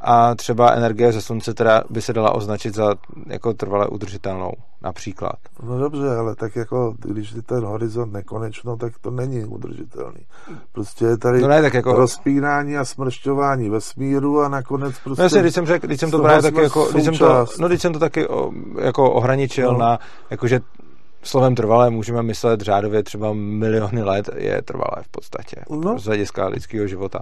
a 0.00 0.34
třeba 0.34 0.70
energie 0.70 1.12
ze 1.12 1.20
slunce 1.20 1.54
teda 1.54 1.82
by 1.90 2.02
se 2.02 2.12
dala 2.12 2.34
označit 2.34 2.74
za 2.74 2.94
jako 3.26 3.54
trvale 3.54 3.86
udržitelnou, 3.86 4.52
například. 4.82 5.34
No 5.62 5.78
dobře, 5.78 6.16
ale 6.16 6.34
tak 6.34 6.56
jako, 6.56 6.94
když 6.98 7.32
je 7.32 7.42
ten 7.42 7.64
horizont 7.64 8.12
nekonečno, 8.12 8.76
tak 8.76 8.92
to 9.00 9.10
není 9.10 9.44
udržitelný. 9.44 10.20
Prostě 10.72 11.04
je 11.04 11.18
tady 11.18 11.40
no 11.40 11.48
ne, 11.48 11.62
tak 11.62 11.74
jako... 11.74 11.92
rozpínání 11.92 12.76
a 12.76 12.84
smršťování 12.84 13.70
vesmíru 13.70 14.40
a 14.40 14.48
nakonec 14.48 14.98
prostě... 15.04 15.22
No 15.22 15.24
jasně, 15.24 15.40
když 15.40 15.54
jsem, 15.54 15.66
řekl, 15.66 15.86
když 15.86 16.00
jsem 16.00 16.10
to 16.10 16.18
právě 16.18 16.42
taky 16.42 16.62
jako, 16.62 16.88
když 16.92 17.04
jsem 17.04 17.14
to, 17.14 17.46
no 17.60 17.68
když 17.68 17.82
jsem 17.82 17.92
to 17.92 17.98
taky 17.98 18.28
o, 18.28 18.50
jako 18.80 19.10
ohraničil 19.10 19.72
no. 19.72 19.78
na, 19.78 19.98
jakože 20.30 20.60
slovem 21.28 21.54
trvalé 21.54 21.90
můžeme 21.90 22.22
myslet 22.22 22.60
řádově 22.60 23.02
třeba 23.02 23.32
miliony 23.32 24.02
let 24.02 24.30
je 24.36 24.62
trvalé 24.62 25.02
v 25.02 25.08
podstatě 25.08 25.56
no. 25.70 25.98
z 25.98 26.04
hlediska 26.04 26.46
lidského 26.46 26.86
života. 26.86 27.18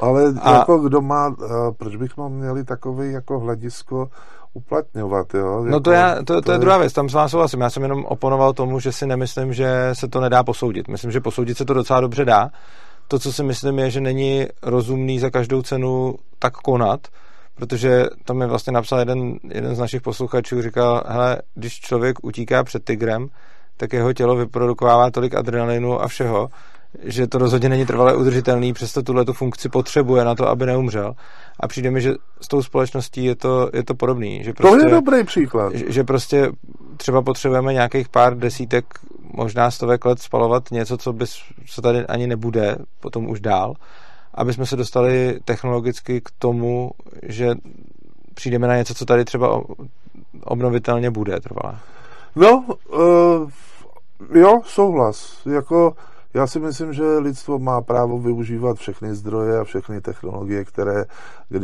Ale 0.00 0.34
a... 0.42 0.54
jako 0.54 0.78
kdo 0.78 1.00
má, 1.00 1.34
proč 1.78 1.96
bychom 1.96 2.32
měli 2.32 2.64
takový 2.64 3.12
jako 3.12 3.38
hledisko 3.38 4.08
uplatňovat, 4.54 5.34
jo? 5.34 5.64
No 5.64 5.80
to, 5.80 5.90
já, 5.90 6.14
to, 6.14 6.24
to, 6.24 6.42
to 6.42 6.52
je 6.52 6.58
druhá 6.58 6.78
věc, 6.78 6.92
tam 6.92 7.08
s 7.08 7.14
vám 7.14 7.28
souhlasím. 7.28 7.60
Já 7.60 7.70
jsem 7.70 7.82
jenom 7.82 8.04
oponoval 8.04 8.52
tomu, 8.52 8.80
že 8.80 8.92
si 8.92 9.06
nemyslím, 9.06 9.54
že 9.54 9.90
se 9.92 10.08
to 10.08 10.20
nedá 10.20 10.44
posoudit. 10.44 10.88
Myslím, 10.88 11.10
že 11.10 11.20
posoudit 11.20 11.58
se 11.58 11.64
to 11.64 11.74
docela 11.74 12.00
dobře 12.00 12.24
dá. 12.24 12.50
To, 13.08 13.18
co 13.18 13.32
si 13.32 13.42
myslím, 13.42 13.78
je, 13.78 13.90
že 13.90 14.00
není 14.00 14.46
rozumný 14.62 15.18
za 15.18 15.30
každou 15.30 15.62
cenu 15.62 16.14
tak 16.38 16.54
konat, 16.54 17.00
protože 17.56 18.04
tam 18.24 18.36
mi 18.36 18.46
vlastně 18.46 18.72
napsal 18.72 18.98
jeden, 18.98 19.38
jeden 19.48 19.74
z 19.74 19.78
našich 19.78 20.02
posluchačů, 20.02 20.62
říkal, 20.62 21.02
hele, 21.06 21.42
když 21.54 21.80
člověk 21.80 22.24
utíká 22.24 22.64
před 22.64 22.84
tigrem, 22.84 23.28
tak 23.76 23.92
jeho 23.92 24.12
tělo 24.12 24.36
vyprodukovává 24.36 25.10
tolik 25.10 25.34
adrenalinu 25.34 26.02
a 26.02 26.08
všeho, 26.08 26.48
že 27.02 27.26
to 27.26 27.38
rozhodně 27.38 27.68
není 27.68 27.86
trvale 27.86 28.16
udržitelný, 28.16 28.72
přesto 28.72 29.02
tuhle 29.02 29.24
tu 29.24 29.32
funkci 29.32 29.68
potřebuje 29.68 30.24
na 30.24 30.34
to, 30.34 30.48
aby 30.48 30.66
neumřel. 30.66 31.14
A 31.60 31.68
přijde 31.68 31.90
mi, 31.90 32.00
že 32.00 32.14
s 32.40 32.48
tou 32.48 32.62
společností 32.62 33.24
je 33.24 33.34
to, 33.34 33.70
je 33.72 33.84
to 33.84 33.94
podobný. 33.94 34.44
Že 34.44 34.52
prostě, 34.52 34.70
to 34.70 34.76
je 34.76 34.80
prostě- 34.80 34.94
dobrý 34.94 35.24
příklad. 35.24 35.74
Že, 35.74 35.92
že 35.92 36.04
prostě 36.04 36.50
třeba 36.96 37.22
potřebujeme 37.22 37.72
nějakých 37.72 38.08
pár 38.08 38.38
desítek, 38.38 38.84
možná 39.34 39.70
stovek 39.70 40.04
let 40.04 40.22
spalovat 40.22 40.70
něco, 40.70 40.96
co, 40.96 41.12
bys, 41.12 41.36
co 41.66 41.82
tady 41.82 42.06
ani 42.06 42.26
nebude 42.26 42.76
potom 43.00 43.28
už 43.28 43.40
dál, 43.40 43.74
aby 44.36 44.52
jsme 44.52 44.66
se 44.66 44.76
dostali 44.76 45.38
technologicky 45.44 46.20
k 46.20 46.30
tomu, 46.38 46.90
že 47.22 47.54
přijdeme 48.34 48.66
na 48.66 48.76
něco, 48.76 48.94
co 48.94 49.04
tady 49.04 49.24
třeba 49.24 49.62
obnovitelně 50.44 51.10
bude 51.10 51.40
trvalé. 51.40 51.78
No, 52.36 52.64
uh, 52.88 53.50
jo, 54.34 54.60
souhlas. 54.64 55.46
Jako 55.54 55.96
já 56.36 56.46
si 56.46 56.60
myslím, 56.60 56.92
že 56.92 57.18
lidstvo 57.18 57.58
má 57.58 57.80
právo 57.80 58.18
využívat 58.18 58.76
všechny 58.76 59.14
zdroje 59.14 59.58
a 59.58 59.64
všechny 59.64 60.00
technologie, 60.00 60.64
které 60.64 61.04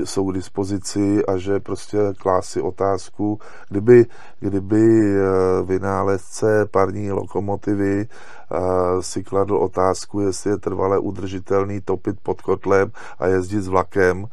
jsou 0.05 0.31
k 0.31 0.35
dispozici 0.35 1.27
a 1.27 1.37
že 1.37 1.61
prostě 1.61 1.99
klásí 2.19 2.61
otázku, 2.61 3.39
kdyby, 3.69 4.07
kdyby 4.41 5.15
eh, 5.17 5.63
vynálezce 5.63 6.67
parní 6.71 7.13
lokomotivy 7.13 8.07
eh, 8.09 8.59
si 9.01 9.25
kladl 9.25 9.57
otázku, 9.57 10.21
jestli 10.21 10.51
je 10.51 10.59
trvale 10.59 10.99
udržitelný 10.99 11.81
topit 11.81 12.17
pod 12.23 12.41
kotlem 12.41 12.91
a 13.19 13.27
jezdit 13.27 13.63
s 13.63 13.69
vlakem, 13.69 14.27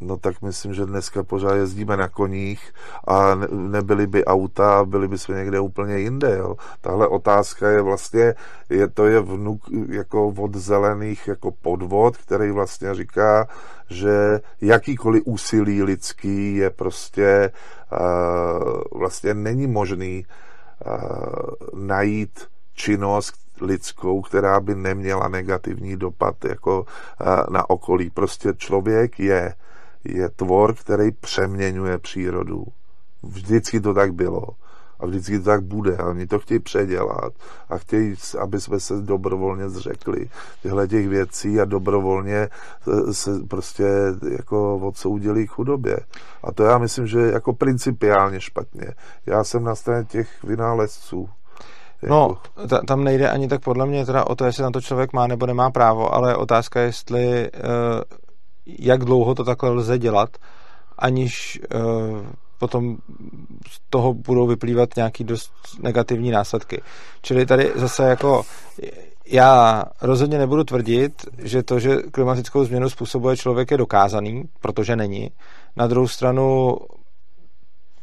No 0.00 0.16
tak 0.16 0.42
myslím, 0.42 0.74
že 0.74 0.86
dneska 0.86 1.22
pořád 1.22 1.54
jezdíme 1.54 1.96
na 1.96 2.08
koních 2.08 2.72
a 3.08 3.34
nebyly 3.50 4.06
by 4.06 4.24
auta, 4.24 4.84
byli 4.84 5.08
by 5.08 5.18
jsme 5.18 5.34
někde 5.34 5.60
úplně 5.60 5.98
jinde. 5.98 6.36
Jo. 6.36 6.56
Tahle 6.80 7.08
otázka 7.08 7.68
je 7.68 7.82
vlastně, 7.82 8.34
je, 8.70 8.88
to 8.88 9.06
je 9.06 9.20
vnuk 9.20 9.62
jako 9.88 10.28
od 10.28 10.54
zelených 10.54 11.28
jako 11.28 11.50
podvod, 11.50 12.16
který 12.16 12.50
vlastně 12.50 12.94
říká, 12.94 13.48
že 13.90 14.40
jakýkoliv 14.60 15.22
úsilí 15.26 15.82
lidský 15.82 16.56
je 16.56 16.70
prostě 16.70 17.50
uh, 17.92 18.98
vlastně 19.00 19.34
není 19.34 19.66
možný 19.66 20.26
uh, 20.86 21.80
najít 21.80 22.48
činnost, 22.74 23.34
lidskou, 23.60 24.22
která 24.22 24.60
by 24.60 24.74
neměla 24.74 25.28
negativní 25.28 25.96
dopad 25.96 26.44
jako 26.44 26.84
na 27.50 27.70
okolí. 27.70 28.10
Prostě 28.10 28.52
člověk 28.56 29.20
je 29.20 29.54
je 30.08 30.28
tvor, 30.28 30.74
který 30.74 31.10
přeměňuje 31.10 31.98
přírodu. 31.98 32.64
Vždycky 33.22 33.80
to 33.80 33.94
tak 33.94 34.14
bylo. 34.14 34.48
A 35.00 35.06
vždycky 35.06 35.38
to 35.38 35.44
tak 35.44 35.64
bude. 35.64 35.96
A 35.96 36.06
oni 36.06 36.26
to 36.26 36.38
chtějí 36.38 36.60
předělat. 36.60 37.32
A 37.68 37.78
chtějí, 37.78 38.14
aby 38.40 38.60
jsme 38.60 38.80
se 38.80 38.94
dobrovolně 38.94 39.68
zřekli 39.68 40.30
těchto 40.62 40.86
těch 40.86 41.08
věcí 41.08 41.60
a 41.60 41.64
dobrovolně 41.64 42.36
e, 42.36 42.48
se 43.14 43.30
prostě 43.48 43.84
jako 44.30 44.76
odsoudili 44.76 45.46
k 45.46 45.50
chudobě. 45.50 45.96
A 46.44 46.52
to 46.52 46.64
já 46.64 46.78
myslím, 46.78 47.06
že 47.06 47.18
je 47.18 47.32
jako 47.32 47.52
principiálně 47.52 48.40
špatně. 48.40 48.86
Já 49.26 49.44
jsem 49.44 49.64
na 49.64 49.74
straně 49.74 50.04
těch 50.04 50.44
vynálezců. 50.44 51.28
No, 52.02 52.38
ta, 52.68 52.80
tam 52.86 53.04
nejde 53.04 53.30
ani 53.30 53.48
tak 53.48 53.62
podle 53.62 53.86
mě 53.86 54.06
teda 54.06 54.26
o 54.26 54.34
to, 54.34 54.44
jestli 54.44 54.62
na 54.62 54.70
to 54.70 54.80
člověk 54.80 55.12
má 55.12 55.26
nebo 55.26 55.46
nemá 55.46 55.70
právo, 55.70 56.14
ale 56.14 56.36
otázka, 56.36 56.80
jestli 56.80 57.50
uh, 57.50 58.25
jak 58.66 59.04
dlouho 59.04 59.34
to 59.34 59.44
takhle 59.44 59.70
lze 59.70 59.98
dělat, 59.98 60.28
aniž 60.98 61.60
uh, 61.74 62.26
potom 62.58 62.96
z 63.70 63.80
toho 63.90 64.14
budou 64.14 64.46
vyplývat 64.46 64.96
nějaký 64.96 65.24
dost 65.24 65.52
negativní 65.82 66.30
následky. 66.30 66.82
Čili 67.22 67.46
tady 67.46 67.72
zase 67.74 68.02
jako 68.02 68.42
já 69.26 69.84
rozhodně 70.02 70.38
nebudu 70.38 70.64
tvrdit, 70.64 71.12
že 71.38 71.62
to, 71.62 71.80
že 71.80 71.96
klimatickou 71.96 72.64
změnu 72.64 72.90
způsobuje 72.90 73.36
člověk 73.36 73.70
je 73.70 73.76
dokázaný, 73.76 74.44
protože 74.60 74.96
není. 74.96 75.30
Na 75.76 75.86
druhou 75.86 76.08
stranu 76.08 76.76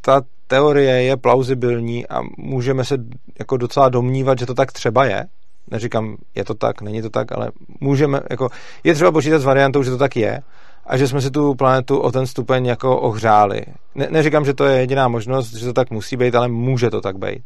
ta 0.00 0.22
teorie 0.46 1.02
je 1.02 1.16
plauzibilní 1.16 2.08
a 2.08 2.20
můžeme 2.38 2.84
se 2.84 2.96
jako 3.38 3.56
docela 3.56 3.88
domnívat, 3.88 4.38
že 4.38 4.46
to 4.46 4.54
tak 4.54 4.72
třeba 4.72 5.04
je. 5.04 5.26
Neříkám, 5.70 6.16
je 6.34 6.44
to 6.44 6.54
tak, 6.54 6.82
není 6.82 7.02
to 7.02 7.10
tak, 7.10 7.32
ale 7.32 7.50
můžeme, 7.80 8.20
jako, 8.30 8.48
je 8.84 8.94
třeba 8.94 9.12
počítat 9.12 9.38
s 9.38 9.44
variantou, 9.44 9.82
že 9.82 9.90
to 9.90 9.98
tak 9.98 10.16
je 10.16 10.42
a 10.86 10.96
že 10.96 11.08
jsme 11.08 11.20
si 11.20 11.30
tu 11.30 11.54
planetu 11.54 11.98
o 11.98 12.12
ten 12.12 12.26
stupeň 12.26 12.66
jako 12.66 13.00
ohřáli. 13.00 13.62
Ne, 13.94 14.08
neříkám, 14.10 14.44
že 14.44 14.54
to 14.54 14.64
je 14.64 14.80
jediná 14.80 15.08
možnost, 15.08 15.54
že 15.54 15.66
to 15.66 15.72
tak 15.72 15.90
musí 15.90 16.16
být, 16.16 16.34
ale 16.34 16.48
může 16.48 16.90
to 16.90 17.00
tak 17.00 17.18
být. 17.18 17.42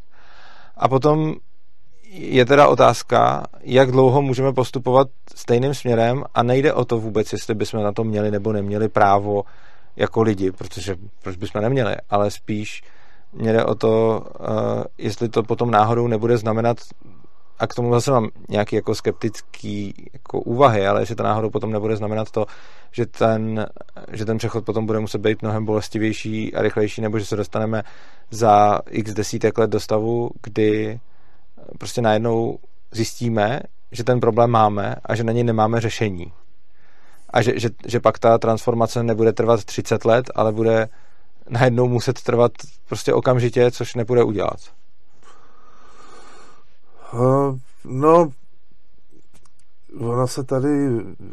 A 0.76 0.88
potom 0.88 1.34
je 2.10 2.46
teda 2.46 2.68
otázka, 2.68 3.46
jak 3.60 3.90
dlouho 3.90 4.22
můžeme 4.22 4.52
postupovat 4.52 5.08
stejným 5.34 5.74
směrem 5.74 6.24
a 6.34 6.42
nejde 6.42 6.72
o 6.72 6.84
to 6.84 6.98
vůbec, 6.98 7.32
jestli 7.32 7.54
bychom 7.54 7.82
na 7.82 7.92
to 7.92 8.04
měli 8.04 8.30
nebo 8.30 8.52
neměli 8.52 8.88
právo 8.88 9.42
jako 9.96 10.22
lidi, 10.22 10.52
protože 10.52 10.96
proč 11.22 11.36
bychom 11.36 11.62
neměli, 11.62 11.96
ale 12.10 12.30
spíš 12.30 12.82
mě 13.32 13.52
jde 13.52 13.64
o 13.64 13.74
to, 13.74 14.22
uh, 14.40 14.84
jestli 14.98 15.28
to 15.28 15.42
potom 15.42 15.70
náhodou 15.70 16.06
nebude 16.06 16.38
znamenat 16.38 16.76
a 17.58 17.66
k 17.66 17.74
tomu 17.74 17.94
zase 17.94 18.10
mám 18.10 18.28
nějaký 18.48 18.76
jako 18.76 18.94
skeptický 18.94 19.94
jako 20.12 20.40
úvahy, 20.40 20.86
ale 20.86 21.02
jestli 21.02 21.14
to 21.14 21.22
náhodou 21.22 21.50
potom 21.50 21.72
nebude 21.72 21.96
znamenat 21.96 22.30
to, 22.30 22.46
že 22.92 23.06
ten, 23.06 23.66
že 24.12 24.24
ten 24.24 24.38
přechod 24.38 24.64
potom 24.64 24.86
bude 24.86 25.00
muset 25.00 25.18
být 25.18 25.42
mnohem 25.42 25.64
bolestivější 25.64 26.54
a 26.54 26.62
rychlejší, 26.62 27.00
nebo 27.00 27.18
že 27.18 27.24
se 27.24 27.36
dostaneme 27.36 27.82
za 28.30 28.80
x 28.90 29.14
desítek 29.14 29.58
let 29.58 29.70
do 29.70 29.80
stavu, 29.80 30.30
kdy 30.42 31.00
prostě 31.78 32.02
najednou 32.02 32.58
zjistíme, 32.90 33.60
že 33.92 34.04
ten 34.04 34.20
problém 34.20 34.50
máme 34.50 34.94
a 35.04 35.14
že 35.14 35.24
na 35.24 35.32
něj 35.32 35.44
nemáme 35.44 35.80
řešení. 35.80 36.32
A 37.30 37.42
že, 37.42 37.60
že, 37.60 37.70
že 37.86 38.00
pak 38.00 38.18
ta 38.18 38.38
transformace 38.38 39.02
nebude 39.02 39.32
trvat 39.32 39.64
30 39.64 40.04
let, 40.04 40.30
ale 40.34 40.52
bude 40.52 40.88
najednou 41.48 41.88
muset 41.88 42.22
trvat 42.22 42.52
prostě 42.88 43.14
okamžitě, 43.14 43.70
což 43.70 43.94
nebude 43.94 44.22
udělat. 44.22 44.77
No, 47.84 48.30
ona 50.00 50.26
se 50.26 50.44
tady 50.44 50.68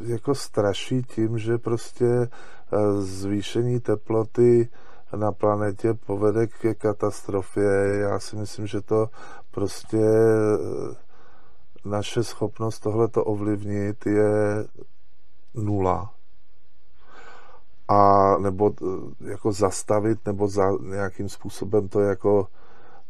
jako 0.05 0.35
straší 0.35 1.03
tím, 1.03 1.37
že 1.37 1.57
prostě 1.57 2.05
eh, 2.05 3.01
zvýšení 3.01 3.79
teploty 3.79 4.69
na 5.15 5.31
planetě 5.31 5.93
povede 5.93 6.47
ke 6.47 6.73
katastrofě. 6.73 7.71
Já 7.99 8.19
si 8.19 8.35
myslím, 8.35 8.67
že 8.67 8.81
to 8.81 9.09
prostě 9.51 9.97
eh, 9.97 10.95
naše 11.85 12.23
schopnost 12.23 12.79
tohleto 12.79 13.23
ovlivnit 13.23 14.05
je 14.05 14.65
nula. 15.53 16.13
A 17.87 18.31
nebo 18.37 18.71
eh, 18.81 19.31
jako 19.31 19.51
zastavit, 19.51 20.25
nebo 20.25 20.47
za 20.47 20.71
nějakým 20.81 21.29
způsobem 21.29 21.89
to 21.89 21.99
jako 21.99 22.47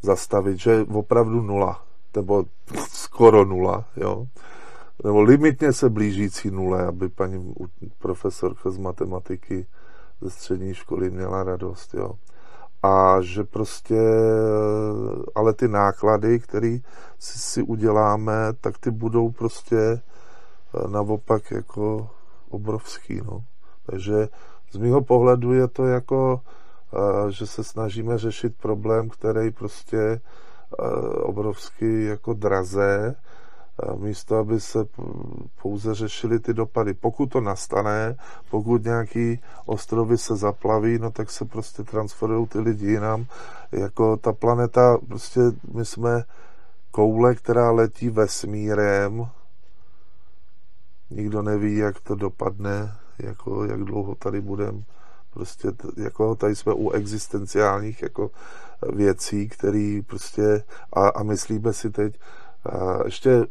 zastavit, 0.02 0.60
že 0.60 0.86
opravdu 0.94 1.42
nula, 1.42 1.86
nebo 2.16 2.46
skoro 2.90 3.46
nula, 3.46 3.86
jo. 3.98 4.28
Nebo 5.04 5.22
limitně 5.22 5.74
se 5.74 5.90
blížící 5.90 6.52
nule, 6.52 6.86
aby 6.86 7.10
paní 7.10 7.56
profesorka 8.00 8.70
z 8.70 8.78
matematiky 8.78 9.68
ze 10.22 10.30
střední 10.30 10.74
školy 10.74 11.10
měla 11.10 11.44
radost, 11.44 11.94
jo. 11.94 12.12
A 12.84 13.22
že 13.22 13.44
prostě, 13.44 14.00
ale 15.36 15.54
ty 15.54 15.68
náklady, 15.68 16.40
které 16.40 16.78
si, 17.20 17.40
si 17.40 17.62
uděláme, 17.62 18.34
tak 18.62 18.78
ty 18.78 18.92
budou 18.92 19.32
prostě 19.32 19.78
eh, 19.78 20.88
naopak 20.88 21.52
jako 21.52 22.10
obrovský, 22.50 23.22
no. 23.26 23.44
Takže 23.86 24.28
z 24.72 24.78
mého 24.78 25.02
pohledu 25.02 25.54
je 25.54 25.68
to 25.68 25.86
jako, 25.86 26.42
eh, 26.94 27.32
že 27.32 27.48
se 27.48 27.64
snažíme 27.64 28.18
řešit 28.18 28.56
problém, 28.58 29.10
který 29.10 29.52
prostě 29.52 30.22
obrovsky 31.24 32.06
jako 32.06 32.34
draze, 32.34 33.16
místo 33.96 34.38
aby 34.38 34.60
se 34.60 34.80
pouze 35.62 35.94
řešily 35.96 36.40
ty 36.40 36.54
dopady. 36.54 36.94
Pokud 36.94 37.26
to 37.26 37.42
nastane, 37.42 38.16
pokud 38.50 38.84
nějaký 38.84 39.40
ostrovy 39.66 40.18
se 40.18 40.36
zaplaví, 40.36 41.00
no 41.00 41.12
tak 41.12 41.32
se 41.32 41.46
prostě 41.46 41.84
transferují 41.84 42.48
ty 42.48 42.60
lidi 42.60 42.88
jinam. 42.88 43.26
Jako 43.72 44.18
ta 44.18 44.34
planeta, 44.34 44.98
prostě 45.08 45.40
my 45.74 45.86
jsme 45.86 46.24
koule, 46.92 47.36
která 47.36 47.72
letí 47.72 48.10
vesmírem, 48.10 49.28
nikdo 51.10 51.42
neví, 51.42 51.78
jak 51.78 52.00
to 52.00 52.16
dopadne, 52.16 52.92
jako 53.20 53.66
jak 53.66 53.84
dlouho 53.84 54.16
tady 54.16 54.42
budeme. 54.42 54.84
Prostě 55.36 55.68
jako 55.98 56.36
tady 56.36 56.56
jsme 56.56 56.74
u 56.74 56.90
existenciálních 56.90 58.02
jako 58.02 58.32
věcí, 58.94 59.50
které 59.50 60.00
prostě 60.08 60.64
a, 60.94 61.08
a 61.08 61.24
myslíme 61.24 61.74
si 61.74 61.90
teď, 61.90 62.20
a 62.66 63.06
ještě 63.06 63.46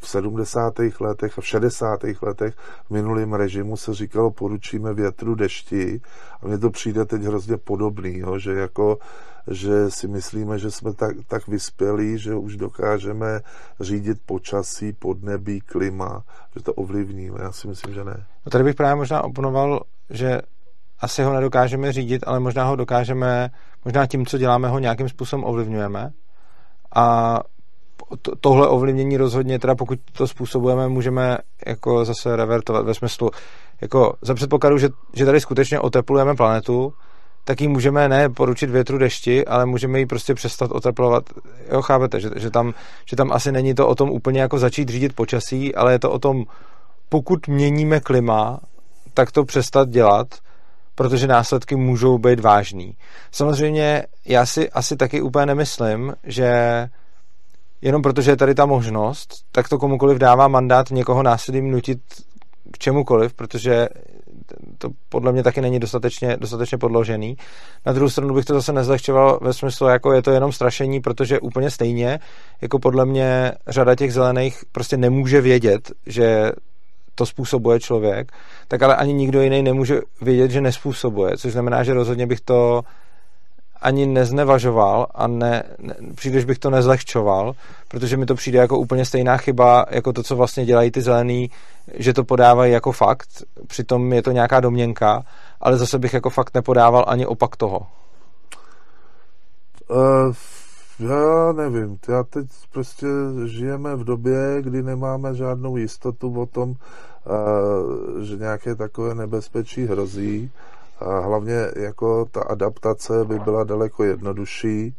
v 0.00 0.08
70. 0.08 0.74
letech 1.00 1.38
a 1.38 1.40
v 1.40 1.46
60. 1.46 2.00
letech 2.22 2.54
v 2.86 2.90
minulém 2.90 3.32
režimu 3.32 3.76
se 3.76 3.94
říkalo 3.94 4.30
poručíme 4.30 4.94
větru 4.94 5.34
dešti 5.34 6.00
a 6.42 6.46
mně 6.46 6.58
to 6.58 6.70
přijde 6.70 7.04
teď 7.04 7.22
hrozně 7.22 7.56
podobný, 7.56 8.18
jo, 8.18 8.38
že 8.38 8.52
jako 8.52 8.98
že 9.50 9.90
si 9.90 10.08
myslíme, 10.08 10.58
že 10.58 10.70
jsme 10.70 10.92
tak, 10.92 11.16
tak 11.28 11.48
vyspělí, 11.48 12.18
že 12.18 12.34
už 12.34 12.56
dokážeme 12.56 13.40
řídit 13.80 14.18
počasí, 14.26 14.92
podnebí, 14.92 15.60
klima, 15.60 16.24
že 16.56 16.62
to 16.62 16.72
ovlivníme. 16.72 17.38
Já 17.42 17.52
si 17.52 17.68
myslím, 17.68 17.94
že 17.94 18.04
ne. 18.04 18.26
No 18.46 18.50
tady 18.50 18.64
bych 18.64 18.74
právě 18.74 18.94
možná 18.94 19.22
oponoval, 19.22 19.82
že 20.10 20.40
asi 21.02 21.22
ho 21.22 21.32
nedokážeme 21.32 21.92
řídit, 21.92 22.22
ale 22.26 22.40
možná 22.40 22.64
ho 22.64 22.76
dokážeme, 22.76 23.50
možná 23.84 24.06
tím, 24.06 24.26
co 24.26 24.38
děláme, 24.38 24.68
ho 24.68 24.78
nějakým 24.78 25.08
způsobem 25.08 25.44
ovlivňujeme. 25.44 26.10
A 26.94 27.38
to, 28.22 28.36
tohle 28.40 28.68
ovlivnění 28.68 29.16
rozhodně, 29.16 29.58
teda 29.58 29.74
pokud 29.74 29.98
to 30.12 30.26
způsobujeme, 30.26 30.88
můžeme 30.88 31.38
jako 31.66 32.04
zase 32.04 32.36
revertovat 32.36 32.86
ve 32.86 32.94
smyslu, 32.94 33.30
jako 33.80 34.14
za 34.22 34.34
předpokladu, 34.34 34.78
že, 34.78 34.88
že 35.14 35.26
tady 35.26 35.40
skutečně 35.40 35.80
oteplujeme 35.80 36.34
planetu, 36.34 36.92
tak 37.44 37.60
ji 37.60 37.68
můžeme 37.68 38.08
ne 38.08 38.28
poručit 38.28 38.70
větru 38.70 38.98
dešti, 38.98 39.46
ale 39.46 39.66
můžeme 39.66 39.98
ji 39.98 40.06
prostě 40.06 40.34
přestat 40.34 40.70
oteplovat. 40.70 41.24
Jo, 41.72 41.82
chápete, 41.82 42.20
že, 42.20 42.30
že, 42.36 42.50
tam, 42.50 42.74
že 43.06 43.16
tam 43.16 43.32
asi 43.32 43.52
není 43.52 43.74
to 43.74 43.88
o 43.88 43.94
tom 43.94 44.10
úplně 44.10 44.40
jako 44.40 44.58
začít 44.58 44.88
řídit 44.88 45.14
počasí, 45.14 45.74
ale 45.74 45.92
je 45.92 45.98
to 45.98 46.10
o 46.10 46.18
tom, 46.18 46.44
pokud 47.08 47.48
měníme 47.48 48.00
klima, 48.00 48.60
tak 49.14 49.32
to 49.32 49.44
přestat 49.44 49.88
dělat, 49.88 50.26
protože 50.94 51.26
následky 51.26 51.76
můžou 51.76 52.18
být 52.18 52.40
vážný. 52.40 52.96
Samozřejmě 53.32 54.06
já 54.26 54.46
si 54.46 54.70
asi 54.70 54.96
taky 54.96 55.20
úplně 55.20 55.46
nemyslím, 55.46 56.14
že 56.24 56.52
jenom 57.82 58.02
protože 58.02 58.30
je 58.30 58.36
tady 58.36 58.54
ta 58.54 58.66
možnost, 58.66 59.34
tak 59.52 59.68
to 59.68 59.78
komukoliv 59.78 60.18
dává 60.18 60.48
mandát 60.48 60.90
někoho 60.90 61.22
násilím 61.22 61.70
nutit 61.70 61.98
k 62.72 62.78
čemukoliv, 62.78 63.34
protože 63.34 63.88
to 64.78 64.88
podle 65.08 65.32
mě 65.32 65.42
taky 65.42 65.60
není 65.60 65.80
dostatečně, 65.80 66.36
dostatečně 66.36 66.78
podložený. 66.78 67.36
Na 67.86 67.92
druhou 67.92 68.10
stranu 68.10 68.34
bych 68.34 68.44
to 68.44 68.54
zase 68.54 68.72
nezlehčoval 68.72 69.38
ve 69.42 69.52
smyslu, 69.52 69.86
jako 69.86 70.12
je 70.12 70.22
to 70.22 70.30
jenom 70.30 70.52
strašení, 70.52 71.00
protože 71.00 71.40
úplně 71.40 71.70
stejně, 71.70 72.18
jako 72.60 72.78
podle 72.78 73.06
mě 73.06 73.52
řada 73.66 73.94
těch 73.94 74.12
zelených 74.12 74.64
prostě 74.72 74.96
nemůže 74.96 75.40
vědět, 75.40 75.92
že 76.06 76.52
to 77.14 77.26
způsobuje 77.26 77.80
člověk, 77.80 78.32
tak 78.68 78.82
ale 78.82 78.96
ani 78.96 79.12
nikdo 79.12 79.42
jiný 79.42 79.62
nemůže 79.62 80.00
vědět, 80.22 80.50
že 80.50 80.60
nespůsobuje, 80.60 81.36
což 81.36 81.52
znamená, 81.52 81.84
že 81.84 81.94
rozhodně 81.94 82.26
bych 82.26 82.40
to 82.40 82.82
ani 83.82 84.06
neznevažoval 84.06 85.06
a 85.14 85.26
ne, 85.26 85.62
ne, 85.78 85.94
příliš 86.14 86.44
bych 86.44 86.58
to 86.58 86.70
nezlehčoval, 86.70 87.52
protože 87.88 88.16
mi 88.16 88.26
to 88.26 88.34
přijde 88.34 88.58
jako 88.58 88.78
úplně 88.78 89.04
stejná 89.04 89.36
chyba, 89.36 89.86
jako 89.90 90.12
to, 90.12 90.22
co 90.22 90.36
vlastně 90.36 90.64
dělají 90.64 90.90
ty 90.90 91.02
zelený, 91.02 91.50
že 91.94 92.12
to 92.12 92.24
podávají 92.24 92.72
jako 92.72 92.92
fakt, 92.92 93.28
přitom 93.66 94.12
je 94.12 94.22
to 94.22 94.30
nějaká 94.30 94.60
domněnka, 94.60 95.22
ale 95.60 95.76
zase 95.76 95.98
bych 95.98 96.14
jako 96.14 96.30
fakt 96.30 96.54
nepodával 96.54 97.04
ani 97.08 97.26
opak 97.26 97.56
toho. 97.56 97.86
Uh, 99.90 100.34
já 100.98 101.52
nevím, 101.52 101.98
já 102.08 102.22
teď 102.22 102.46
prostě 102.72 103.06
žijeme 103.44 103.96
v 103.96 104.04
době, 104.04 104.56
kdy 104.60 104.82
nemáme 104.82 105.34
žádnou 105.34 105.76
jistotu 105.76 106.40
o 106.40 106.46
tom, 106.46 106.70
uh, 106.70 108.20
že 108.22 108.36
nějaké 108.36 108.74
takové 108.74 109.14
nebezpečí 109.14 109.86
hrozí. 109.86 110.50
A 111.00 111.18
hlavně 111.18 111.70
jako 111.76 112.24
ta 112.24 112.42
adaptace 112.42 113.24
by 113.24 113.38
byla 113.38 113.64
daleko 113.64 114.04
jednodušší, 114.04 114.94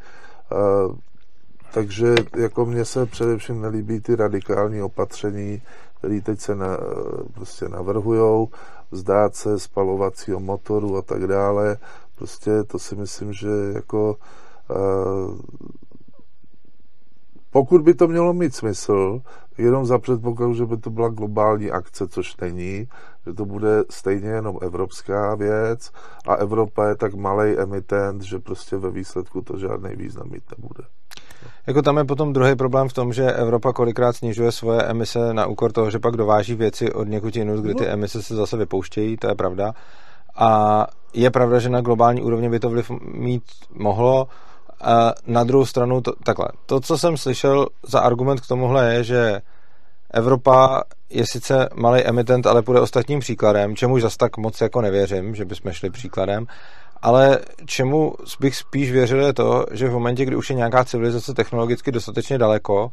takže 1.73 2.15
jako 2.37 2.65
mně 2.65 2.85
se 2.85 3.05
především 3.05 3.61
nelíbí 3.61 3.99
ty 3.99 4.15
radikální 4.15 4.81
opatření, 4.81 5.61
které 5.97 6.21
teď 6.21 6.39
se 6.39 6.55
na, 6.55 6.77
prostě 7.33 7.69
navrhujou, 7.69 8.49
vzdát 8.91 9.35
se 9.35 9.59
spalovacího 9.59 10.39
motoru 10.39 10.97
a 10.97 11.01
tak 11.01 11.27
dále. 11.27 11.77
Prostě 12.15 12.63
to 12.63 12.79
si 12.79 12.95
myslím, 12.95 13.33
že 13.33 13.49
jako 13.73 14.15
pokud 17.53 17.81
by 17.81 17.93
to 17.93 18.07
mělo 18.07 18.33
mít 18.33 18.55
smysl, 18.55 19.21
jenom 19.57 19.85
za 19.85 19.99
předpokladu, 19.99 20.53
že 20.53 20.65
by 20.65 20.77
to 20.77 20.89
byla 20.89 21.09
globální 21.09 21.71
akce, 21.71 22.07
což 22.07 22.37
není, 22.37 22.87
že 23.25 23.33
to 23.33 23.45
bude 23.45 23.83
stejně 23.89 24.29
jenom 24.29 24.57
evropská 24.61 25.35
věc 25.35 25.91
a 26.27 26.35
Evropa 26.35 26.87
je 26.87 26.95
tak 26.95 27.13
malý 27.13 27.57
emitent, 27.57 28.21
že 28.21 28.39
prostě 28.39 28.77
ve 28.77 28.91
výsledku 28.91 29.41
to 29.41 29.57
žádný 29.57 29.89
význam 29.95 30.29
mít 30.31 30.43
nebude. 30.57 30.83
Jako 31.67 31.81
tam 31.81 31.97
je 31.97 32.03
potom 32.03 32.33
druhý 32.33 32.55
problém 32.55 32.89
v 32.89 32.93
tom, 32.93 33.13
že 33.13 33.31
Evropa 33.31 33.73
kolikrát 33.73 34.13
snižuje 34.13 34.51
svoje 34.51 34.83
emise 34.83 35.33
na 35.33 35.45
úkor 35.45 35.71
toho, 35.71 35.91
že 35.91 35.99
pak 35.99 36.17
dováží 36.17 36.55
věci 36.55 36.93
od 36.93 37.07
někud 37.07 37.35
jinut, 37.35 37.59
kdy 37.59 37.75
ty 37.75 37.83
no. 37.83 37.89
emise 37.89 38.21
se 38.23 38.35
zase 38.35 38.57
vypouštějí, 38.57 39.17
to 39.17 39.27
je 39.27 39.35
pravda. 39.35 39.73
A 40.35 40.87
je 41.13 41.31
pravda, 41.31 41.59
že 41.59 41.69
na 41.69 41.81
globální 41.81 42.21
úrovni 42.21 42.49
by 42.49 42.59
to 42.59 42.69
vliv 42.69 42.91
mít 43.13 43.43
mohlo, 43.73 44.27
a 44.83 45.13
na 45.27 45.43
druhou 45.43 45.65
stranu, 45.65 46.01
to, 46.01 46.11
takhle, 46.23 46.47
to, 46.65 46.79
co 46.79 46.97
jsem 46.97 47.17
slyšel 47.17 47.67
za 47.87 47.99
argument 47.99 48.41
k 48.41 48.47
tomuhle 48.47 48.93
je, 48.93 49.03
že 49.03 49.41
Evropa 50.13 50.83
je 51.09 51.25
sice 51.25 51.69
malý 51.75 52.03
emitent, 52.03 52.47
ale 52.47 52.61
půjde 52.61 52.79
ostatním 52.79 53.19
příkladem, 53.19 53.75
čemu 53.75 53.99
zas 53.99 54.17
tak 54.17 54.37
moc 54.37 54.61
jako 54.61 54.81
nevěřím, 54.81 55.35
že 55.35 55.45
bychom 55.45 55.71
šli 55.71 55.89
příkladem, 55.89 56.45
ale 57.01 57.39
čemu 57.65 58.13
bych 58.39 58.55
spíš 58.55 58.91
věřil 58.91 59.25
je 59.25 59.33
to, 59.33 59.65
že 59.71 59.89
v 59.89 59.93
momentě, 59.93 60.25
kdy 60.25 60.35
už 60.35 60.49
je 60.49 60.55
nějaká 60.55 60.85
civilizace 60.85 61.33
technologicky 61.33 61.91
dostatečně 61.91 62.37
daleko, 62.37 62.91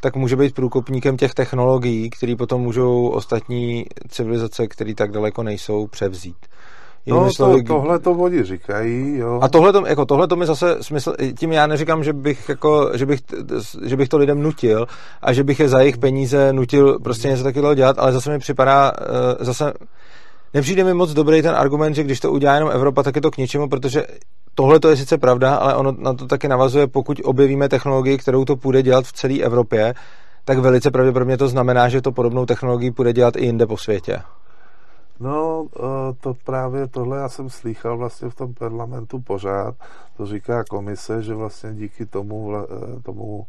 tak 0.00 0.16
může 0.16 0.36
být 0.36 0.54
průkopníkem 0.54 1.16
těch 1.16 1.34
technologií, 1.34 2.10
které 2.10 2.36
potom 2.36 2.60
můžou 2.60 3.08
ostatní 3.08 3.86
civilizace, 4.08 4.66
které 4.66 4.94
tak 4.94 5.10
daleko 5.10 5.42
nejsou, 5.42 5.86
převzít. 5.86 6.46
No, 7.06 7.30
to, 7.36 7.62
tohle 7.66 7.98
to 7.98 8.12
oni 8.12 8.42
říkají, 8.42 9.16
jo. 9.16 9.38
A 9.42 9.48
tohle 9.48 9.72
to, 9.72 9.86
jako 9.86 10.04
tohle 10.04 10.28
to 10.28 10.36
mi 10.36 10.46
zase 10.46 10.76
smysl, 10.80 11.14
tím 11.38 11.52
já 11.52 11.66
neříkám, 11.66 12.04
že 12.04 12.12
bych, 12.12 12.48
jako, 12.48 12.90
že, 12.94 13.06
bych, 13.06 13.20
že 13.84 13.96
bych 13.96 14.08
to 14.08 14.18
lidem 14.18 14.42
nutil 14.42 14.86
a 15.22 15.32
že 15.32 15.44
bych 15.44 15.60
je 15.60 15.68
za 15.68 15.80
jejich 15.80 15.98
peníze 15.98 16.52
nutil 16.52 16.98
prostě 16.98 17.28
něco 17.28 17.42
takového 17.42 17.74
dělat, 17.74 17.98
ale 17.98 18.12
zase 18.12 18.30
mi 18.30 18.38
připadá, 18.38 18.92
eh, 19.00 19.44
zase 19.44 19.72
nepřijde 20.54 20.84
mi 20.84 20.94
moc 20.94 21.12
dobrý 21.12 21.42
ten 21.42 21.54
argument, 21.54 21.94
že 21.94 22.04
když 22.04 22.20
to 22.20 22.32
udělá 22.32 22.54
jenom 22.54 22.70
Evropa, 22.70 23.02
tak 23.02 23.16
je 23.16 23.22
to 23.22 23.30
k 23.30 23.36
něčemu, 23.36 23.68
protože 23.68 24.06
tohle 24.54 24.80
to 24.80 24.88
je 24.88 24.96
sice 24.96 25.18
pravda, 25.18 25.54
ale 25.54 25.74
ono 25.74 25.94
na 25.98 26.14
to 26.14 26.26
taky 26.26 26.48
navazuje, 26.48 26.86
pokud 26.86 27.20
objevíme 27.24 27.68
technologii, 27.68 28.18
kterou 28.18 28.44
to 28.44 28.56
půjde 28.56 28.82
dělat 28.82 29.04
v 29.04 29.12
celé 29.12 29.38
Evropě, 29.38 29.94
tak 30.44 30.58
velice 30.58 30.90
pravděpodobně 30.90 31.36
to 31.36 31.48
znamená, 31.48 31.88
že 31.88 32.02
to 32.02 32.12
podobnou 32.12 32.46
technologii 32.46 32.90
půjde 32.90 33.12
dělat 33.12 33.36
i 33.36 33.44
jinde 33.44 33.66
po 33.66 33.76
světě. 33.76 34.18
No, 35.20 35.66
eh, 35.76 35.80
to 36.20 36.34
právě 36.44 36.88
tohle 36.88 37.18
já 37.18 37.28
jsem 37.28 37.50
slýchal 37.50 37.96
vlastně 37.96 38.28
v 38.28 38.34
tom 38.34 38.54
parlamentu 38.54 39.20
pořád. 39.20 39.74
To 40.16 40.26
říká 40.26 40.64
komise, 40.64 41.22
že 41.22 41.34
vlastně 41.34 41.74
díky 41.74 42.06
tomu, 42.06 42.56
eh, 42.56 43.02
tomu 43.02 43.46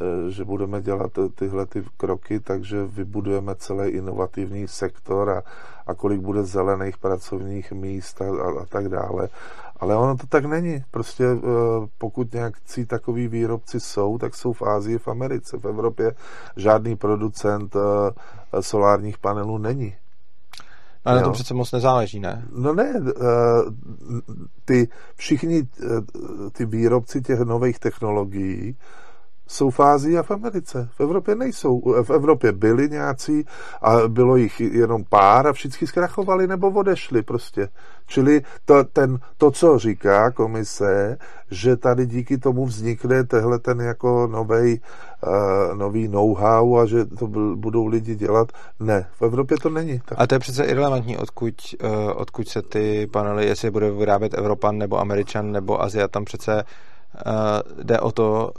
eh, 0.00 0.30
že 0.30 0.44
budeme 0.44 0.82
dělat 0.82 1.12
tyhle 1.34 1.66
ty 1.66 1.84
kroky, 1.96 2.40
takže 2.40 2.84
vybudujeme 2.84 3.54
celý 3.54 3.88
inovativní 3.88 4.68
sektor 4.68 5.30
a, 5.30 5.42
a 5.86 5.94
kolik 5.94 6.20
bude 6.20 6.44
zelených 6.44 6.98
pracovních 6.98 7.72
míst 7.72 8.22
a, 8.22 8.24
a, 8.24 8.62
a 8.62 8.66
tak 8.68 8.88
dále. 8.88 9.28
Ale 9.80 9.96
ono 9.96 10.16
to 10.16 10.26
tak 10.26 10.44
není. 10.44 10.84
Prostě 10.90 11.24
pokud 11.98 12.32
nějakcí 12.32 12.86
takový 12.86 13.28
výrobci 13.28 13.80
jsou, 13.80 14.18
tak 14.18 14.34
jsou 14.34 14.52
v 14.52 14.62
Ázii, 14.62 14.98
v 14.98 15.08
Americe. 15.08 15.56
V 15.58 15.64
Evropě 15.64 16.14
žádný 16.56 16.96
producent 16.96 17.76
solárních 18.60 19.18
panelů 19.18 19.58
není. 19.58 19.94
Ale 21.06 21.16
na 21.16 21.24
tom 21.24 21.32
přece 21.32 21.54
moc 21.54 21.72
nezáleží, 21.72 22.20
ne? 22.20 22.44
No 22.52 22.74
ne, 22.74 22.92
eh, 23.08 23.12
ty 24.64 24.88
všichni 25.16 25.68
eh, 25.82 25.86
ty 26.52 26.66
výrobci 26.66 27.22
těch 27.22 27.40
nových 27.40 27.78
technologií 27.78 28.76
jsou 29.46 29.70
v 29.70 29.80
Ázii 29.80 30.18
a 30.18 30.22
v 30.22 30.30
Americe. 30.30 30.88
V 30.92 31.00
Evropě 31.00 31.34
nejsou. 31.34 32.02
V 32.02 32.10
Evropě 32.10 32.52
byli 32.52 32.88
nějací 32.88 33.44
a 33.82 34.08
bylo 34.08 34.36
jich 34.36 34.60
jenom 34.60 35.04
pár 35.08 35.46
a 35.46 35.52
všichni 35.52 35.86
zkrachovali 35.86 36.46
nebo 36.46 36.70
odešli 36.70 37.22
prostě. 37.22 37.68
Čili 38.06 38.42
to, 38.64 38.84
ten, 38.84 39.18
to, 39.38 39.50
co 39.50 39.78
říká 39.78 40.30
komise, 40.30 41.18
že 41.50 41.76
tady 41.76 42.06
díky 42.06 42.38
tomu 42.38 42.66
vznikne 42.66 43.24
tehle 43.24 43.58
ten 43.58 43.80
jako 43.80 44.26
novej, 44.26 44.80
uh, 45.26 45.78
nový 45.78 46.08
know-how 46.08 46.78
a 46.78 46.86
že 46.86 47.04
to 47.04 47.26
budou 47.54 47.86
lidi 47.86 48.16
dělat. 48.16 48.52
Ne, 48.80 49.06
v 49.18 49.22
Evropě 49.22 49.56
to 49.62 49.70
není. 49.70 50.00
Tak. 50.04 50.18
A 50.20 50.26
to 50.26 50.34
je 50.34 50.38
přece 50.38 50.64
irrelevantní, 50.64 51.16
odkud, 51.16 51.54
uh, 51.84 51.90
odkud 52.14 52.48
se 52.48 52.62
ty 52.62 53.06
panely, 53.12 53.46
jestli 53.46 53.70
bude 53.70 53.90
vyrábět 53.90 54.34
Evropan 54.34 54.78
nebo 54.78 55.00
Američan 55.00 55.52
nebo 55.52 55.82
Azia, 55.82 56.08
tam 56.08 56.24
přece 56.24 56.64
uh, 57.26 57.84
jde 57.84 58.00
o 58.00 58.12
to, 58.12 58.52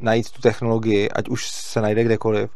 najít 0.00 0.30
tu 0.30 0.40
technologii, 0.40 1.10
ať 1.10 1.28
už 1.28 1.50
se 1.50 1.80
najde 1.80 2.04
kdekoliv, 2.04 2.50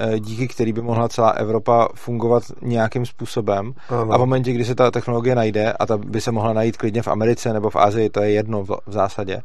eh, 0.00 0.20
díky 0.20 0.48
který 0.48 0.72
by 0.72 0.82
mohla 0.82 1.08
celá 1.08 1.30
Evropa 1.30 1.88
fungovat 1.94 2.42
nějakým 2.62 3.06
způsobem. 3.06 3.74
Ano. 3.88 4.12
A 4.12 4.16
v 4.16 4.20
momentě, 4.20 4.52
kdy 4.52 4.64
se 4.64 4.74
ta 4.74 4.90
technologie 4.90 5.34
najde, 5.34 5.72
a 5.72 5.86
ta 5.86 5.98
by 5.98 6.20
se 6.20 6.32
mohla 6.32 6.52
najít 6.52 6.76
klidně 6.76 7.02
v 7.02 7.08
Americe 7.08 7.52
nebo 7.52 7.70
v 7.70 7.76
Asii, 7.76 8.10
to 8.10 8.22
je 8.22 8.30
jedno 8.30 8.64
v 8.64 8.70
zásadě, 8.86 9.42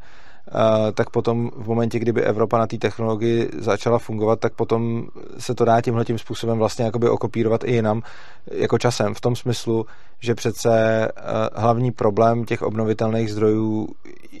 tak 0.94 1.10
potom 1.10 1.50
v 1.56 1.68
momentě, 1.68 1.98
kdyby 1.98 2.22
Evropa 2.22 2.58
na 2.58 2.66
té 2.66 2.78
technologii 2.78 3.50
začala 3.58 3.98
fungovat, 3.98 4.40
tak 4.40 4.54
potom 4.54 5.06
se 5.38 5.54
to 5.54 5.64
dá 5.64 5.80
tímhle 5.80 6.04
tím 6.04 6.18
způsobem 6.18 6.58
vlastně 6.58 6.84
jakoby 6.84 7.08
okopírovat 7.08 7.64
i 7.64 7.72
jinam, 7.72 8.02
jako 8.50 8.78
časem, 8.78 9.14
v 9.14 9.20
tom 9.20 9.36
smyslu, 9.36 9.86
že 10.20 10.34
přece 10.34 11.04
eh, 11.08 11.12
hlavní 11.54 11.92
problém 11.92 12.44
těch 12.44 12.62
obnovitelných 12.62 13.32
zdrojů 13.32 13.88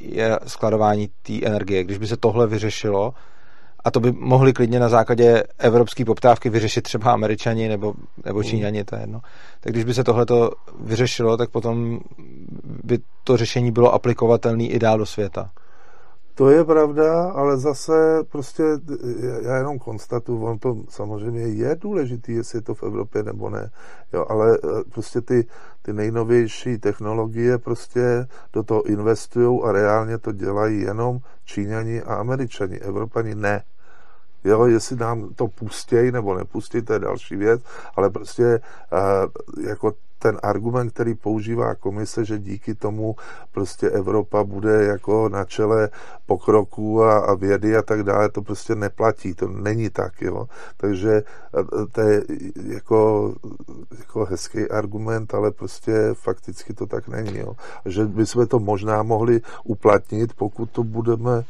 je 0.00 0.38
skladování 0.46 1.08
té 1.22 1.46
energie. 1.46 1.84
Když 1.84 1.98
by 1.98 2.06
se 2.06 2.16
tohle 2.16 2.46
vyřešilo, 2.46 3.14
a 3.84 3.90
to 3.90 4.00
by 4.00 4.12
mohli 4.12 4.52
klidně 4.52 4.80
na 4.80 4.88
základě 4.88 5.44
evropské 5.58 6.04
poptávky 6.04 6.50
vyřešit 6.50 6.82
třeba 6.82 7.12
američani 7.12 7.68
nebo, 7.68 7.94
nebo 8.24 8.38
hmm. 8.38 8.48
číňani, 8.48 8.84
to 8.84 8.94
je 8.94 9.00
jedno. 9.00 9.20
Tak 9.60 9.72
když 9.72 9.84
by 9.84 9.94
se 9.94 10.04
tohle 10.04 10.26
vyřešilo, 10.80 11.36
tak 11.36 11.50
potom 11.50 12.00
by 12.84 12.98
to 13.24 13.36
řešení 13.36 13.72
bylo 13.72 13.94
aplikovatelné 13.94 14.64
i 14.64 14.78
dál 14.78 14.98
do 14.98 15.06
světa. 15.06 15.50
To 16.36 16.50
je 16.50 16.64
pravda, 16.64 17.30
ale 17.30 17.58
zase 17.58 18.24
prostě 18.28 18.62
já 19.42 19.56
jenom 19.56 19.78
konstatuju, 19.78 20.44
on 20.44 20.58
to 20.58 20.76
samozřejmě 20.88 21.40
je 21.40 21.76
důležitý, 21.76 22.32
jestli 22.34 22.58
je 22.58 22.62
to 22.62 22.74
v 22.74 22.82
Evropě 22.82 23.22
nebo 23.22 23.50
ne, 23.50 23.70
jo, 24.12 24.26
ale 24.28 24.58
eh, 24.64 24.68
prostě 24.92 25.20
ty, 25.20 25.46
ty 25.82 25.92
nejnovější 25.92 26.78
technologie 26.78 27.58
prostě 27.58 28.28
do 28.52 28.62
toho 28.62 28.82
investují 28.86 29.60
a 29.64 29.72
reálně 29.72 30.18
to 30.18 30.32
dělají 30.32 30.80
jenom 30.80 31.18
Číňani 31.44 32.02
a 32.02 32.14
Američani, 32.14 32.78
Evropani 32.78 33.34
ne. 33.34 33.62
Jo, 34.46 34.66
jestli 34.66 34.96
nám 34.96 35.34
to 35.34 35.48
pustějí 35.48 36.12
nebo 36.12 36.34
nepustí, 36.34 36.82
to 36.82 36.92
je 36.92 36.98
další 36.98 37.36
věc, 37.36 37.60
ale 37.96 38.10
prostě 38.10 38.60
uh, 38.92 39.66
jako 39.66 39.92
ten 40.18 40.38
argument, 40.42 40.90
který 40.90 41.14
používá 41.14 41.74
komise, 41.74 42.24
že 42.24 42.38
díky 42.38 42.74
tomu 42.74 43.16
prostě 43.52 43.90
Evropa 43.90 44.44
bude 44.44 44.84
jako 44.84 45.28
na 45.28 45.44
čele 45.44 45.88
pokroku 46.26 47.04
a, 47.04 47.18
a 47.18 47.34
vědy 47.34 47.76
a 47.76 47.82
tak 47.82 48.02
dále, 48.02 48.28
to 48.28 48.42
prostě 48.42 48.74
neplatí, 48.74 49.34
to 49.34 49.48
není 49.48 49.90
tak, 49.90 50.22
jo. 50.22 50.48
Takže 50.76 51.22
to 51.92 52.00
je 52.00 52.22
jako, 52.64 53.32
jako 53.98 54.24
hezký 54.24 54.70
argument, 54.70 55.34
ale 55.34 55.50
prostě 55.50 55.92
fakticky 56.14 56.74
to 56.74 56.86
tak 56.86 57.08
není, 57.08 57.38
jo. 57.38 57.52
Že 57.84 58.04
bychom 58.04 58.46
to 58.46 58.58
možná 58.58 59.02
mohli 59.02 59.40
uplatnit, 59.64 60.34
pokud 60.34 60.70
to 60.70 60.82
budeme 60.84 61.44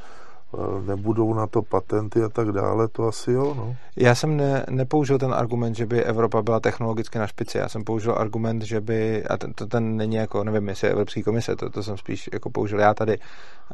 nebudou 0.87 1.35
na 1.35 1.47
to 1.47 1.63
patenty 1.63 2.23
a 2.23 2.29
tak 2.29 2.53
dále, 2.53 2.89
to 2.89 3.09
asi 3.09 3.33
jo. 3.33 3.55
No. 3.57 3.77
Já 3.97 4.15
jsem 4.15 4.37
ne, 4.37 4.67
nepoužil 4.71 5.19
ten 5.19 5.35
argument, 5.35 5.75
že 5.75 5.87
by 5.87 6.05
Evropa 6.05 6.43
byla 6.43 6.61
technologicky 6.61 7.19
na 7.19 7.27
špici. 7.27 7.59
Já 7.59 7.69
jsem 7.69 7.85
použil 7.85 8.15
argument, 8.19 8.63
že 8.63 8.81
by, 8.81 9.25
a 9.25 9.37
ten, 9.37 9.53
to 9.53 9.67
ten 9.67 9.97
není 9.97 10.17
jako, 10.17 10.45
nevím, 10.45 10.69
jestli 10.69 10.89
je 10.89 10.93
Evropský 10.93 11.23
komise, 11.23 11.57
to, 11.57 11.71
to 11.71 11.83
jsem 11.83 11.97
spíš 11.97 12.29
jako 12.33 12.51
použil 12.51 12.81
já 12.81 12.95
tady, 12.95 13.19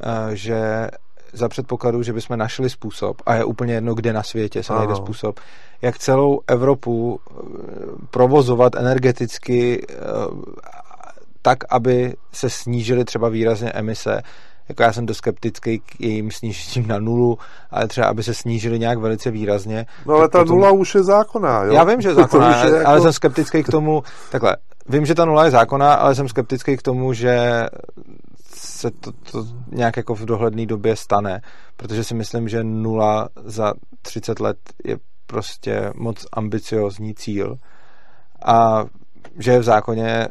eh, 0.02 0.36
že 0.36 0.88
za 1.32 1.48
předpokladu, 1.48 2.02
že 2.02 2.12
bychom 2.12 2.38
našli 2.38 2.70
způsob, 2.70 3.22
a 3.26 3.34
je 3.34 3.44
úplně 3.44 3.74
jedno, 3.74 3.94
kde 3.94 4.12
na 4.12 4.22
světě 4.22 4.62
se 4.62 4.72
najde 4.72 4.96
způsob, 4.96 5.40
jak 5.82 5.98
celou 5.98 6.40
Evropu 6.46 7.20
eh, 7.20 7.34
provozovat 8.10 8.74
energeticky 8.74 9.86
eh, 9.90 9.94
tak, 11.42 11.58
aby 11.70 12.14
se 12.32 12.50
snížily 12.50 13.04
třeba 13.04 13.28
výrazně 13.28 13.70
emise, 13.70 14.22
jako 14.68 14.82
já 14.82 14.92
jsem 14.92 15.06
dost 15.06 15.16
skeptický 15.16 15.78
k 15.78 16.00
jejím 16.00 16.30
snížením 16.30 16.88
na 16.88 16.98
nulu, 16.98 17.38
ale 17.70 17.88
třeba, 17.88 18.06
aby 18.06 18.22
se 18.22 18.34
snížili 18.34 18.78
nějak 18.78 18.98
velice 18.98 19.30
výrazně. 19.30 19.86
No 20.06 20.14
ale 20.14 20.28
ta 20.28 20.38
potom... 20.38 20.56
nula 20.56 20.70
už 20.70 20.94
je 20.94 21.02
zákonná, 21.02 21.62
jo? 21.62 21.72
Já 21.72 21.84
vím, 21.84 22.00
že 22.00 22.08
je 22.08 22.14
zákonná, 22.22 22.60
ale, 22.60 22.70
jako... 22.70 22.88
ale 22.88 23.00
jsem 23.00 23.12
skeptický 23.12 23.62
k 23.62 23.68
tomu, 23.68 24.02
takhle, 24.30 24.56
vím, 24.88 25.06
že 25.06 25.14
ta 25.14 25.24
nula 25.24 25.44
je 25.44 25.50
zákonná, 25.50 25.94
ale 25.94 26.14
jsem 26.14 26.28
skeptický 26.28 26.76
k 26.76 26.82
tomu, 26.82 27.12
že 27.12 27.66
se 28.54 28.90
to, 28.90 29.12
to 29.12 29.46
nějak 29.72 29.96
jako 29.96 30.14
v 30.14 30.24
dohledné 30.24 30.66
době 30.66 30.96
stane, 30.96 31.40
protože 31.76 32.04
si 32.04 32.14
myslím, 32.14 32.48
že 32.48 32.64
nula 32.64 33.28
za 33.44 33.72
30 34.02 34.40
let 34.40 34.56
je 34.84 34.96
prostě 35.26 35.90
moc 35.94 36.26
ambiciozní 36.32 37.14
cíl 37.14 37.58
a 38.44 38.84
že 39.38 39.50
je 39.50 39.58
v 39.58 39.62
zákoně 39.62 40.28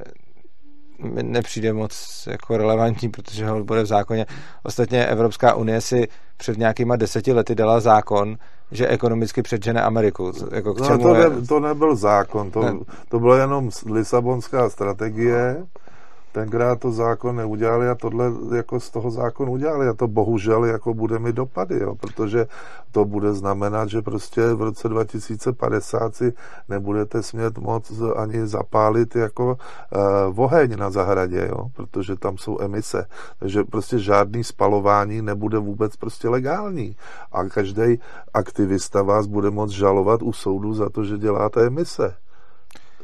mi 1.03 1.23
nepřijde 1.23 1.73
moc 1.73 2.23
jako 2.31 2.57
relevantní, 2.57 3.09
protože 3.09 3.47
ho 3.47 3.63
bude 3.63 3.83
v 3.83 3.85
zákoně. 3.85 4.25
Ostatně 4.63 5.05
Evropská 5.05 5.53
unie 5.53 5.81
si 5.81 6.07
před 6.37 6.57
nějakýma 6.57 6.95
deseti 6.95 7.33
lety 7.33 7.55
dala 7.55 7.79
zákon, 7.79 8.37
že 8.71 8.87
ekonomicky 8.87 9.41
předžene 9.41 9.81
Ameriku. 9.81 10.31
Jako 10.51 10.73
k 10.73 10.79
no, 10.79 10.97
to, 10.97 11.13
ne, 11.13 11.47
to 11.47 11.59
nebyl 11.59 11.95
zákon, 11.95 12.51
to, 12.51 12.61
ne. 12.61 12.73
to 13.09 13.19
byla 13.19 13.37
jenom 13.37 13.69
Lisabonská 13.91 14.69
strategie, 14.69 15.63
tenkrát 16.31 16.79
to 16.79 16.91
zákon 16.91 17.35
neudělali 17.35 17.89
a 17.89 17.95
tohle 17.95 18.31
jako 18.55 18.79
z 18.79 18.89
toho 18.89 19.11
zákon 19.11 19.49
udělali 19.49 19.87
a 19.87 19.93
to 19.93 20.07
bohužel 20.07 20.65
jako 20.65 20.93
bude 20.93 21.19
mi 21.19 21.33
dopady, 21.33 21.79
jo, 21.79 21.95
protože 21.95 22.47
to 22.91 23.05
bude 23.05 23.33
znamenat, 23.33 23.89
že 23.89 24.01
prostě 24.01 24.53
v 24.53 24.61
roce 24.61 24.89
2050 24.89 26.15
si 26.15 26.33
nebudete 26.69 27.23
smět 27.23 27.57
moc 27.57 27.91
ani 28.15 28.47
zapálit 28.47 29.15
jako 29.15 29.57
uh, 30.35 30.39
oheň 30.43 30.75
na 30.77 30.89
zahradě, 30.89 31.47
jo, 31.49 31.69
protože 31.73 32.15
tam 32.15 32.37
jsou 32.37 32.61
emise. 32.61 33.05
Takže 33.39 33.63
prostě 33.63 33.99
žádný 33.99 34.43
spalování 34.43 35.21
nebude 35.21 35.57
vůbec 35.57 35.95
prostě 35.95 36.29
legální. 36.29 36.95
A 37.31 37.43
každý 37.43 37.99
aktivista 38.33 39.01
vás 39.01 39.27
bude 39.27 39.49
moct 39.49 39.71
žalovat 39.71 40.21
u 40.23 40.33
soudu 40.33 40.73
za 40.73 40.89
to, 40.89 41.03
že 41.03 41.17
děláte 41.17 41.67
emise 41.67 42.15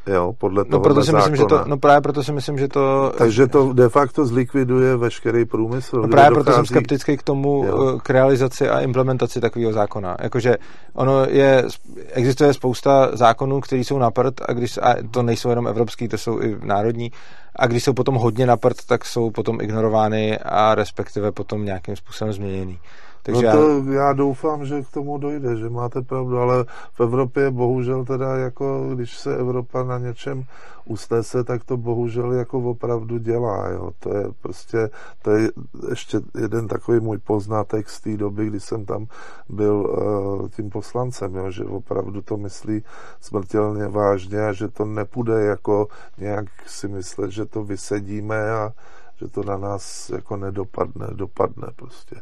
jo, 0.08 0.34
podle 0.38 0.64
no, 0.68 0.80
proto 0.80 1.04
si 1.04 1.14
myslím, 1.14 1.36
že 1.36 1.46
to, 1.46 1.64
no 1.66 1.78
právě 1.78 2.02
proto 2.02 2.24
si 2.24 2.32
myslím, 2.32 2.58
že 2.58 2.68
to... 2.68 3.14
Takže 3.18 3.48
to 3.48 3.74
de 3.74 3.90
facto 3.90 4.26
zlikviduje 4.26 4.98
veškerý 4.98 5.46
průmysl. 5.46 6.02
No 6.02 6.08
právě 6.08 6.30
dochází... 6.30 6.44
proto 6.44 6.56
jsem 6.56 6.66
skeptický 6.66 7.18
k 7.18 7.24
tomu, 7.24 7.64
jo. 7.68 7.96
Eh, 7.96 8.00
k 8.04 8.10
realizaci 8.10 8.70
a 8.70 8.80
implementaci 8.80 9.42
takového 9.42 9.74
zákona. 9.74 10.18
Jakože 10.22 10.58
ono 10.94 11.26
je, 11.26 11.66
existuje 12.12 12.54
spousta 12.54 13.10
zákonů, 13.14 13.62
které 13.62 13.82
jsou 13.82 13.98
na 13.98 14.12
prd 14.12 14.42
a, 14.48 14.54
když, 14.54 14.78
a 14.82 14.96
to 15.12 15.24
nejsou 15.24 15.50
jenom 15.50 15.68
evropský, 15.68 16.08
to 16.08 16.18
jsou 16.18 16.40
i 16.40 16.58
národní, 16.64 17.12
a 17.56 17.68
když 17.68 17.84
jsou 17.84 17.94
potom 17.94 18.16
hodně 18.16 18.46
na 18.46 18.58
prd, 18.58 18.86
tak 18.86 19.06
jsou 19.06 19.32
potom 19.32 19.62
ignorovány 19.62 20.38
a 20.38 20.76
respektive 20.76 21.32
potom 21.32 21.66
nějakým 21.66 21.96
způsobem 21.96 22.34
změněný. 22.34 22.80
Takže 23.28 23.46
no 23.46 23.52
to 23.52 23.92
já... 23.92 23.94
já 23.94 24.14
doufám, 24.14 24.66
že 24.66 24.82
k 24.82 24.92
tomu 24.92 25.18
dojde, 25.18 25.56
že 25.56 25.70
máte 25.70 26.02
pravdu, 26.02 26.40
ale 26.40 26.66
v 26.94 27.00
Evropě 27.00 27.52
bohužel 27.52 28.06
teda 28.06 28.38
jako, 28.38 28.90
když 28.96 29.18
se 29.18 29.36
Evropa 29.38 29.84
na 29.84 29.98
něčem 29.98 30.44
usnese, 30.86 31.44
tak 31.44 31.64
to 31.64 31.78
bohužel 31.78 32.32
jako 32.34 32.60
opravdu 32.60 33.18
dělá, 33.18 33.70
jo. 33.70 33.92
To 34.00 34.18
je 34.18 34.26
prostě, 34.42 34.90
to 35.22 35.32
je 35.32 35.52
ještě 35.90 36.20
jeden 36.40 36.68
takový 36.68 37.00
můj 37.00 37.18
poznatek 37.18 37.90
z 37.90 38.02
té 38.02 38.18
doby, 38.18 38.48
kdy 38.48 38.60
jsem 38.60 38.86
tam 38.86 39.08
byl 39.50 39.76
uh, 39.76 40.50
tím 40.50 40.70
poslancem, 40.70 41.36
jo, 41.36 41.52
že 41.52 41.64
opravdu 41.64 42.22
to 42.22 42.38
myslí 42.38 42.84
smrtelně 43.22 43.88
vážně 43.88 44.46
a 44.46 44.54
že 44.54 44.68
to 44.68 44.86
nepůjde 44.86 45.42
jako 45.42 45.88
nějak 46.18 46.46
si 46.68 46.88
myslet, 46.88 47.32
že 47.32 47.46
to 47.46 47.64
vysedíme 47.64 48.52
a 48.52 48.74
že 49.18 49.28
to 49.28 49.44
na 49.44 49.58
nás 49.58 50.10
jako 50.10 50.38
nedopadne, 50.38 51.08
dopadne 51.12 51.68
prostě. 51.76 52.16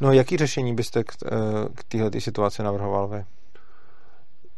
No 0.00 0.12
jaký 0.12 0.36
řešení 0.36 0.74
byste 0.74 1.04
k, 1.04 1.12
eh, 1.24 1.28
k 1.74 1.84
téhle 1.84 2.10
situaci 2.18 2.62
navrhoval 2.62 3.08
vy? 3.08 3.24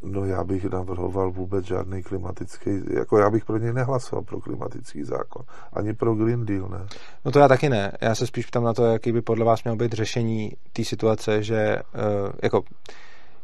No 0.03 0.25
já 0.25 0.45
bych 0.45 0.65
navrhoval 0.65 1.31
vůbec 1.31 1.67
žádný 1.67 2.03
klimatický, 2.03 2.71
jako 2.95 3.19
já 3.19 3.31
bych 3.31 3.45
pro 3.45 3.59
něj 3.59 3.73
nehlasoval 3.73 4.25
pro 4.25 4.41
klimatický 4.41 5.05
zákon, 5.05 5.43
ani 5.73 5.95
pro 5.95 6.15
Green 6.15 6.47
Deal, 6.47 6.69
ne. 6.69 6.87
No 7.25 7.31
to 7.31 7.39
já 7.39 7.49
taky 7.49 7.69
ne, 7.69 7.93
já 8.01 8.15
se 8.15 8.27
spíš 8.27 8.47
ptám 8.47 8.65
na 8.65 8.75
to, 8.75 8.85
jaký 8.85 9.13
by 9.13 9.23
podle 9.23 9.45
vás 9.45 9.65
měl 9.65 9.77
být 9.77 9.93
řešení 9.93 10.53
té 10.73 10.85
situace, 10.85 11.43
že 11.43 11.77
uh, 11.95 12.33
jako 12.43 12.63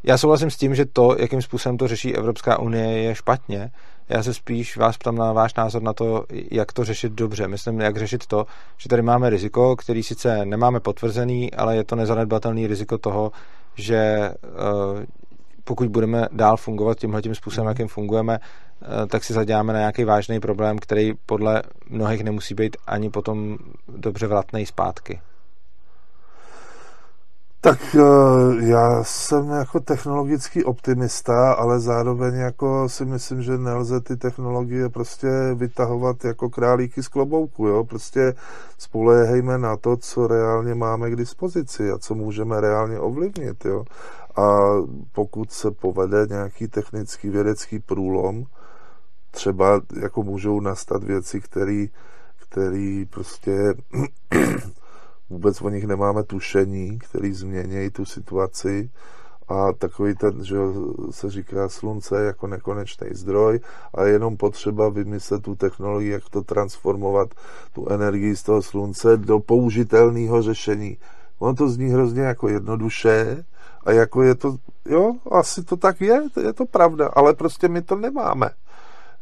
já 0.03 0.19
souhlasím 0.19 0.51
s 0.51 0.57
tím, 0.57 0.75
že 0.75 0.87
to, 0.87 1.17
jakým 1.19 1.43
způsobem 1.43 1.77
to 1.77 1.89
řeší 1.89 2.17
Evropská 2.17 2.59
unie, 2.59 3.03
je 3.03 3.15
špatně. 3.15 3.71
Já 4.09 4.23
se 4.23 4.35
spíš 4.35 4.77
vás 4.77 4.99
ptám 4.99 5.17
na 5.17 5.33
váš 5.33 5.55
názor 5.55 5.83
na 5.83 5.93
to, 5.93 6.25
jak 6.51 6.73
to 6.73 6.85
řešit 6.85 7.13
dobře. 7.13 7.49
Myslím, 7.49 7.81
jak 7.81 7.97
řešit 7.97 8.27
to, 8.27 8.47
že 8.77 8.89
tady 8.89 9.03
máme 9.03 9.31
riziko, 9.31 9.77
který 9.77 10.03
sice 10.03 10.47
nemáme 10.47 10.81
potvrzený, 10.81 11.53
ale 11.53 11.77
je 11.77 11.85
to 11.85 11.97
nezanedbatelný 11.97 12.67
riziko 12.67 12.99
toho, 12.99 13.33
že 13.75 13.97
eh, 13.97 15.07
pokud 15.65 15.89
budeme 15.89 16.29
dál 16.33 16.57
fungovat 16.57 16.99
tímhle 16.99 17.23
tím 17.23 17.35
způsobem, 17.35 17.65
mhm. 17.65 17.71
jakým 17.71 17.89
fungujeme, 17.89 18.39
eh, 18.39 19.07
tak 19.07 19.25
si 19.25 19.33
zaděláme 19.33 19.73
na 19.73 19.79
nějaký 19.79 20.05
vážný 20.05 20.41
problém, 20.41 20.79
který 20.79 21.13
podle 21.27 21.63
mnohých 21.89 22.25
nemusí 22.25 22.55
být 22.55 22.77
ani 22.87 23.11
potom 23.11 23.59
dobře 23.89 24.27
vratný 24.27 24.67
zpátky. 24.67 25.21
Tak 27.61 27.95
eh, 27.95 28.65
já 28.65 29.05
jsem 29.05 29.51
jako 29.51 29.81
technologický 29.81 30.65
optimista, 30.65 31.53
ale 31.53 31.81
zároveň 31.81 32.35
jako 32.35 32.89
si 32.89 33.05
myslím, 33.05 33.43
že 33.43 33.59
nelze 33.59 34.01
ty 34.01 34.17
technologie 34.17 34.89
prostě 34.89 35.29
vytahovat 35.55 36.25
jako 36.25 36.51
králíky 36.51 37.03
z 37.03 37.09
klobouku, 37.09 37.67
jo? 37.67 37.85
Prostě 37.85 38.35
spolehejme 38.79 39.59
na 39.59 39.77
to, 39.77 39.97
co 39.97 40.27
reálně 40.27 40.75
máme 40.75 41.11
k 41.11 41.17
dispozici 41.17 41.91
a 41.91 41.99
co 41.99 42.15
můžeme 42.15 42.61
reálně 42.61 43.01
ovlivnit, 43.01 43.65
jo? 43.65 43.85
A 44.37 44.59
pokud 45.13 45.53
se 45.53 45.71
povede 45.71 46.27
nějaký 46.31 46.69
technický 46.69 47.29
vědecký 47.29 47.79
průlom, 47.79 48.45
třeba 49.31 49.81
jako 50.01 50.23
můžou 50.23 50.61
nastat 50.61 51.05
věci, 51.05 51.41
které 51.41 51.87
který 52.51 53.07
prostě 53.07 53.75
vůbec 55.31 55.63
o 55.63 55.69
nich 55.69 55.87
nemáme 55.87 56.23
tušení, 56.23 56.99
který 56.99 57.33
změní 57.33 57.91
tu 57.91 58.05
situaci 58.05 58.91
a 59.49 59.73
takový 59.73 60.15
ten, 60.15 60.45
že 60.45 60.57
se 61.11 61.31
říká 61.31 61.69
slunce 61.69 62.25
jako 62.25 62.47
nekonečný 62.47 63.09
zdroj 63.13 63.61
a 63.95 64.03
je 64.03 64.13
jenom 64.13 64.37
potřeba 64.37 64.89
vymyslet 64.89 65.43
tu 65.43 65.55
technologii, 65.55 66.11
jak 66.11 66.29
to 66.29 66.43
transformovat, 66.43 67.29
tu 67.73 67.89
energii 67.89 68.37
z 68.37 68.43
toho 68.43 68.63
slunce 68.63 69.17
do 69.17 69.41
použitelného 69.41 70.43
řešení. 70.43 70.99
Ono 71.39 71.55
to 71.55 71.69
zní 71.69 71.89
hrozně 71.89 72.23
jako 72.23 72.49
jednoduše 72.49 73.45
a 73.85 73.93
jako 73.93 74.23
je 74.23 74.35
to, 74.35 74.57
jo, 74.87 75.15
asi 75.31 75.65
to 75.65 75.77
tak 75.77 76.01
je, 76.01 76.23
je 76.43 76.53
to 76.53 76.67
pravda, 76.67 77.09
ale 77.13 77.35
prostě 77.35 77.69
my 77.69 77.83
to 77.83 77.97
nemáme. 77.97 78.51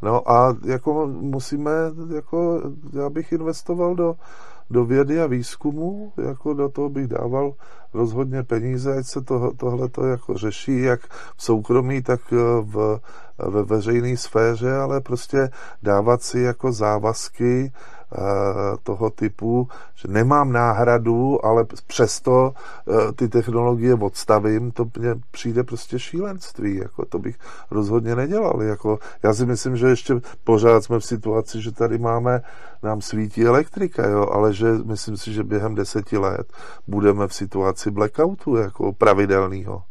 No 0.02 0.30
a 0.30 0.57
jako 0.64 1.07
musíme, 1.07 1.70
jako 2.14 2.62
já 2.92 3.11
bych 3.11 3.32
investoval 3.32 3.94
do, 3.94 4.14
do 4.70 4.84
vědy 4.84 5.20
a 5.20 5.26
výzkumu, 5.26 6.12
jako 6.16 6.54
do 6.54 6.68
toho 6.68 6.88
bych 6.88 7.06
dával 7.06 7.54
rozhodně 7.94 8.42
peníze, 8.42 8.98
ať 8.98 9.06
se 9.06 9.22
to, 9.22 9.52
tohle 9.56 9.88
to 9.88 10.06
jako 10.06 10.34
řeší, 10.34 10.82
jak 10.82 11.00
v 11.36 11.42
soukromí, 11.42 12.02
tak 12.02 12.20
eh, 12.32 12.36
v, 12.60 13.00
ve 13.38 13.62
veřejné 13.62 14.16
sféře, 14.16 14.76
ale 14.76 15.00
prostě 15.00 15.50
dávat 15.82 16.22
si 16.22 16.40
jako 16.40 16.72
závazky 16.72 17.72
toho 18.82 19.11
typu, 19.11 19.68
že 19.94 20.09
nemám 20.09 20.52
náhradu, 20.52 21.46
ale 21.46 21.66
přesto 21.86 22.52
eh, 22.54 23.12
ty 23.12 23.28
technologie 23.28 23.94
odstavím, 23.94 24.70
to 24.70 24.86
mně 24.98 25.14
přijde 25.30 25.64
prostě 25.64 25.98
šílenství, 25.98 26.76
jako 26.76 27.04
to 27.04 27.18
bych 27.18 27.38
rozhodně 27.70 28.16
nedělal. 28.16 28.62
Jako, 28.62 28.98
já 29.22 29.34
si 29.34 29.46
myslím, 29.46 29.76
že 29.76 29.86
ještě 29.86 30.14
pořád 30.44 30.84
jsme 30.84 30.98
v 30.98 31.04
situaci, 31.04 31.62
že 31.62 31.72
tady 31.72 31.98
máme, 31.98 32.42
nám 32.82 33.00
svítí 33.00 33.44
elektrika, 33.44 34.09
jo, 34.09 34.28
ale 34.32 34.54
že 34.54 34.72
myslím 34.84 35.16
si, 35.16 35.32
že 35.32 35.44
během 35.44 35.74
deseti 35.74 36.18
let 36.18 36.52
budeme 36.86 37.28
v 37.28 37.34
situaci 37.34 37.90
blackoutu, 37.90 38.57
jako 38.57 38.92
pravidelného. 38.92 39.82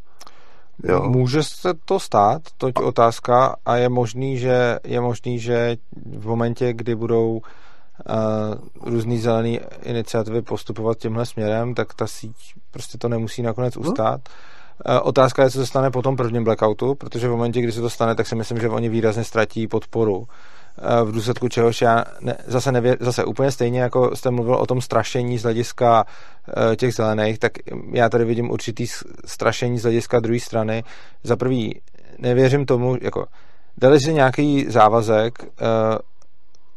Jo. 0.84 1.04
Může 1.10 1.44
se 1.44 1.74
to 1.86 2.00
stát, 2.00 2.42
toť 2.58 2.74
otázka, 2.84 3.56
a 3.66 3.76
je 3.76 3.90
možný, 3.90 4.38
že 4.38 4.80
je 4.84 5.02
možný, 5.02 5.40
že 5.40 5.78
v 6.18 6.28
momentě, 6.28 6.74
kdy 6.74 6.96
budou 6.96 7.42
různý 8.82 9.18
zelený 9.18 9.60
iniciativy 9.84 10.42
postupovat 10.42 10.98
tímhle 10.98 11.26
směrem, 11.26 11.74
tak 11.74 11.94
ta 11.94 12.08
síť 12.08 12.36
prostě 12.72 12.98
to 12.98 13.10
nemusí 13.10 13.42
nakonec 13.42 13.78
ustát. 13.78 14.22
Hmm. 14.86 15.00
Otázka 15.04 15.44
je, 15.44 15.50
co 15.50 15.58
se 15.58 15.66
stane 15.66 15.92
po 15.92 16.02
tom 16.02 16.16
prvním 16.16 16.44
blackoutu, 16.44 16.96
protože 16.96 17.28
v 17.28 17.32
momentě, 17.32 17.62
kdy 17.62 17.72
se 17.72 17.82
to 17.82 17.90
stane, 17.90 18.16
tak 18.16 18.28
si 18.28 18.36
myslím, 18.36 18.60
že 18.60 18.70
oni 18.70 18.90
výrazně 18.90 19.24
ztratí 19.24 19.68
podporu. 19.68 20.28
V 21.04 21.12
důsledku 21.12 21.48
čehož 21.48 21.82
já 21.82 22.04
ne, 22.22 22.38
zase, 22.48 22.72
nevě, 22.72 22.98
zase 23.00 23.26
úplně 23.26 23.52
stejně, 23.52 23.82
jako 23.82 24.16
jste 24.16 24.32
mluvil 24.32 24.56
o 24.56 24.66
tom 24.66 24.82
strašení 24.82 25.38
z 25.38 25.44
hlediska 25.44 26.06
e, 26.72 26.76
těch 26.76 26.94
zelených, 26.94 27.40
tak 27.40 27.52
já 27.92 28.10
tady 28.10 28.26
vidím 28.26 28.52
určitý 28.52 28.88
strašení 29.26 29.80
z 29.80 29.84
hlediska 29.84 30.20
druhé 30.20 30.40
strany. 30.40 30.84
Za 31.24 31.36
prvý, 31.36 31.82
nevěřím 32.20 32.66
tomu, 32.66 32.98
jako 33.02 33.26
dali 33.78 34.00
si 34.00 34.14
nějaký 34.14 34.66
závazek, 34.70 35.44
e, 35.44 35.48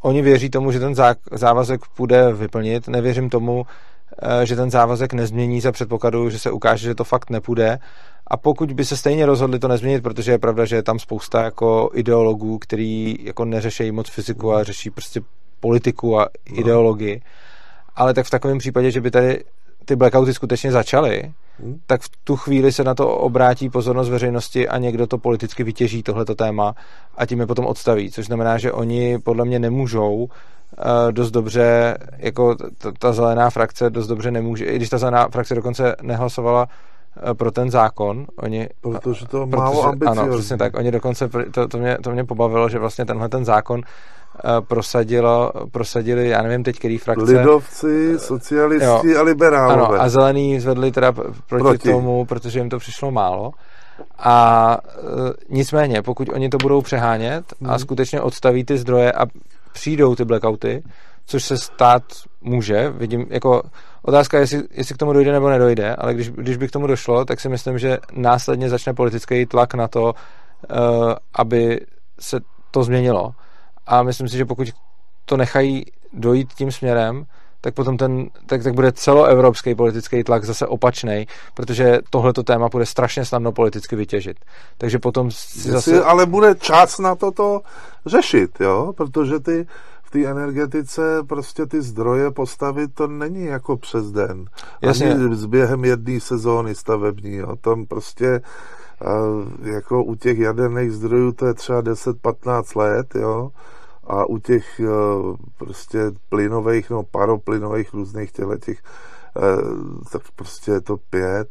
oni 0.03 0.23
věří 0.23 0.51
tomu, 0.51 0.73
že 0.73 0.81
ten 0.81 0.95
závazek 1.33 1.81
půjde 1.97 2.33
vyplnit. 2.33 2.89
Nevěřím 2.89 3.31
tomu, 3.31 3.67
eh, 4.23 4.47
že 4.47 4.57
ten 4.57 4.71
závazek 4.71 5.13
nezmění 5.13 5.61
za 5.61 5.73
předpokladu, 5.73 6.31
že 6.31 6.39
se 6.39 6.51
ukáže, 6.51 6.89
že 6.89 6.95
to 6.95 7.05
fakt 7.05 7.31
nepůjde. 7.31 7.79
A 8.27 8.37
pokud 8.37 8.73
by 8.73 8.85
se 8.85 8.97
stejně 8.97 9.27
rozhodli 9.27 9.59
to 9.59 9.69
nezměnit, 9.69 10.03
protože 10.03 10.33
je 10.33 10.39
pravda, 10.39 10.65
že 10.65 10.77
je 10.77 10.83
tam 10.83 10.99
spousta 10.99 11.45
jako 11.45 11.91
ideologů, 11.95 12.59
který 12.59 13.17
jako 13.21 13.45
neřeší 13.45 13.93
moc 13.93 14.11
fyziku 14.11 14.55
a 14.55 14.65
řeší 14.65 14.91
prostě 14.91 15.21
politiku 15.61 16.21
a 16.21 16.29
ideologii. 16.45 17.23
Ale 17.97 18.15
tak 18.15 18.27
v 18.27 18.31
takovém 18.31 18.59
případě, 18.59 18.91
že 18.91 19.01
by 19.01 19.11
tady 19.11 19.45
ty 19.89 19.97
blackouty 19.97 20.35
skutečně 20.35 20.73
začaly, 20.73 21.33
hmm. 21.61 21.81
tak 21.87 22.01
v 22.03 22.09
tu 22.25 22.37
chvíli 22.37 22.73
se 22.73 22.85
na 22.85 22.95
to 22.95 23.09
obrátí 23.09 23.71
pozornost 23.71 24.09
veřejnosti 24.09 24.69
a 24.69 24.79
někdo 24.79 25.07
to 25.07 25.19
politicky 25.19 25.65
vytěží, 25.65 26.03
tohleto 26.03 26.35
téma, 26.35 26.75
a 27.17 27.27
tím 27.27 27.41
je 27.41 27.47
potom 27.47 27.67
odstaví. 27.67 28.11
Což 28.11 28.27
znamená, 28.27 28.59
že 28.59 28.73
oni 28.73 29.19
podle 29.19 29.45
mě 29.45 29.59
nemůžou 29.59 30.15
uh, 30.15 30.29
dost 31.11 31.31
dobře, 31.31 31.99
jako 32.17 32.55
ta, 32.55 32.93
ta 32.99 33.13
zelená 33.13 33.51
frakce 33.51 33.91
dost 33.91 34.07
dobře 34.07 34.31
nemůže, 34.31 34.65
i 34.65 34.77
když 34.77 34.89
ta 34.89 34.99
zelená 34.99 35.29
frakce 35.29 35.55
dokonce 35.55 35.97
nehlasovala 36.03 36.69
uh, 36.69 37.35
pro 37.35 37.51
ten 37.51 37.71
zákon. 37.71 38.27
Oni, 38.37 38.69
protože 38.81 39.27
to 39.27 39.47
protože, 39.47 39.57
málo 39.57 39.85
ambiciozní. 39.87 40.23
Ano, 40.23 40.39
přesně 40.39 40.57
tak. 40.57 40.77
Oni 40.77 40.91
dokonce, 40.91 41.29
to, 41.51 41.69
to, 41.69 41.79
mě, 41.79 41.99
to 42.03 42.11
mě 42.11 42.25
pobavilo, 42.25 42.69
že 42.69 42.79
vlastně 42.79 43.05
tenhle 43.05 43.29
ten 43.29 43.45
zákon 43.45 43.83
prosadilo, 44.61 45.53
prosadili, 45.71 46.29
já 46.29 46.43
nevím 46.43 46.65
teď, 46.65 46.79
který 46.79 46.99
frakce. 46.99 47.25
Lidovci, 47.25 48.19
socialisti 48.19 48.87
jo, 48.87 49.19
a 49.19 49.23
liberálové. 49.23 49.99
Ano, 49.99 50.03
a 50.03 50.09
zelení 50.09 50.61
zvedli 50.61 50.93
teda 50.93 51.13
proti, 51.13 51.35
proti 51.47 51.91
tomu, 51.91 52.25
protože 52.25 52.59
jim 52.59 52.69
to 52.69 52.79
přišlo 52.79 53.11
málo. 53.11 53.53
A 54.19 54.79
e, 54.89 55.01
nicméně, 55.49 56.03
pokud 56.03 56.29
oni 56.29 56.49
to 56.49 56.59
budou 56.59 56.83
přehánět 56.83 57.45
hmm. 57.61 57.71
a 57.71 57.79
skutečně 57.79 58.21
odstaví 58.21 58.65
ty 58.65 58.79
zdroje 58.79 59.13
a 59.13 59.27
přijdou 59.73 60.15
ty 60.15 60.25
blackouty, 60.25 60.83
což 61.27 61.45
se 61.45 61.59
stát 61.59 62.03
může, 62.41 62.91
vidím, 62.91 63.27
jako 63.31 63.63
otázka 64.03 64.37
je, 64.37 64.43
jestli, 64.43 64.63
jestli 64.71 64.95
k 64.95 64.99
tomu 64.99 65.13
dojde 65.13 65.33
nebo 65.33 65.51
nedojde, 65.51 65.95
ale 65.95 66.15
když, 66.15 66.31
když 66.31 66.57
by 66.57 66.69
k 66.69 66.71
tomu 66.71 66.87
došlo, 66.87 67.25
tak 67.25 67.41
si 67.41 67.49
myslím, 67.49 67.79
že 67.79 67.99
následně 68.13 68.69
začne 68.69 68.95
politický 68.95 69.47
tlak 69.47 69.75
na 69.75 69.89
to, 69.89 70.03
uh, 70.05 71.13
aby 71.35 71.81
se 72.21 72.41
to 72.71 72.83
změnilo. 72.83 73.35
A 73.89 74.03
myslím 74.03 74.29
si, 74.29 74.37
že 74.37 74.45
pokud 74.45 74.69
to 75.25 75.37
nechají 75.37 75.85
dojít 76.13 76.53
tím 76.53 76.73
směrem, 76.73 77.25
tak 77.61 77.75
potom 77.75 77.97
ten, 77.97 78.27
tak, 78.47 78.63
tak 78.63 78.75
bude 78.75 78.93
celoevropský 78.93 79.75
politický 79.75 80.25
tlak 80.25 80.45
zase 80.45 80.67
opačný, 80.67 81.27
protože 81.55 81.99
tohleto 82.11 82.43
téma 82.43 82.69
bude 82.69 82.87
strašně 82.87 83.25
snadno 83.25 83.53
politicky 83.53 83.97
vytěžit. 83.97 84.37
Takže 84.79 84.99
potom 84.99 85.31
si 85.31 85.71
zase... 85.71 86.05
Ale 86.05 86.27
bude 86.27 86.55
čas 86.55 86.99
na 86.99 87.15
toto 87.15 87.61
řešit, 88.07 88.61
jo? 88.61 88.93
Protože 88.97 89.41
ty 89.41 89.67
v 90.03 90.11
té 90.11 90.27
energetice 90.27 91.23
prostě 91.29 91.67
ty 91.67 91.83
zdroje 91.83 92.31
postavit 92.31 92.95
to 92.95 93.07
není 93.07 93.45
jako 93.45 93.77
přes 93.77 94.11
den. 94.11 94.45
Jasně. 94.83 95.15
Ani 95.15 95.37
s 95.37 95.47
během 95.47 95.85
jedné 95.85 96.21
sezóny 96.21 96.75
stavební, 96.75 97.35
jo? 97.35 97.57
Tam 97.57 97.87
prostě 97.87 98.41
jako 99.63 100.05
u 100.05 100.15
těch 100.15 100.39
jaderných 100.39 100.93
zdrojů 100.93 101.33
to 101.33 101.47
je 101.47 101.55
třeba 101.55 101.83
10-15 101.83 102.79
let, 102.81 103.15
jo? 103.15 103.51
A 104.09 104.25
u 104.25 104.39
těch 104.39 104.81
eh, 104.81 104.87
prostě 105.59 105.99
plynových, 106.29 106.91
no 106.91 107.03
paroplynových 107.03 107.95
různých 107.95 108.33
těchto 108.33 108.57
těch 108.57 108.79
eh, 109.37 109.41
tak 110.13 110.23
prostě 110.37 110.71
je 110.71 110.81
to 110.81 110.97
pět 111.11 111.49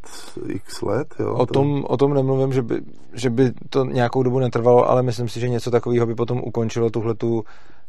x 0.47 0.81
let. 0.81 1.07
Jo? 1.19 1.33
O, 1.33 1.45
tom, 1.45 1.85
o 1.87 1.97
tom 1.97 2.13
nemluvím, 2.13 2.53
že 2.53 2.61
by, 2.61 2.81
že 3.13 3.29
by 3.29 3.51
to 3.69 3.85
nějakou 3.85 4.23
dobu 4.23 4.39
netrvalo, 4.39 4.89
ale 4.89 5.03
myslím 5.03 5.29
si, 5.29 5.39
že 5.39 5.49
něco 5.49 5.71
takového 5.71 6.05
by 6.05 6.15
potom 6.15 6.41
ukončilo 6.43 6.89
tuhle 6.89 7.15
tu 7.15 7.43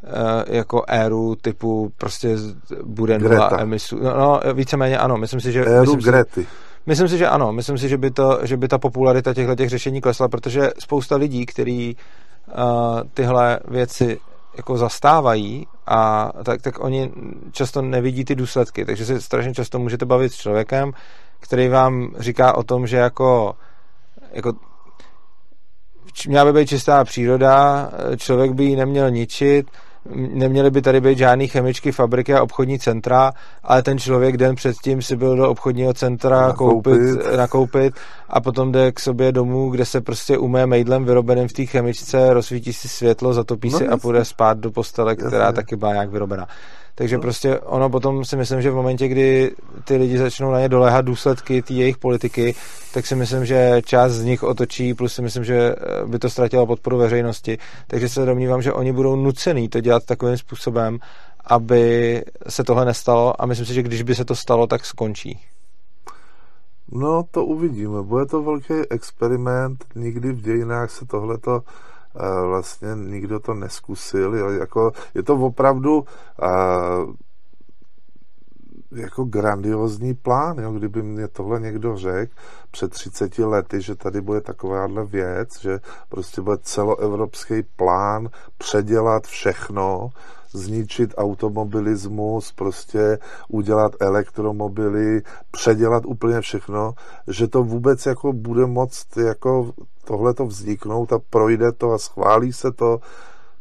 eh, 0.05 0.57
jako 0.57 0.85
éru 0.89 1.35
typu 1.35 1.93
prostě 1.97 2.37
bude 2.85 3.19
nula 3.19 3.51
emisů. 3.59 3.99
No, 4.03 4.16
no, 4.16 4.41
víceméně 4.55 4.99
ano, 4.99 5.16
myslím 5.16 5.41
si, 5.41 5.53
že... 5.53 5.64
Éru 5.64 5.81
myslím 5.81 6.01
Grety. 6.01 6.43
Si, 6.43 6.49
myslím 6.87 7.09
si, 7.09 7.19
že 7.19 7.29
ano. 7.29 7.53
Myslím 7.53 7.79
si, 7.79 7.89
že 7.89 7.99
by, 7.99 8.11
to, 8.11 8.39
že 8.43 8.57
by 8.57 8.69
ta 8.69 8.79
popularita 8.79 9.35
těchto 9.35 9.55
těch 9.55 9.69
řešení 9.69 10.01
klesla, 10.01 10.29
protože 10.29 10.71
spousta 10.79 11.16
lidí, 11.16 11.47
kteří 11.47 11.97
uh, 12.49 12.55
tyhle 13.14 13.61
věci 13.69 14.19
jako 14.59 14.78
zastávají 14.78 15.66
a 15.86 16.32
tak, 16.44 16.62
tak 16.62 16.84
oni 16.84 17.12
často 17.52 17.82
nevidí 17.82 18.24
ty 18.24 18.34
důsledky, 18.34 18.84
takže 18.84 19.04
se 19.04 19.20
strašně 19.20 19.54
často 19.54 19.78
můžete 19.78 20.06
bavit 20.06 20.32
s 20.32 20.36
člověkem, 20.36 20.92
který 21.40 21.68
vám 21.68 22.14
říká 22.18 22.56
o 22.56 22.62
tom, 22.62 22.86
že 22.86 22.96
jako, 22.96 23.54
jako 24.32 24.52
měla 26.28 26.44
by 26.44 26.52
být 26.52 26.68
čistá 26.68 27.04
příroda, 27.04 27.90
člověk 28.16 28.52
by 28.52 28.64
ji 28.64 28.76
neměl 28.76 29.11
ničit, 29.11 29.70
neměly 30.14 30.70
by 30.70 30.82
tady 30.82 31.00
být 31.00 31.18
žádný 31.18 31.48
chemičky, 31.48 31.92
fabriky 31.92 32.34
a 32.34 32.42
obchodní 32.42 32.78
centra, 32.78 33.32
ale 33.62 33.82
ten 33.82 33.98
člověk 33.98 34.36
den 34.36 34.54
předtím 34.54 35.02
si 35.02 35.16
byl 35.16 35.36
do 35.36 35.50
obchodního 35.50 35.94
centra 35.94 36.40
nakoupit, 36.40 36.92
koupit, 36.92 37.36
nakoupit 37.36 37.94
a 38.28 38.40
potom 38.40 38.72
jde 38.72 38.92
k 38.92 39.00
sobě 39.00 39.32
domů, 39.32 39.70
kde 39.70 39.84
se 39.84 40.00
prostě 40.00 40.38
umé 40.38 40.66
mejdlem 40.66 41.04
vyrobeným 41.04 41.48
v 41.48 41.52
té 41.52 41.66
chemičce, 41.66 42.34
rozsvítí 42.34 42.72
si 42.72 42.88
světlo, 42.88 43.32
zatopí 43.32 43.70
no, 43.70 43.78
si 43.78 43.88
a 43.88 43.96
půjde 43.96 44.24
spát 44.24 44.59
do 44.59 44.70
postele, 44.70 45.16
která 45.16 45.44
jasně. 45.44 45.56
taky 45.56 45.76
byla 45.76 45.92
nějak 45.92 46.11
vyrobená. 46.11 46.46
Takže 46.99 47.16
no. 47.16 47.22
prostě 47.22 47.59
ono 47.59 47.90
potom 47.90 48.24
si 48.24 48.36
myslím, 48.36 48.62
že 48.62 48.70
v 48.70 48.74
momentě, 48.74 49.09
kdy 49.09 49.55
ty 49.84 49.96
lidi 49.96 50.18
začnou 50.18 50.51
na 50.51 50.61
ně 50.61 50.68
doléhat 50.68 51.05
důsledky 51.05 51.62
té 51.62 51.74
jejich 51.74 51.99
politiky, 51.99 52.55
tak 52.94 53.07
si 53.07 53.16
myslím, 53.16 53.46
že 53.46 53.82
část 53.84 54.12
z 54.12 54.24
nich 54.24 54.42
otočí, 54.42 54.94
plus 54.94 55.14
si 55.14 55.22
myslím, 55.22 55.44
že 55.44 55.55
eh, 55.55 56.07
by 56.07 56.18
to 56.18 56.30
ztratilo 56.30 56.66
podporu 56.66 56.99
veřejnosti. 56.99 57.59
Takže 57.86 58.09
se 58.09 58.26
domnívám, 58.26 58.62
že 58.62 58.72
oni 58.72 58.92
budou 58.92 59.16
nucený 59.16 59.68
to 59.68 59.80
dělat 59.80 60.05
takovým 60.05 60.36
způsobem, 60.36 60.99
aby 61.44 62.22
se 62.49 62.64
tohle 62.64 62.84
nestalo 62.84 63.42
a 63.42 63.46
myslím 63.46 63.66
si, 63.66 63.74
že 63.74 63.82
když 63.82 64.03
by 64.03 64.14
se 64.14 64.24
to 64.24 64.34
stalo, 64.34 64.66
tak 64.66 64.84
skončí. 64.84 65.40
No, 66.92 67.24
to 67.30 67.44
uvidíme. 67.44 68.03
Bude 68.03 68.26
to 68.26 68.42
velký 68.42 68.74
experiment. 68.90 69.84
Nikdy 69.94 70.32
v 70.32 70.40
dějinách 70.40 70.90
se 70.90 71.07
tohleto 71.07 71.61
vlastně 72.46 72.88
nikdo 72.94 73.40
to 73.40 73.54
neskusil. 73.54 74.34
Jo. 74.34 74.50
Jako, 74.50 74.92
je 75.14 75.22
to 75.22 75.34
opravdu 75.34 75.98
uh, 75.98 77.14
jako 78.93 79.24
grandiozní 79.24 80.14
plán, 80.14 80.59
jo, 80.59 80.72
kdyby 80.72 81.03
mě 81.03 81.28
tohle 81.28 81.61
někdo 81.61 81.97
řekl 81.97 82.32
před 82.70 82.91
30 82.91 83.39
lety, 83.39 83.80
že 83.80 83.95
tady 83.95 84.20
bude 84.20 84.41
takováhle 84.41 85.05
věc, 85.05 85.61
že 85.61 85.80
prostě 86.09 86.41
bude 86.41 86.59
celoevropský 86.62 87.62
plán 87.76 88.28
předělat 88.59 89.26
všechno, 89.26 90.11
zničit 90.53 91.14
automobilismus, 91.16 92.53
prostě 92.53 93.18
udělat 93.49 93.93
elektromobily, 94.01 95.22
předělat 95.51 96.07
úplně 96.07 96.41
všechno, 96.41 96.95
že 97.26 97.49
to 97.49 97.64
vůbec 97.64 98.07
jako 98.07 98.32
bude 98.32 98.66
moct 98.66 99.16
jako 99.16 99.72
tohle 100.05 100.34
to 100.34 100.47
vzniknout 100.47 101.12
a 101.12 101.18
projde 101.30 101.72
to 101.72 101.93
a 101.93 101.99
schválí 101.99 102.53
se 102.53 102.72
to, 102.72 103.01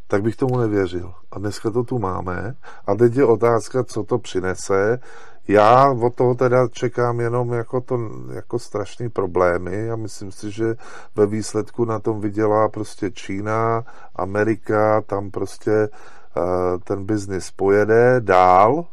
tak 0.08 0.22
bych 0.22 0.36
tomu 0.36 0.58
nevěřil. 0.58 1.14
A 1.32 1.39
dneska 1.39 1.72
to 1.72 1.84
tu 1.84 1.99
máme. 1.99 2.55
A 2.88 2.95
teď 2.95 3.16
je 3.16 3.26
otázka, 3.26 3.84
co 3.84 4.03
to 4.03 4.18
přinese. 4.18 4.99
Já 5.47 5.91
od 5.91 6.16
toho 6.16 6.36
teda 6.36 6.68
čekám 6.68 7.20
jenom 7.20 7.53
jako, 7.53 7.82
to, 7.82 7.99
jako 8.34 8.60
strašný 8.60 9.10
problémy 9.10 9.91
a 9.91 9.95
myslím 9.95 10.32
si, 10.32 10.51
že 10.51 10.76
ve 11.16 11.26
výsledku 11.26 11.86
na 11.86 11.99
tom 11.99 12.22
vydělá 12.22 12.70
prostě 12.70 13.12
Čína, 13.12 13.84
Amerika, 14.16 15.01
tam 15.01 15.32
prostě 15.32 15.89
uh, 16.38 16.43
ten 16.84 17.05
biznis 17.05 17.51
pojede 17.51 18.22
dál, 18.22 18.86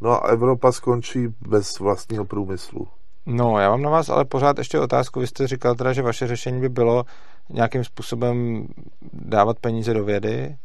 no 0.00 0.24
a 0.24 0.28
Evropa 0.28 0.72
skončí 0.72 1.34
bez 1.48 1.78
vlastního 1.78 2.24
průmyslu. 2.24 2.88
No, 3.26 3.58
já 3.58 3.70
mám 3.70 3.82
na 3.82 3.90
vás 3.90 4.08
ale 4.08 4.24
pořád 4.24 4.58
ještě 4.58 4.80
otázku. 4.80 5.20
Vy 5.20 5.26
jste 5.26 5.46
říkal 5.46 5.74
teda, 5.74 5.92
že 5.92 6.02
vaše 6.02 6.26
řešení 6.26 6.60
by 6.60 6.68
bylo 6.68 7.04
nějakým 7.50 7.84
způsobem 7.84 8.66
dávat 9.12 9.58
peníze 9.58 9.94
do 9.94 10.04
vědy. 10.04 10.56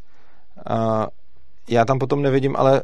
A 0.70 1.08
já 1.70 1.86
tam 1.86 2.00
potom 2.00 2.22
nevidím, 2.22 2.56
ale 2.56 2.84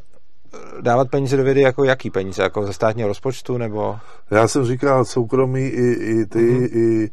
dávat 0.81 1.09
peníze 1.09 1.37
do 1.37 1.43
vědy 1.43 1.61
jako 1.61 1.83
jaký 1.83 2.09
peníze? 2.09 2.43
Jako 2.43 2.65
ze 2.65 2.73
státního 2.73 3.07
rozpočtu 3.07 3.57
nebo? 3.57 3.95
Já 4.31 4.47
jsem 4.47 4.65
říkal 4.65 5.05
soukromí 5.05 5.61
i, 5.61 5.93
i 5.93 6.25
ty, 6.25 6.39
mm-hmm. 6.39 6.69
i, 6.77 7.09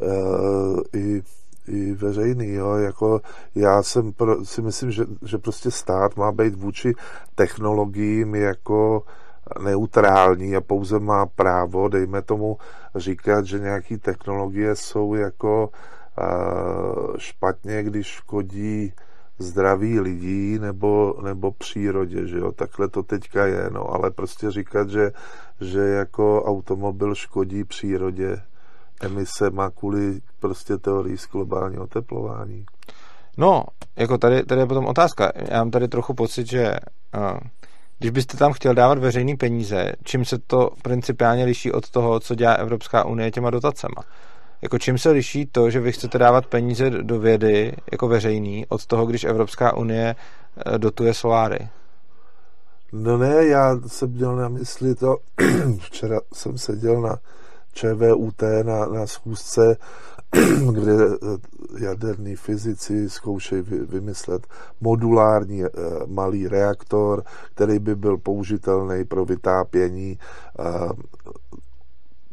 uh, 0.00 0.80
i 0.92 1.22
i 1.68 1.92
veřejný, 1.94 2.52
jo, 2.52 2.74
jako 2.74 3.20
já 3.54 3.82
jsem 3.82 4.12
pro, 4.12 4.44
si 4.44 4.62
myslím, 4.62 4.90
že, 4.90 5.04
že 5.26 5.38
prostě 5.38 5.70
stát 5.70 6.16
má 6.16 6.32
být 6.32 6.54
vůči 6.54 6.92
technologiím 7.34 8.34
jako 8.34 9.02
neutrální 9.60 10.56
a 10.56 10.60
pouze 10.60 10.98
má 10.98 11.26
právo, 11.26 11.88
dejme 11.88 12.22
tomu, 12.22 12.56
říkat, 12.94 13.44
že 13.44 13.58
nějaké 13.58 13.98
technologie 13.98 14.76
jsou 14.76 15.14
jako 15.14 15.68
uh, 15.68 17.16
špatně, 17.16 17.82
když 17.82 18.06
škodí 18.06 18.92
zdraví 19.38 20.00
lidí 20.00 20.58
nebo, 20.58 21.14
nebo 21.22 21.52
přírodě, 21.52 22.26
že 22.26 22.38
jo, 22.38 22.52
takhle 22.52 22.88
to 22.88 23.02
teďka 23.02 23.46
je, 23.46 23.70
no, 23.70 23.94
ale 23.94 24.10
prostě 24.10 24.50
říkat, 24.50 24.90
že, 24.90 25.10
že 25.60 25.80
jako 25.80 26.44
automobil 26.44 27.14
škodí 27.14 27.64
přírodě, 27.64 28.36
emise 29.02 29.50
má 29.50 29.70
kvůli 29.70 30.20
prostě 30.40 30.78
teorii 30.78 31.18
z 31.18 31.28
globálního 31.28 31.84
oteplování. 31.84 32.64
No, 33.36 33.64
jako 33.96 34.18
tady, 34.18 34.42
tady 34.44 34.60
je 34.60 34.66
potom 34.66 34.86
otázka. 34.86 35.32
Já 35.36 35.58
mám 35.58 35.70
tady 35.70 35.88
trochu 35.88 36.14
pocit, 36.14 36.46
že 36.46 36.76
uh, 37.16 37.38
když 38.02 38.10
byste 38.10 38.36
tam 38.36 38.52
chtěl 38.52 38.74
dávat 38.74 38.98
veřejné 38.98 39.36
peníze, 39.36 39.92
čím 40.04 40.24
se 40.24 40.38
to 40.38 40.70
principiálně 40.82 41.44
liší 41.44 41.72
od 41.72 41.90
toho, 41.90 42.20
co 42.20 42.34
dělá 42.34 42.52
Evropská 42.52 43.04
unie 43.04 43.30
těma 43.30 43.50
dotacema? 43.50 44.02
Jako 44.62 44.78
čím 44.78 44.98
se 44.98 45.10
liší 45.10 45.46
to, 45.46 45.70
že 45.70 45.80
vy 45.80 45.92
chcete 45.92 46.18
dávat 46.18 46.46
peníze 46.46 46.90
do 46.90 47.18
vědy 47.18 47.72
jako 47.92 48.08
veřejný 48.08 48.66
od 48.68 48.86
toho, 48.86 49.06
když 49.06 49.24
Evropská 49.24 49.76
unie 49.76 50.16
eh, 50.16 50.78
dotuje 50.78 51.14
soláry? 51.14 51.68
No 52.92 53.18
ne, 53.18 53.46
já 53.46 53.76
jsem 53.86 54.10
měl 54.10 54.36
na 54.36 54.48
mysli 54.48 54.94
to, 54.94 55.16
včera 55.80 56.20
jsem 56.32 56.58
seděl 56.58 57.00
na 57.00 57.16
ČVUT 57.72 58.42
na, 58.62 58.86
na 58.86 59.06
schůzce 59.06 59.76
kde 60.72 60.92
eh, 60.92 61.84
jaderní 61.84 62.36
fyzici 62.36 63.10
zkoušejí 63.10 63.62
vymyslet 63.62 64.46
modulární 64.80 65.64
eh, 65.64 65.68
malý 66.06 66.48
reaktor, 66.48 67.24
který 67.54 67.78
by 67.78 67.94
byl 67.94 68.18
použitelný 68.18 69.04
pro 69.04 69.24
vytápění 69.24 70.18
eh, 70.58 70.88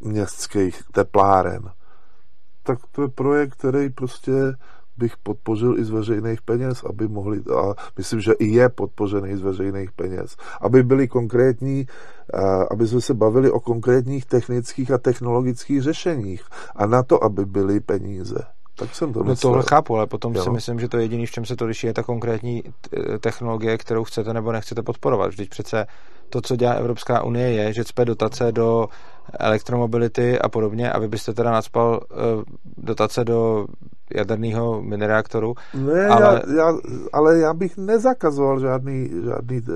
městských 0.01 0.83
tepláren. 0.91 1.71
Tak 2.63 2.79
to 2.91 3.01
je 3.01 3.07
projekt, 3.07 3.55
který 3.55 3.89
prostě 3.89 4.31
bych 4.99 5.17
podpořil 5.17 5.79
i 5.79 5.83
z 5.83 5.89
veřejných 5.89 6.41
peněz, 6.41 6.83
aby 6.83 7.07
mohli, 7.07 7.39
a 7.39 7.73
myslím, 7.97 8.19
že 8.19 8.31
i 8.39 8.45
je 8.47 8.69
podpořený 8.69 9.35
z 9.35 9.41
veřejných 9.41 9.91
peněz, 9.91 10.35
aby 10.61 10.83
byli 10.83 11.07
konkrétní, 11.07 11.87
aby 12.71 12.87
jsme 12.87 13.01
se 13.01 13.13
bavili 13.13 13.51
o 13.51 13.59
konkrétních 13.59 14.25
technických 14.25 14.91
a 14.91 14.97
technologických 14.97 15.81
řešeních 15.81 16.43
a 16.75 16.85
na 16.85 17.03
to, 17.03 17.23
aby 17.23 17.45
byly 17.45 17.79
peníze. 17.79 18.37
Tak 18.75 18.95
jsem 18.95 19.13
to 19.13 19.23
No 19.23 19.35
tohle 19.35 19.63
chápu, 19.69 19.95
ale 19.95 20.07
potom 20.07 20.35
jo. 20.35 20.43
si 20.43 20.49
myslím, 20.49 20.79
že 20.79 20.87
to 20.87 20.97
jediné, 20.97 21.25
v 21.25 21.31
čem 21.31 21.45
se 21.45 21.55
to 21.55 21.65
liší, 21.65 21.87
je 21.87 21.93
ta 21.93 22.03
konkrétní 22.03 22.63
technologie, 23.19 23.77
kterou 23.77 24.03
chcete 24.03 24.33
nebo 24.33 24.51
nechcete 24.51 24.81
podporovat. 24.83 25.27
Vždyť 25.27 25.49
přece 25.49 25.85
to, 26.29 26.41
co 26.41 26.55
dělá 26.55 26.73
Evropská 26.73 27.23
unie, 27.23 27.51
je, 27.51 27.73
že 27.73 27.83
cpe 27.83 28.05
dotace 28.05 28.51
do 28.51 28.87
elektromobility 29.39 30.39
a 30.39 30.49
podobně 30.49 30.91
a 30.91 30.99
vy 30.99 31.07
byste 31.07 31.33
teda 31.33 31.51
nadspal 31.51 31.99
uh, 32.11 32.43
dotace 32.77 33.23
do 33.23 33.65
jaderného 34.15 34.81
minireaktoru. 34.81 35.53
Ne, 35.73 36.07
ale... 36.07 36.41
Já, 36.47 36.55
já, 36.57 36.73
ale 37.13 37.39
já 37.39 37.53
bych 37.53 37.77
nezakazoval 37.77 38.59
žádný, 38.59 39.09
žádný 39.25 39.61
uh, 39.61 39.75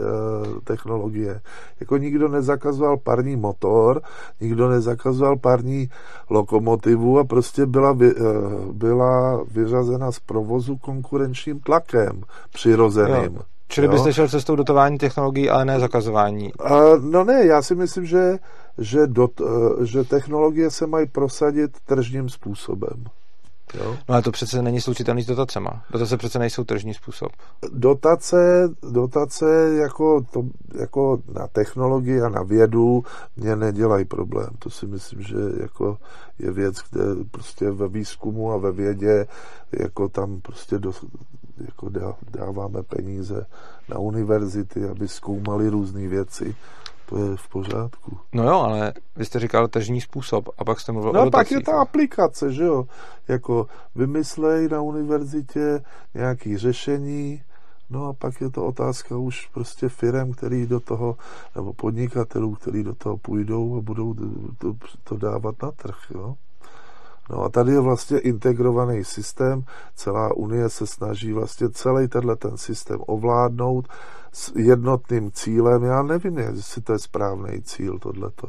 technologie. 0.64 1.42
Jako 1.80 1.98
nikdo 1.98 2.28
nezakazoval 2.28 2.98
parní 2.98 3.36
motor, 3.36 4.02
nikdo 4.42 4.70
nezakazoval 4.70 5.38
parní 5.38 5.90
lokomotivu 6.30 7.20
a 7.20 7.24
prostě 7.24 7.66
byla, 7.66 7.94
vy, 7.94 8.16
uh, 8.16 8.74
byla 8.74 9.44
vyřazena 9.52 10.12
z 10.12 10.20
provozu 10.20 10.78
konkurenčním 10.78 11.60
tlakem 11.60 12.22
přirozeným. 12.54 13.36
Jo. 13.36 13.42
Čili 13.74 13.88
jo? 13.88 13.92
byste 13.92 14.14
šel 14.14 14.28
cestou 14.28 14.56
dotování 14.56 14.98
technologií, 14.98 15.50
ale 15.50 15.66
ne 15.66 15.80
zakazování? 15.80 16.54
Uh, 16.54 16.70
no 17.02 17.24
ne, 17.24 17.46
já 17.46 17.62
si 17.62 17.76
myslím, 17.76 18.06
že, 18.06 18.38
že, 18.78 19.08
dot, 19.08 19.42
uh, 19.42 19.84
že 19.84 20.04
technologie 20.04 20.72
se 20.72 20.88
mají 20.88 21.08
prosadit 21.08 21.72
tržním 21.86 22.30
způsobem. 22.30 23.04
Jo? 23.74 23.98
No 24.10 24.16
ale 24.16 24.22
to 24.22 24.32
přece 24.32 24.62
není 24.62 24.82
slučitelný 24.82 25.24
s 25.24 25.26
dotacema. 25.26 25.84
Dotace 25.92 26.18
přece 26.18 26.40
nejsou 26.40 26.64
tržní 26.64 26.94
způsob. 26.94 27.30
Dotace, 27.74 28.70
dotace 28.92 29.76
jako, 29.76 30.22
to, 30.22 30.44
jako 30.80 31.20
na 31.34 31.48
technologii 31.48 32.22
a 32.22 32.30
na 32.30 32.44
vědu 32.44 33.04
mě 33.38 33.56
nedělají 33.56 34.06
problém. 34.06 34.50
To 34.60 34.70
si 34.70 34.88
myslím, 34.88 35.22
že 35.22 35.36
jako 35.62 35.98
je 36.40 36.52
věc, 36.52 36.76
kde 36.92 37.04
prostě 37.32 37.72
ve 37.72 37.88
výzkumu 37.88 38.52
a 38.52 38.58
ve 38.58 38.72
vědě 38.72 39.26
jako 39.80 40.10
tam 40.10 40.42
prostě 40.42 40.80
do, 40.80 40.92
jako 41.58 41.90
dáváme 42.30 42.84
peníze 42.84 43.46
na 43.90 43.98
univerzity, 43.98 44.86
aby 44.86 45.08
zkoumali 45.08 45.70
různé 45.70 46.08
věci 46.08 46.56
to 47.14 47.18
je 47.18 47.38
v 47.38 47.48
pořádku. 47.48 48.18
No 48.34 48.44
jo, 48.44 48.60
ale 48.60 48.94
vy 49.16 49.26
jste 49.26 49.40
říkal 49.40 49.68
tržní 49.68 50.02
způsob 50.02 50.50
a 50.58 50.66
pak 50.66 50.80
jste 50.80 50.92
mluvil 50.92 51.14
no 51.14 51.22
o 51.22 51.26
No 51.26 51.32
pak 51.32 51.52
je 51.52 51.62
ta 51.62 51.82
aplikace, 51.82 52.54
že 52.54 52.64
jo. 52.64 52.86
Jako 53.28 53.68
vymyslej 53.96 54.68
na 54.68 54.82
univerzitě 54.82 55.84
nějaký 56.14 56.58
řešení, 56.58 57.44
no 57.90 58.06
a 58.06 58.14
pak 58.14 58.42
je 58.42 58.50
to 58.50 58.66
otázka 58.66 59.18
už 59.18 59.48
prostě 59.54 59.90
firem, 59.90 60.32
který 60.32 60.68
do 60.68 60.80
toho, 60.80 61.18
nebo 61.56 61.74
podnikatelů, 61.74 62.56
který 62.56 62.84
do 62.84 62.96
toho 62.96 63.18
půjdou 63.18 63.78
a 63.78 63.82
budou 63.82 64.14
to, 64.58 64.76
to 65.04 65.18
dávat 65.18 65.56
na 65.64 65.72
trh, 65.72 65.98
jo. 66.16 66.36
No 67.30 67.44
a 67.44 67.50
tady 67.50 67.72
je 67.72 67.80
vlastně 67.80 68.20
integrovaný 68.20 69.04
systém, 69.04 69.64
celá 69.96 70.34
Unie 70.34 70.70
se 70.70 70.88
snaží 70.88 71.34
vlastně 71.34 71.70
celý 71.70 72.08
tenhle 72.08 72.36
ten 72.36 72.58
systém 72.58 73.00
ovládnout 73.08 73.88
s 74.32 74.52
jednotným 74.56 75.32
cílem. 75.32 75.84
Já 75.84 76.04
nevím, 76.04 76.38
jestli 76.38 76.82
to 76.82 76.94
je 76.94 77.00
správný 77.00 77.62
cíl, 77.62 78.00
tohleto. 78.00 78.48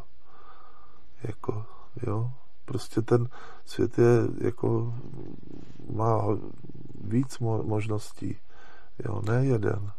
Jako, 1.22 1.64
jo, 2.06 2.30
prostě 2.64 3.02
ten 3.02 3.28
svět 3.64 3.98
je 3.98 4.46
jako 4.46 4.94
má 5.92 6.24
víc 7.04 7.38
možností, 7.38 8.38
jo, 9.04 9.22
ne 9.28 9.44
jeden. 9.44 9.90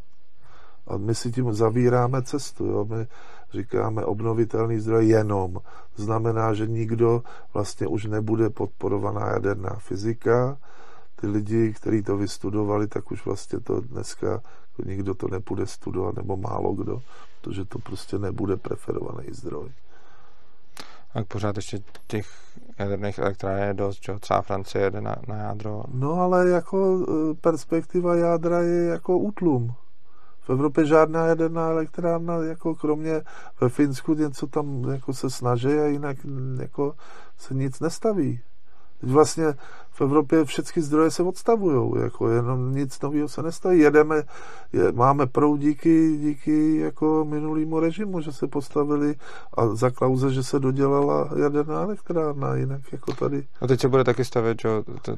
A 0.87 0.97
my 0.97 1.15
si 1.15 1.31
tím 1.31 1.53
zavíráme 1.53 2.21
cestu. 2.21 2.65
Jo? 2.65 2.85
My 2.85 3.07
říkáme 3.53 4.05
obnovitelný 4.05 4.79
zdroj 4.79 5.07
jenom. 5.07 5.57
Znamená, 5.95 6.53
že 6.53 6.67
nikdo 6.67 7.23
vlastně 7.53 7.87
už 7.87 8.05
nebude 8.05 8.49
podporovaná 8.49 9.27
jaderná 9.27 9.75
fyzika. 9.79 10.57
Ty 11.15 11.27
lidi, 11.27 11.73
kteří 11.73 12.01
to 12.01 12.17
vystudovali, 12.17 12.87
tak 12.87 13.11
už 13.11 13.25
vlastně 13.25 13.59
to 13.59 13.81
dneska 13.81 14.41
jako 14.77 14.89
nikdo 14.89 15.13
to 15.13 15.27
nepůjde 15.27 15.65
studovat, 15.65 16.15
nebo 16.15 16.37
málo 16.37 16.73
kdo, 16.73 17.01
protože 17.41 17.65
to 17.65 17.79
prostě 17.79 18.19
nebude 18.19 18.57
preferovaný 18.57 19.27
zdroj. 19.31 19.69
Tak 21.13 21.27
pořád 21.27 21.55
ještě 21.55 21.79
těch 22.07 22.27
jaderných 22.79 23.19
elektráren 23.19 23.67
je 23.67 23.73
dost, 23.73 24.03
že 24.03 24.13
celá 24.21 24.41
Francie 24.41 24.83
jede 24.83 25.01
na, 25.01 25.15
na 25.27 25.35
jádro. 25.35 25.83
No 25.93 26.13
ale 26.13 26.49
jako 26.49 27.05
e, 27.31 27.33
perspektiva 27.33 28.15
jádra 28.15 28.59
je 28.59 28.85
jako 28.85 29.17
útlum. 29.17 29.73
V 30.45 30.49
Evropě 30.49 30.85
žádná 30.85 31.25
jaderná 31.25 31.67
elektrárna, 31.67 32.35
jako 32.35 32.75
kromě 32.75 33.21
ve 33.61 33.69
Finsku 33.69 34.13
něco 34.13 34.47
tam 34.47 34.83
jako 34.83 35.13
se 35.13 35.29
snaží 35.29 35.67
a 35.67 35.85
jinak 35.85 36.17
jako 36.59 36.95
se 37.37 37.53
nic 37.53 37.79
nestaví. 37.79 38.41
Vlastně 39.05 39.53
v 39.95 40.01
Evropě 40.01 40.45
všechny 40.45 40.81
zdroje 40.81 41.11
se 41.11 41.23
odstavují, 41.23 42.03
jako 42.03 42.29
jenom 42.29 42.75
nic 42.75 43.01
nového 43.01 43.27
se 43.27 43.43
nestaví. 43.43 43.79
Jedeme, 43.79 44.23
je, 44.73 44.91
máme 44.91 45.25
proud 45.25 45.57
díky, 45.57 46.17
díky 46.17 46.77
jako 46.77 47.25
minulýmu 47.29 47.79
režimu, 47.79 48.21
že 48.21 48.31
se 48.31 48.47
postavili 48.47 49.15
a 49.57 49.67
za 49.67 49.89
klauze, 49.89 50.33
že 50.33 50.43
se 50.43 50.59
dodělala 50.59 51.29
jaderná 51.43 51.81
elektrárna, 51.81 52.55
jinak 52.55 52.81
jako 52.91 53.13
tady. 53.13 53.43
A 53.61 53.67
teď 53.67 53.79
se 53.79 53.87
bude 53.87 54.03
taky 54.03 54.25
stavět, 54.25 54.61
že 54.61 54.69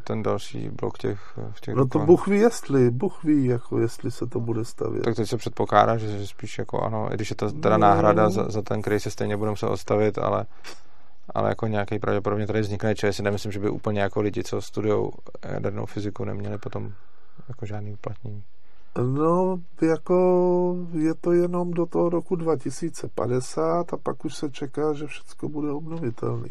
ten 0.04 0.24
další 0.24 0.70
blok 0.70 0.98
těch, 0.98 1.20
v 1.52 1.62
těch 1.62 1.76
No 1.76 1.88
to 1.88 2.00
Bůh 2.00 2.28
ví, 2.28 2.40
jestli, 2.40 2.92
Bůh 2.92 3.24
ví, 3.24 3.46
jako 3.46 3.80
jestli 3.80 4.12
se 4.12 4.28
to 4.28 4.40
bude 4.40 4.66
stavět. 4.66 5.04
Tak 5.04 5.16
teď 5.16 5.30
se 5.30 5.38
předpokládá, 5.38 5.98
že, 5.98 6.18
že 6.20 6.28
spíš 6.28 6.58
jako 6.58 6.82
ano, 6.82 7.08
i 7.12 7.16
když 7.16 7.30
je 7.30 7.36
to 7.36 7.52
teda 7.52 7.78
no, 7.78 7.82
náhrada 7.82 8.30
za, 8.30 8.50
za 8.50 8.62
ten, 8.62 8.82
který 8.82 9.00
se 9.00 9.12
stejně 9.12 9.38
budeme 9.38 9.58
se 9.58 9.68
odstavit, 9.68 10.18
ale 10.18 10.46
ale 11.36 11.50
jako 11.50 11.68
nějaký 11.68 12.00
pravděpodobně 12.00 12.48
tady 12.48 12.62
vznikne, 12.62 12.96
čili 12.96 13.14
si 13.14 13.24
nemyslím, 13.24 13.52
že 13.52 13.60
by 13.60 13.70
úplně 13.70 14.02
jako 14.02 14.22
lidi, 14.22 14.44
co 14.44 14.62
studují 14.62 15.12
jadernou 15.44 15.86
fyziku, 15.86 16.26
neměli 16.26 16.58
potom 16.58 16.94
jako 17.50 17.66
žádný 17.66 17.94
uplatnění. 17.94 18.44
No, 19.02 19.58
jako 19.82 20.76
je 20.94 21.14
to 21.14 21.32
jenom 21.32 21.72
do 21.72 21.86
toho 21.86 22.10
roku 22.10 22.36
2050 22.36 23.94
a 23.94 23.98
pak 23.98 24.26
už 24.26 24.36
se 24.36 24.50
čeká, 24.50 24.94
že 24.94 25.08
všechno 25.08 25.50
bude 25.50 25.72
obnovitelné. 25.72 26.48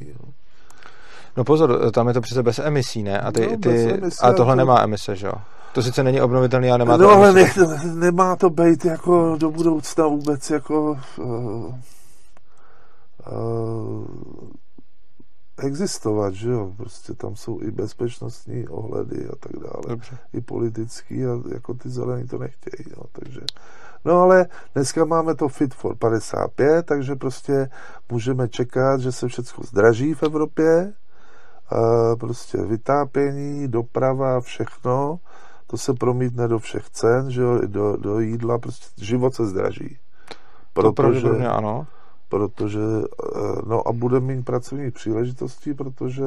No 1.37 1.45
pozor, 1.45 1.91
tam 1.91 2.09
je 2.09 2.15
to 2.15 2.21
přece 2.21 2.43
bez 2.43 2.59
emisí, 2.59 3.03
ne? 3.03 3.21
A, 3.21 3.33
ty, 3.33 3.49
no, 3.51 3.57
ty, 3.57 3.91
emisí, 3.93 4.21
a 4.23 4.33
tohle 4.33 4.53
to... 4.53 4.57
nemá 4.57 4.83
emise, 4.83 5.17
že 5.17 5.27
jo? 5.27 5.33
To 5.73 5.83
sice 5.83 6.03
není 6.03 6.21
obnovitelný, 6.21 6.69
ale 6.69 6.79
nemá 6.79 6.97
no, 6.97 7.05
to 7.09 7.11
ale 7.11 7.33
ne, 7.33 7.53
nemá 7.95 8.37
to 8.37 8.51
být 8.51 8.85
jako 8.85 9.37
do 9.37 9.51
budoucna 9.51 10.07
vůbec 10.07 10.51
jako 10.51 10.99
uh, 11.19 11.75
uh, 13.33 14.07
existovat, 15.59 16.35
že 16.35 16.51
jo, 16.51 16.73
prostě 16.77 17.15
tam 17.15 17.37
jsou 17.37 17.63
i 17.63 17.71
bezpečnostní 17.71 18.69
ohledy 18.69 19.29
a 19.33 19.37
tak 19.41 19.53
dále, 19.53 19.83
Dobře. 19.89 20.19
i 20.33 20.41
politický 20.41 21.27
a 21.27 21.41
jako 21.55 21.75
ty 21.75 21.89
zelení 21.89 22.29
to 22.29 22.39
nechtějí, 22.39 22.91
jo, 22.97 23.03
takže 23.13 23.41
No 24.05 24.21
ale 24.21 24.47
dneska 24.75 25.05
máme 25.05 25.35
to 25.35 25.49
Fit 25.49 25.75
for 25.75 25.97
55, 25.97 26.87
takže 26.87 27.15
prostě 27.15 27.71
můžeme 28.13 28.49
čekat, 28.49 29.01
že 29.01 29.13
se 29.13 29.29
všechno 29.29 29.65
zdraží 29.65 30.15
v 30.15 30.23
Evropě, 30.23 30.93
a 31.71 32.17
prostě 32.17 32.59
vytápění, 32.59 33.69
doprava, 33.69 34.41
všechno, 34.41 35.19
to 35.67 35.77
se 35.77 35.95
promítne 35.95 36.49
do 36.49 36.59
všech 36.59 36.91
cen, 36.91 37.31
že 37.31 37.43
jo, 37.43 37.61
do, 37.67 37.97
do 37.97 38.21
jídla, 38.21 38.59
prostě 38.59 39.05
život 39.05 39.35
se 39.35 39.47
zdraží. 39.47 39.99
Protože, 40.73 41.29
to 41.29 41.51
ano 41.51 41.87
protože, 42.29 42.81
eh, 42.81 43.39
no 43.67 43.89
a 43.89 43.93
bude 43.93 44.21
mít 44.21 44.45
pracovní 44.45 44.91
příležitosti, 44.91 45.75
protože 45.75 46.25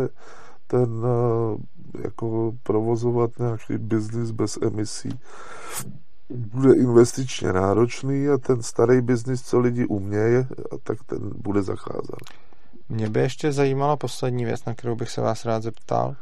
ten 0.68 1.04
eh, 1.06 2.02
jako 2.04 2.54
provozovat 2.64 3.32
nějaký 3.40 3.78
biznis 3.78 4.32
bez 4.32 4.58
emisí 4.62 5.20
bude 6.30 6.74
investičně 6.74 7.54
náročný 7.54 8.30
a 8.30 8.38
ten 8.38 8.64
starý 8.64 9.02
biznis, 9.02 9.42
co 9.42 9.60
lidi 9.60 9.86
umějí, 9.86 10.46
tak 10.84 11.04
ten 11.06 11.32
bude 11.36 11.64
zacházet. 11.64 12.20
Mě 12.90 13.10
by 13.10 13.20
ještě 13.20 13.52
zajímala 13.52 13.96
poslední 13.96 14.46
věc, 14.46 14.66
na 14.66 14.74
kterou 14.74 14.96
bych 14.96 15.10
se 15.10 15.22
vás 15.22 15.46
rád 15.46 15.64
zeptal. 15.64 16.16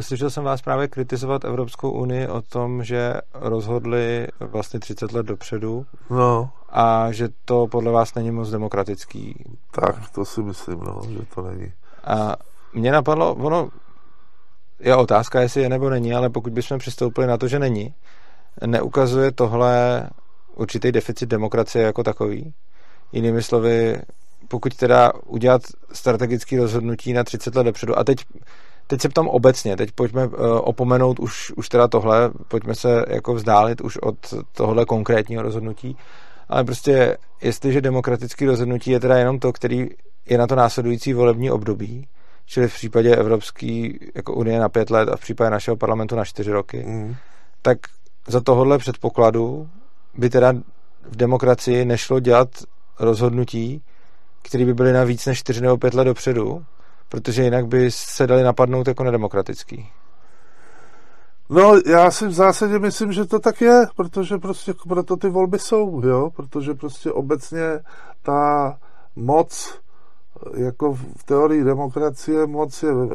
Slyšel 0.00 0.30
jsem 0.30 0.44
vás 0.44 0.62
právě 0.62 0.88
kritizovat 0.88 1.44
Evropskou 1.44 1.90
unii 1.90 2.28
o 2.28 2.42
tom, 2.42 2.84
že 2.84 3.14
rozhodli 3.34 4.28
vlastně 4.40 4.80
30 4.80 5.12
let 5.12 5.26
dopředu 5.26 5.86
no. 6.10 6.50
a 6.68 7.12
že 7.12 7.28
to 7.44 7.66
podle 7.66 7.92
vás 7.92 8.14
není 8.14 8.30
moc 8.30 8.50
demokratický. 8.50 9.44
Tak, 9.70 10.10
to 10.10 10.24
si 10.24 10.42
myslím, 10.42 10.80
no, 10.80 11.00
že 11.08 11.18
to 11.34 11.42
není. 11.42 11.72
A 12.04 12.36
mě 12.74 12.92
napadlo, 12.92 13.34
ono 13.34 13.68
je 14.80 14.96
otázka, 14.96 15.40
jestli 15.40 15.62
je 15.62 15.68
nebo 15.68 15.90
není, 15.90 16.14
ale 16.14 16.30
pokud 16.30 16.52
bychom 16.52 16.78
přistoupili 16.78 17.26
na 17.26 17.38
to, 17.38 17.48
že 17.48 17.58
není, 17.58 17.94
neukazuje 18.66 19.32
tohle 19.32 20.02
určitý 20.54 20.92
deficit 20.92 21.26
demokracie 21.26 21.84
jako 21.84 22.02
takový? 22.02 22.54
Jinými 23.12 23.42
slovy, 23.42 24.02
pokud 24.48 24.76
teda 24.76 25.12
udělat 25.26 25.62
strategické 25.92 26.56
rozhodnutí 26.56 27.12
na 27.12 27.24
30 27.24 27.54
let 27.54 27.64
dopředu, 27.64 27.98
a 27.98 28.04
teď 28.04 28.24
teď 28.92 29.00
se 29.00 29.08
ptám 29.08 29.28
obecně, 29.28 29.76
teď 29.76 29.92
pojďme 29.92 30.26
uh, 30.26 30.32
opomenout 30.60 31.20
už, 31.20 31.52
už 31.56 31.68
teda 31.68 31.88
tohle, 31.88 32.30
pojďme 32.48 32.74
se 32.74 33.04
jako 33.08 33.34
vzdálit 33.34 33.80
už 33.80 33.96
od 33.96 34.16
tohle 34.52 34.84
konkrétního 34.84 35.42
rozhodnutí, 35.42 35.96
ale 36.48 36.64
prostě 36.64 37.16
jestliže 37.42 37.80
demokratické 37.80 38.46
rozhodnutí 38.46 38.90
je 38.90 39.00
teda 39.00 39.16
jenom 39.16 39.38
to, 39.38 39.52
který 39.52 39.88
je 40.28 40.38
na 40.38 40.46
to 40.46 40.54
následující 40.54 41.12
volební 41.12 41.50
období, 41.50 42.08
čili 42.46 42.68
v 42.68 42.74
případě 42.74 43.16
Evropské 43.16 43.88
jako 44.14 44.34
unie 44.34 44.60
na 44.60 44.68
pět 44.68 44.90
let 44.90 45.08
a 45.08 45.16
v 45.16 45.20
případě 45.20 45.50
našeho 45.50 45.76
parlamentu 45.76 46.16
na 46.16 46.24
čtyři 46.24 46.52
roky, 46.52 46.84
mm. 46.86 47.16
tak 47.62 47.78
za 48.28 48.40
tohohle 48.40 48.78
předpokladu 48.78 49.68
by 50.14 50.30
teda 50.30 50.52
v 51.02 51.16
demokracii 51.16 51.84
nešlo 51.84 52.20
dělat 52.20 52.48
rozhodnutí, 52.98 53.82
které 54.42 54.64
by 54.64 54.74
byly 54.74 54.92
na 54.92 55.04
víc 55.04 55.26
než 55.26 55.38
čtyři 55.38 55.60
nebo 55.60 55.76
pět 55.76 55.94
let 55.94 56.04
dopředu, 56.04 56.64
protože 57.12 57.44
jinak 57.44 57.66
by 57.66 57.90
se 57.90 58.26
dali 58.26 58.42
napadnout 58.42 58.88
jako 58.88 59.04
nedemokratický. 59.04 59.88
No, 61.50 61.74
já 61.86 62.10
si 62.10 62.26
v 62.26 62.32
zásadě 62.32 62.78
myslím, 62.78 63.12
že 63.12 63.24
to 63.24 63.38
tak 63.38 63.60
je, 63.60 63.86
protože 63.96 64.38
prostě 64.38 64.74
proto 64.88 65.16
ty 65.16 65.28
volby 65.28 65.58
jsou, 65.58 66.02
jo, 66.06 66.30
protože 66.36 66.74
prostě 66.74 67.12
obecně 67.12 67.80
ta 68.22 68.78
moc 69.16 69.80
jako 70.54 70.94
v 70.94 71.24
teorii 71.24 71.64
demokracie 71.64 72.46
moc 72.46 72.82
je 72.82 72.90
eh, 72.90 73.08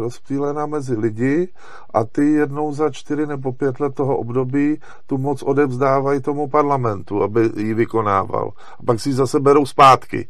rozptýlená 0.00 0.66
mezi 0.66 0.96
lidi 0.96 1.48
a 1.94 2.04
ty 2.04 2.32
jednou 2.32 2.72
za 2.72 2.90
čtyři 2.90 3.26
nebo 3.26 3.52
pět 3.52 3.80
let 3.80 3.94
toho 3.94 4.16
období 4.16 4.80
tu 5.06 5.18
moc 5.18 5.42
odevzdávají 5.42 6.20
tomu 6.20 6.48
parlamentu, 6.48 7.22
aby 7.22 7.50
ji 7.56 7.74
vykonával. 7.74 8.52
A 8.80 8.82
pak 8.86 9.00
si 9.00 9.08
ji 9.08 9.12
zase 9.12 9.40
berou 9.40 9.66
zpátky. 9.66 10.28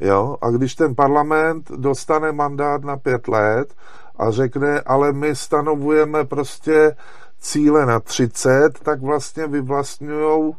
Jo? 0.00 0.36
A 0.40 0.50
když 0.50 0.74
ten 0.74 0.94
parlament 0.94 1.70
dostane 1.76 2.32
mandát 2.32 2.84
na 2.84 2.96
pět 2.96 3.28
let 3.28 3.74
a 4.16 4.30
řekne, 4.30 4.80
ale 4.80 5.12
my 5.12 5.36
stanovujeme 5.36 6.24
prostě 6.24 6.96
cíle 7.40 7.86
na 7.86 8.00
30, 8.00 8.78
tak 8.82 9.02
vlastně 9.02 9.46
vyvlastňují 9.46 10.54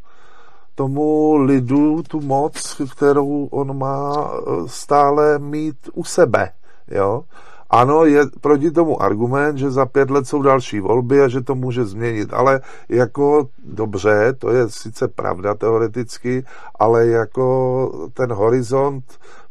tomu 0.76 1.36
lidu 1.36 2.04
tu 2.04 2.22
moc, 2.22 2.82
kterou 2.96 3.46
on 3.46 3.78
má 3.78 4.32
e, 4.32 4.68
stále 4.68 5.40
mít 5.40 5.90
u 5.94 6.04
sebe. 6.04 6.52
Jo? 6.88 7.24
Ano, 7.70 8.06
je 8.06 8.26
proti 8.42 8.72
tomu 8.72 9.02
argument, 9.02 9.58
že 9.58 9.72
za 9.72 9.86
pět 9.86 10.10
let 10.10 10.28
jsou 10.28 10.42
další 10.42 10.80
volby 10.80 11.22
a 11.22 11.28
že 11.28 11.42
to 11.42 11.56
může 11.56 11.86
změnit, 11.86 12.34
ale 12.34 12.62
jako 12.90 13.50
dobře, 13.66 14.34
to 14.40 14.50
je 14.50 14.70
sice 14.70 15.08
pravda 15.08 15.54
teoreticky, 15.54 16.46
ale 16.80 17.08
jako 17.08 18.10
ten 18.14 18.32
horizont 18.32 19.04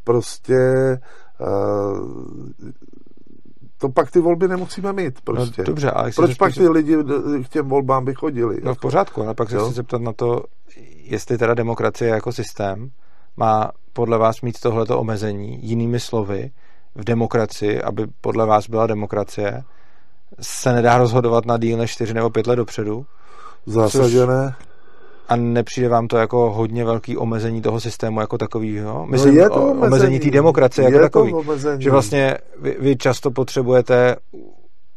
prostě 0.05 0.61
uh, 1.41 2.71
to 3.79 3.89
pak 3.89 4.11
ty 4.11 4.21
volby 4.21 4.49
nemusíme 4.49 4.93
mít 4.93 5.21
prostě. 5.21 5.62
No, 5.62 5.64
dobře, 5.64 5.91
ale 5.91 6.11
Proč 6.17 6.35
pak 6.35 6.55
ty 6.55 6.69
lidi 6.69 6.97
k 7.45 7.49
těm 7.49 7.69
volbám 7.69 8.05
by 8.05 8.14
chodili? 8.14 8.55
No 8.62 8.71
jako? 8.71 8.75
v 8.75 8.81
pořádku, 8.81 9.23
ale 9.23 9.35
pak 9.35 9.51
se 9.51 9.59
chci 9.59 9.73
zeptat 9.73 10.03
na 10.03 10.12
to, 10.12 10.45
jestli 11.03 11.39
teda 11.39 11.55
demokracie 11.55 12.11
jako 12.11 12.33
systém 12.33 12.91
má 13.37 13.71
podle 13.93 14.19
vás 14.19 14.41
mít 14.41 14.61
tohleto 14.61 15.01
omezení, 15.01 15.67
jinými 15.67 16.01
slovy, 16.01 16.51
v 16.97 17.05
demokracii, 17.05 17.82
aby 17.82 18.07
podle 18.20 18.47
vás 18.47 18.68
byla 18.68 18.86
demokracie, 18.86 19.62
se 20.40 20.72
nedá 20.72 20.99
rozhodovat 20.99 21.47
na 21.47 21.59
díl 21.59 21.78
než 21.78 21.90
4 21.90 22.14
nebo 22.14 22.30
5 22.30 22.47
let 22.47 22.57
dopředu? 22.57 23.07
V 23.66 23.70
zásadě 23.70 24.26
ne. 24.26 24.55
A 25.28 25.36
nepřijde 25.36 25.88
vám 25.88 26.09
to 26.09 26.16
jako 26.16 26.53
hodně 26.53 26.84
velký 26.84 27.16
omezení 27.16 27.62
toho 27.62 27.80
systému 27.80 28.20
jako 28.20 28.38
takového? 28.38 29.07
Myslím, 29.07 29.34
no 29.34 29.42
je 29.42 29.49
to 29.49 29.55
omezení, 29.55 29.86
omezení 29.86 30.20
té 30.20 30.30
demokracie 30.30 30.84
jako 30.84 30.99
takový. 30.99 31.34
Že 31.78 31.90
vlastně 31.90 32.38
vy, 32.61 32.76
vy 32.80 32.97
často 32.97 33.30
potřebujete 33.30 34.16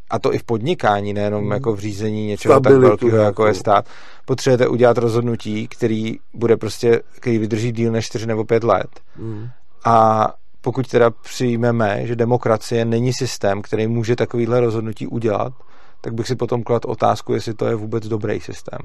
a 0.10 0.20
to 0.20 0.34
i 0.34 0.38
v 0.38 0.44
podnikání, 0.44 1.14
nejenom 1.14 1.42
hmm. 1.42 1.52
jako 1.52 1.74
v 1.74 1.80
řízení 1.80 2.28
něčeho 2.28 2.54
Stabilitu, 2.54 2.90
tak 2.90 3.02
velkého, 3.02 3.24
jako 3.24 3.48
je 3.48 3.54
stát, 3.54 3.86
potřebujete 4.26 4.68
udělat 4.68 4.98
rozhodnutí, 4.98 5.68
který 5.68 6.16
bude 6.34 6.58
prostě, 6.58 7.02
který 7.16 7.38
vydrží 7.38 7.72
díl 7.72 7.92
než 7.92 8.06
4 8.06 8.28
nebo 8.28 8.44
5 8.44 8.64
let. 8.64 8.90
Hmm. 9.16 9.48
A 9.86 10.28
pokud 10.62 10.88
teda 10.88 11.10
přijmeme, 11.10 12.08
že 12.08 12.16
demokracie 12.16 12.86
není 12.86 13.14
systém, 13.14 13.62
který 13.62 13.88
může 13.88 14.16
takovýhle 14.16 14.60
rozhodnutí 14.60 15.08
udělat, 15.08 15.54
tak 16.02 16.14
bych 16.14 16.28
si 16.28 16.36
potom 16.36 16.64
klad 16.64 16.86
otázku, 16.86 17.34
jestli 17.34 17.54
to 17.54 17.68
je 17.68 17.76
vůbec 17.76 18.08
dobrý 18.08 18.40
systém. 18.40 18.80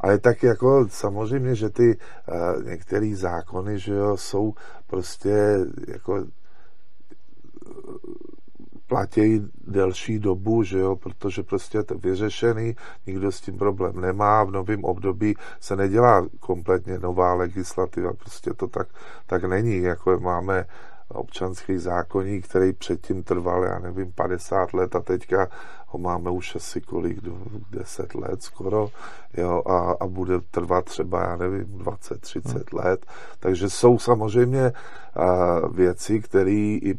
Ale 0.00 0.18
tak 0.18 0.42
jako 0.42 0.86
samozřejmě, 0.90 1.54
že 1.54 1.70
ty 1.70 1.98
uh, 1.98 2.64
některé 2.64 3.16
zákony, 3.16 3.78
že 3.78 3.92
jo, 3.92 4.16
jsou 4.16 4.54
prostě 4.86 5.58
jako 5.88 6.24
platí 8.90 9.46
delší 9.66 10.18
dobu, 10.18 10.62
že 10.62 10.78
jo, 10.78 10.96
protože 10.96 11.42
prostě 11.42 11.78
je 11.78 11.84
to 11.84 11.94
vyřešený, 11.98 12.76
nikdo 13.06 13.32
s 13.32 13.40
tím 13.40 13.58
problém 13.58 14.00
nemá, 14.00 14.44
v 14.44 14.50
novém 14.50 14.84
období 14.84 15.34
se 15.60 15.76
nedělá 15.76 16.26
kompletně 16.40 16.98
nová 16.98 17.34
legislativa, 17.34 18.12
prostě 18.12 18.54
to 18.54 18.66
tak, 18.68 18.88
tak 19.26 19.44
není, 19.44 19.82
jako 19.82 20.20
máme 20.20 20.66
občanský 21.08 21.78
zákonník, 21.78 22.48
který 22.48 22.72
předtím 22.72 23.22
trval, 23.22 23.64
já 23.64 23.78
nevím, 23.78 24.12
50 24.12 24.74
let 24.74 24.96
a 24.96 25.00
teďka 25.00 25.48
ho 25.86 25.98
máme 25.98 26.30
už 26.30 26.56
asi 26.56 26.80
kolik, 26.80 27.18
10 27.70 28.14
let 28.14 28.42
skoro, 28.42 28.88
jo, 29.36 29.62
a, 29.66 29.96
a 30.00 30.06
bude 30.06 30.40
trvat 30.50 30.84
třeba, 30.84 31.22
já 31.22 31.36
nevím, 31.36 31.78
20, 31.78 32.20
30 32.20 32.52
hmm. 32.52 32.62
let. 32.72 33.06
Takže 33.38 33.70
jsou 33.70 33.98
samozřejmě 33.98 34.72
a, 35.14 35.68
věci, 35.68 36.20
které 36.20 36.50
i 36.50 36.98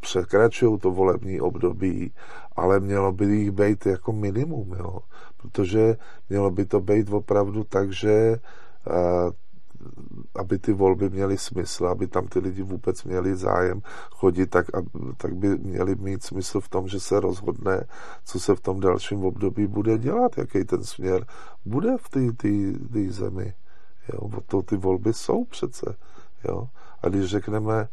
překračují 0.00 0.78
to 0.78 0.90
volební 0.90 1.40
období, 1.40 2.12
ale 2.56 2.80
mělo 2.80 3.12
by 3.12 3.24
jich 3.24 3.50
být 3.50 3.86
jako 3.86 4.12
minimum, 4.12 4.72
jo, 4.78 4.98
protože 5.36 5.96
mělo 6.28 6.50
by 6.50 6.64
to 6.64 6.80
být 6.80 7.10
opravdu 7.10 7.64
tak, 7.64 7.92
že 7.92 8.36
a, 8.90 9.30
aby 10.34 10.58
ty 10.58 10.72
volby 10.72 11.10
měly 11.10 11.38
smysl, 11.38 11.86
aby 11.86 12.06
tam 12.06 12.26
ty 12.26 12.38
lidi 12.38 12.62
vůbec 12.62 13.04
měli 13.04 13.36
zájem 13.36 13.82
chodit, 14.10 14.46
tak, 14.46 14.66
tak 15.16 15.34
by 15.34 15.58
měly 15.58 15.94
mít 15.94 16.22
smysl 16.22 16.60
v 16.60 16.68
tom, 16.68 16.88
že 16.88 17.00
se 17.00 17.20
rozhodne, 17.20 17.84
co 18.24 18.40
se 18.40 18.54
v 18.54 18.60
tom 18.60 18.80
dalším 18.80 19.24
období 19.24 19.66
bude 19.66 19.98
dělat, 19.98 20.38
jaký 20.38 20.64
ten 20.64 20.84
směr 20.84 21.26
bude 21.64 21.96
v 21.96 22.08
té 22.08 23.12
zemi. 23.12 23.54
Jo? 24.12 24.30
To 24.46 24.62
ty 24.62 24.76
volby 24.76 25.12
jsou 25.12 25.44
přece. 25.44 25.96
Jo? 26.48 26.68
A 27.02 27.08
když 27.08 27.24
řekneme, 27.24 27.88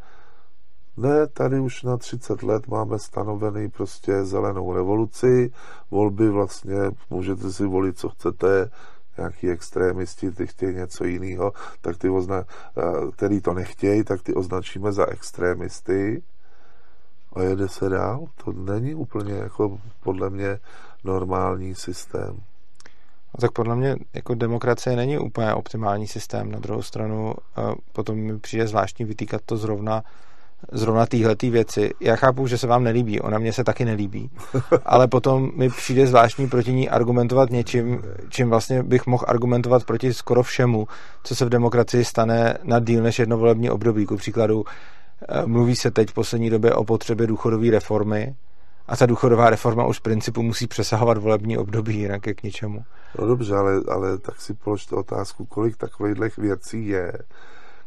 ne, 0.97 1.27
tady 1.27 1.59
už 1.59 1.83
na 1.83 1.97
30 1.97 2.43
let 2.43 2.67
máme 2.67 2.99
stanovený 2.99 3.69
prostě 3.69 4.25
zelenou 4.25 4.73
revoluci, 4.73 5.51
volby 5.91 6.29
vlastně, 6.29 6.75
můžete 7.09 7.51
si 7.51 7.65
volit, 7.65 7.99
co 7.99 8.09
chcete, 8.09 8.69
nějaký 9.17 9.49
extrémisti, 9.49 10.31
ty 10.31 10.47
chtějí 10.47 10.75
něco 10.75 11.03
jiného, 11.03 11.53
tak 11.81 11.97
ty 11.97 12.09
ozna, 12.09 12.43
eh, 12.77 12.81
který 13.15 13.41
to 13.41 13.53
nechtějí, 13.53 14.03
tak 14.03 14.21
ty 14.21 14.33
označíme 14.33 14.91
za 14.91 15.05
extrémisty 15.05 16.23
a 17.33 17.41
jede 17.41 17.69
se 17.69 17.89
dál. 17.89 18.27
To 18.45 18.51
není 18.51 18.95
úplně 18.95 19.33
jako 19.33 19.79
podle 20.03 20.29
mě 20.29 20.59
normální 21.03 21.75
systém. 21.75 22.41
Tak 23.41 23.51
podle 23.51 23.75
mě 23.75 23.95
jako 24.13 24.35
demokracie 24.35 24.95
není 24.95 25.17
úplně 25.17 25.53
optimální 25.53 26.07
systém. 26.07 26.51
Na 26.51 26.59
druhou 26.59 26.81
stranu 26.81 27.33
eh, 27.57 27.75
potom 27.93 28.17
mi 28.17 28.39
přijde 28.39 28.67
zvláštní 28.67 29.05
vytýkat 29.05 29.41
to 29.45 29.57
zrovna 29.57 30.03
zrovna 30.72 31.05
téhletý 31.05 31.49
věci. 31.49 31.93
Já 31.99 32.16
chápu, 32.16 32.47
že 32.47 32.58
se 32.58 32.68
vám 32.68 32.84
nelíbí, 32.84 33.22
ona 33.22 33.39
mě 33.39 33.53
se 33.53 33.64
taky 33.64 33.86
nelíbí, 33.86 34.30
ale 34.86 35.08
potom 35.08 35.51
mi 35.55 35.70
přijde 35.70 36.08
zvláštní 36.08 36.49
proti 36.49 36.74
ní 36.74 36.89
argumentovat 36.89 37.49
něčím, 37.49 38.01
čím 38.30 38.49
vlastně 38.49 38.84
bych 38.84 39.08
mohl 39.08 39.26
argumentovat 39.28 39.84
proti 39.84 40.14
skoro 40.14 40.43
všemu, 40.43 40.88
co 41.24 41.36
se 41.36 41.45
v 41.45 41.49
demokracii 41.49 42.05
stane 42.05 42.58
na 42.64 42.80
díl 42.80 43.03
než 43.03 43.20
jedno 43.20 43.38
volební 43.38 43.70
období. 43.70 44.05
Ku 44.05 44.18
příkladu, 44.18 44.66
eh, 45.30 45.45
mluví 45.45 45.76
se 45.76 45.91
teď 45.91 46.10
v 46.10 46.14
poslední 46.14 46.49
době 46.49 46.74
o 46.74 46.84
potřebě 46.84 47.28
důchodové 47.28 47.72
reformy, 47.72 48.36
a 48.88 48.95
ta 48.95 49.05
důchodová 49.05 49.49
reforma 49.49 49.86
už 49.86 49.97
z 49.97 49.99
principu 49.99 50.43
musí 50.43 50.68
přesahovat 50.68 51.18
volební 51.18 51.58
období, 51.58 51.97
jinak 51.97 52.28
je 52.28 52.34
k 52.34 52.43
ničemu. 52.43 52.84
No 53.20 53.28
dobře, 53.28 53.55
ale, 53.55 53.82
ale 53.91 54.18
tak 54.18 54.41
si 54.41 54.53
položte 54.53 54.95
otázku, 54.95 55.45
kolik 55.45 55.78
takových 55.78 56.38
věcí 56.38 56.88
je, 56.88 57.14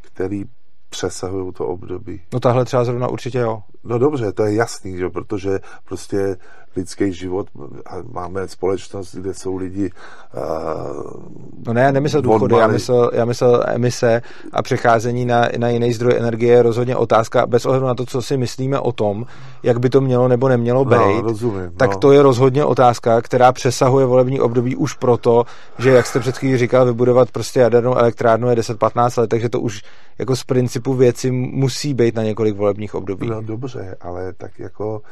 který 0.01 0.45
přesahují 0.91 1.53
to 1.53 1.67
období. 1.67 2.23
No 2.33 2.41
tahle 2.41 2.65
třeba 2.65 2.85
zrovna 2.85 3.09
určitě 3.09 3.39
jo. 3.39 3.63
No 3.85 3.99
dobře, 3.99 4.33
to 4.33 4.45
je 4.45 4.55
jasný, 4.55 4.99
že? 4.99 5.11
protože 5.11 5.59
prostě 5.85 6.37
lidský 6.77 7.13
život, 7.13 7.49
a 7.87 7.95
máme 8.13 8.49
společnost, 8.49 9.15
kde 9.15 9.35
jsou 9.35 9.57
lidi 9.57 9.91
uh, 10.37 11.41
No 11.67 11.73
ne, 11.73 11.83
já 11.83 11.91
nemyslel 11.91 12.23
důchody, 12.23 12.55
já 12.57 12.67
myslel, 12.67 13.11
já 13.15 13.25
myslel 13.25 13.65
emise 13.67 14.23
a 14.53 14.63
přecházení 14.63 15.25
na, 15.25 15.49
na 15.59 15.69
jiný 15.69 15.93
zdroj 15.93 16.15
energie 16.19 16.53
je 16.53 16.63
rozhodně 16.63 16.97
otázka, 16.97 17.47
bez 17.47 17.67
ohledu 17.67 17.87
na 17.87 17.95
to, 17.95 18.07
co 18.07 18.23
si 18.23 18.37
myslíme 18.37 18.81
o 18.81 18.93
tom, 18.93 19.27
jak 19.63 19.81
by 19.81 19.91
to 19.91 20.01
mělo 20.01 20.29
nebo 20.29 20.49
nemělo 20.49 20.85
no, 20.85 20.91
být, 20.91 21.17
no, 21.17 21.21
rozumím, 21.21 21.71
tak 21.77 21.91
no. 21.91 21.99
to 21.99 22.13
je 22.13 22.23
rozhodně 22.23 22.65
otázka, 22.65 23.23
která 23.23 23.53
přesahuje 23.53 24.07
volební 24.07 24.41
období 24.41 24.77
už 24.77 24.95
proto, 24.95 25.45
že 25.79 25.91
jak 25.91 26.07
jste 26.07 26.21
před 26.21 26.39
chvílí 26.39 26.57
říkal, 26.57 26.87
vybudovat 26.87 27.31
prostě 27.31 27.61
jadernou 27.61 27.95
elektrárnu 27.95 28.51
je 28.51 28.57
10-15 28.57 29.21
let, 29.21 29.31
takže 29.31 29.49
to 29.49 29.61
už 29.61 29.83
jako 30.19 30.37
z 30.37 30.45
principu 30.45 30.95
věci 30.95 31.31
musí 31.31 31.95
být 31.95 32.15
na 32.15 32.23
několik 32.23 32.57
volebních 32.57 32.95
období. 32.95 33.29
No 33.29 33.43
dobře, 33.43 33.97
ale 34.01 34.33
tak 34.33 34.59
jako 34.59 35.03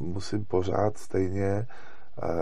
musím 0.00 0.44
pořád 0.44 0.98
stejně 0.98 1.66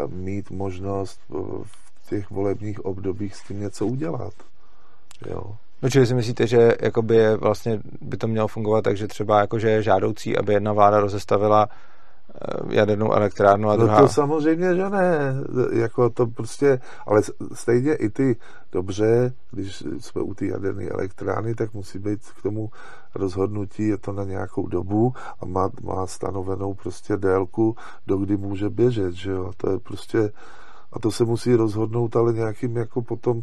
mít 0.07 0.51
možnost 0.51 1.21
v 1.65 2.09
těch 2.09 2.31
volebních 2.31 2.85
obdobích 2.85 3.37
s 3.37 3.43
tím 3.43 3.61
něco 3.61 3.87
udělat. 3.87 4.33
Jo. 5.31 5.57
No 5.83 5.91
čili 5.91 6.07
si 6.07 6.15
myslíte, 6.15 6.47
že 6.47 6.75
jakoby 6.81 7.17
je, 7.17 7.37
vlastně 7.37 7.81
by 8.01 8.17
to 8.17 8.29
mělo 8.29 8.49
fungovat 8.49 8.83
tak, 8.83 8.97
že 8.97 9.07
třeba 9.07 9.41
jakože 9.41 9.71
je 9.71 9.83
žádoucí, 9.83 10.37
aby 10.37 10.53
jedna 10.53 10.73
vláda 10.73 11.01
rozestavila 11.01 11.69
jadernou 12.69 13.13
elektrárnu 13.13 13.69
a 13.69 13.77
no 13.77 13.83
druhá... 13.83 14.01
to 14.01 14.09
samozřejmě, 14.09 14.75
že 14.75 14.91
ne. 14.91 15.35
Jako 15.73 16.11
to 16.11 16.27
prostě, 16.27 16.81
ale 17.07 17.23
stejně 17.53 17.95
i 17.95 18.09
ty, 18.09 18.37
dobře, 18.73 19.33
když 19.51 19.85
jsme 19.99 20.23
u 20.23 20.35
té 20.35 20.47
jaderné 20.47 20.85
elektrárny, 20.85 21.55
tak 21.55 21.75
musí 21.75 21.99
být 21.99 22.21
k 22.39 22.43
tomu 22.43 22.71
rozhodnutí, 23.15 23.89
je 23.89 23.97
to 23.99 24.13
na 24.13 24.25
nějakou 24.25 24.67
dobu 24.67 25.15
a 25.41 25.47
má, 25.47 25.71
má 25.83 26.07
stanovenou 26.07 26.75
prostě 26.75 27.17
délku, 27.17 27.77
do 28.07 28.17
kdy 28.17 28.37
může 28.37 28.71
běžet, 28.71 29.13
že 29.13 29.31
jo. 29.31 29.53
To 29.57 29.71
je 29.71 29.79
prostě, 29.79 30.33
a 30.93 30.99
to 30.99 31.11
se 31.11 31.25
musí 31.25 31.55
rozhodnout, 31.55 32.17
ale 32.17 32.33
nějakým 32.33 32.77
jako 32.77 33.03
potom 33.03 33.43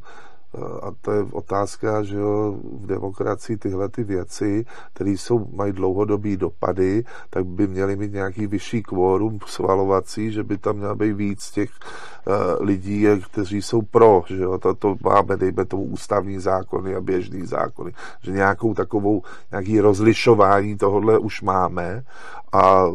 a 0.81 0.91
to 1.01 1.11
je 1.11 1.23
otázka, 1.31 2.03
že 2.03 2.17
jo, 2.17 2.57
v 2.81 2.85
demokracii 2.85 3.57
tyhle 3.57 3.89
ty 3.89 4.03
věci, 4.03 4.65
které 4.93 5.09
jsou, 5.09 5.47
mají 5.53 5.73
dlouhodobý 5.73 6.38
dopady, 6.38 7.03
tak 7.30 7.45
by 7.45 7.67
měly 7.67 7.95
mít 7.95 8.13
nějaký 8.13 8.47
vyšší 8.47 8.84
kvórum 8.84 9.39
svalovací, 9.45 10.31
že 10.31 10.43
by 10.43 10.57
tam 10.57 10.77
mělo 10.77 10.95
být 10.95 11.13
víc 11.13 11.51
těch 11.51 11.69
uh, 11.69 12.65
lidí, 12.65 13.05
kteří 13.31 13.61
jsou 13.61 13.81
pro, 13.81 14.23
že 14.27 14.43
jo, 14.43 14.57
to, 14.57 14.73
to 14.73 14.95
máme, 15.03 15.38
dejme 15.38 15.65
tomu 15.65 15.84
ústavní 15.84 16.39
zákony 16.39 16.95
a 16.95 17.01
běžný 17.01 17.45
zákony, 17.45 17.93
že 18.21 18.31
nějakou 18.31 18.73
takovou, 18.73 19.21
nějaký 19.51 19.80
rozlišování 19.80 20.77
tohohle 20.77 21.17
už 21.17 21.41
máme 21.41 22.03
a 22.51 22.85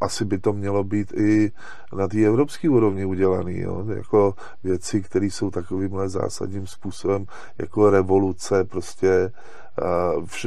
asi 0.00 0.24
by 0.24 0.38
to 0.38 0.52
mělo 0.52 0.84
být 0.84 1.12
i 1.12 1.52
na 1.92 2.08
té 2.08 2.24
evropské 2.24 2.70
úrovni 2.70 3.04
udělané. 3.04 3.52
Jako 3.96 4.34
věci, 4.64 5.02
které 5.02 5.26
jsou 5.26 5.50
takovýmhle 5.50 6.08
zásadním 6.08 6.66
způsobem, 6.66 7.26
jako 7.58 7.90
revoluce 7.90 8.64
prostě 8.64 9.32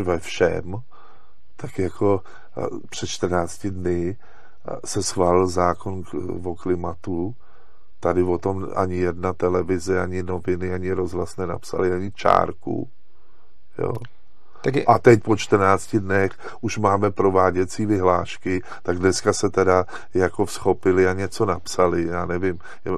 ve 0.03 0.19
všem, 0.19 0.75
tak 1.55 1.79
jako 1.79 2.21
před 2.89 3.07
14 3.07 3.65
dny 3.67 4.17
se 4.85 5.03
schválil 5.03 5.47
zákon 5.47 6.03
o 6.43 6.55
klimatu, 6.55 7.35
tady 7.99 8.23
o 8.23 8.37
tom 8.37 8.67
ani 8.75 8.95
jedna 8.95 9.33
televize, 9.33 10.01
ani 10.01 10.23
noviny, 10.23 10.73
ani 10.73 10.91
rozhlas 10.91 11.37
nenapsali, 11.37 11.93
ani 11.93 12.11
čárku. 12.11 12.89
Jo. 13.77 13.93
Taky... 14.61 14.85
A 14.85 14.99
teď 14.99 15.23
po 15.23 15.35
14 15.35 15.95
dnech 15.95 16.31
už 16.61 16.77
máme 16.77 17.11
prováděcí 17.11 17.85
vyhlášky, 17.85 18.61
tak 18.83 18.97
dneska 18.97 19.33
se 19.33 19.49
teda 19.49 19.85
jako 20.13 20.45
vzchopili 20.45 21.07
a 21.07 21.13
něco 21.13 21.45
napsali, 21.45 22.07
já 22.07 22.25
nevím, 22.25 22.59
je, 22.85 22.91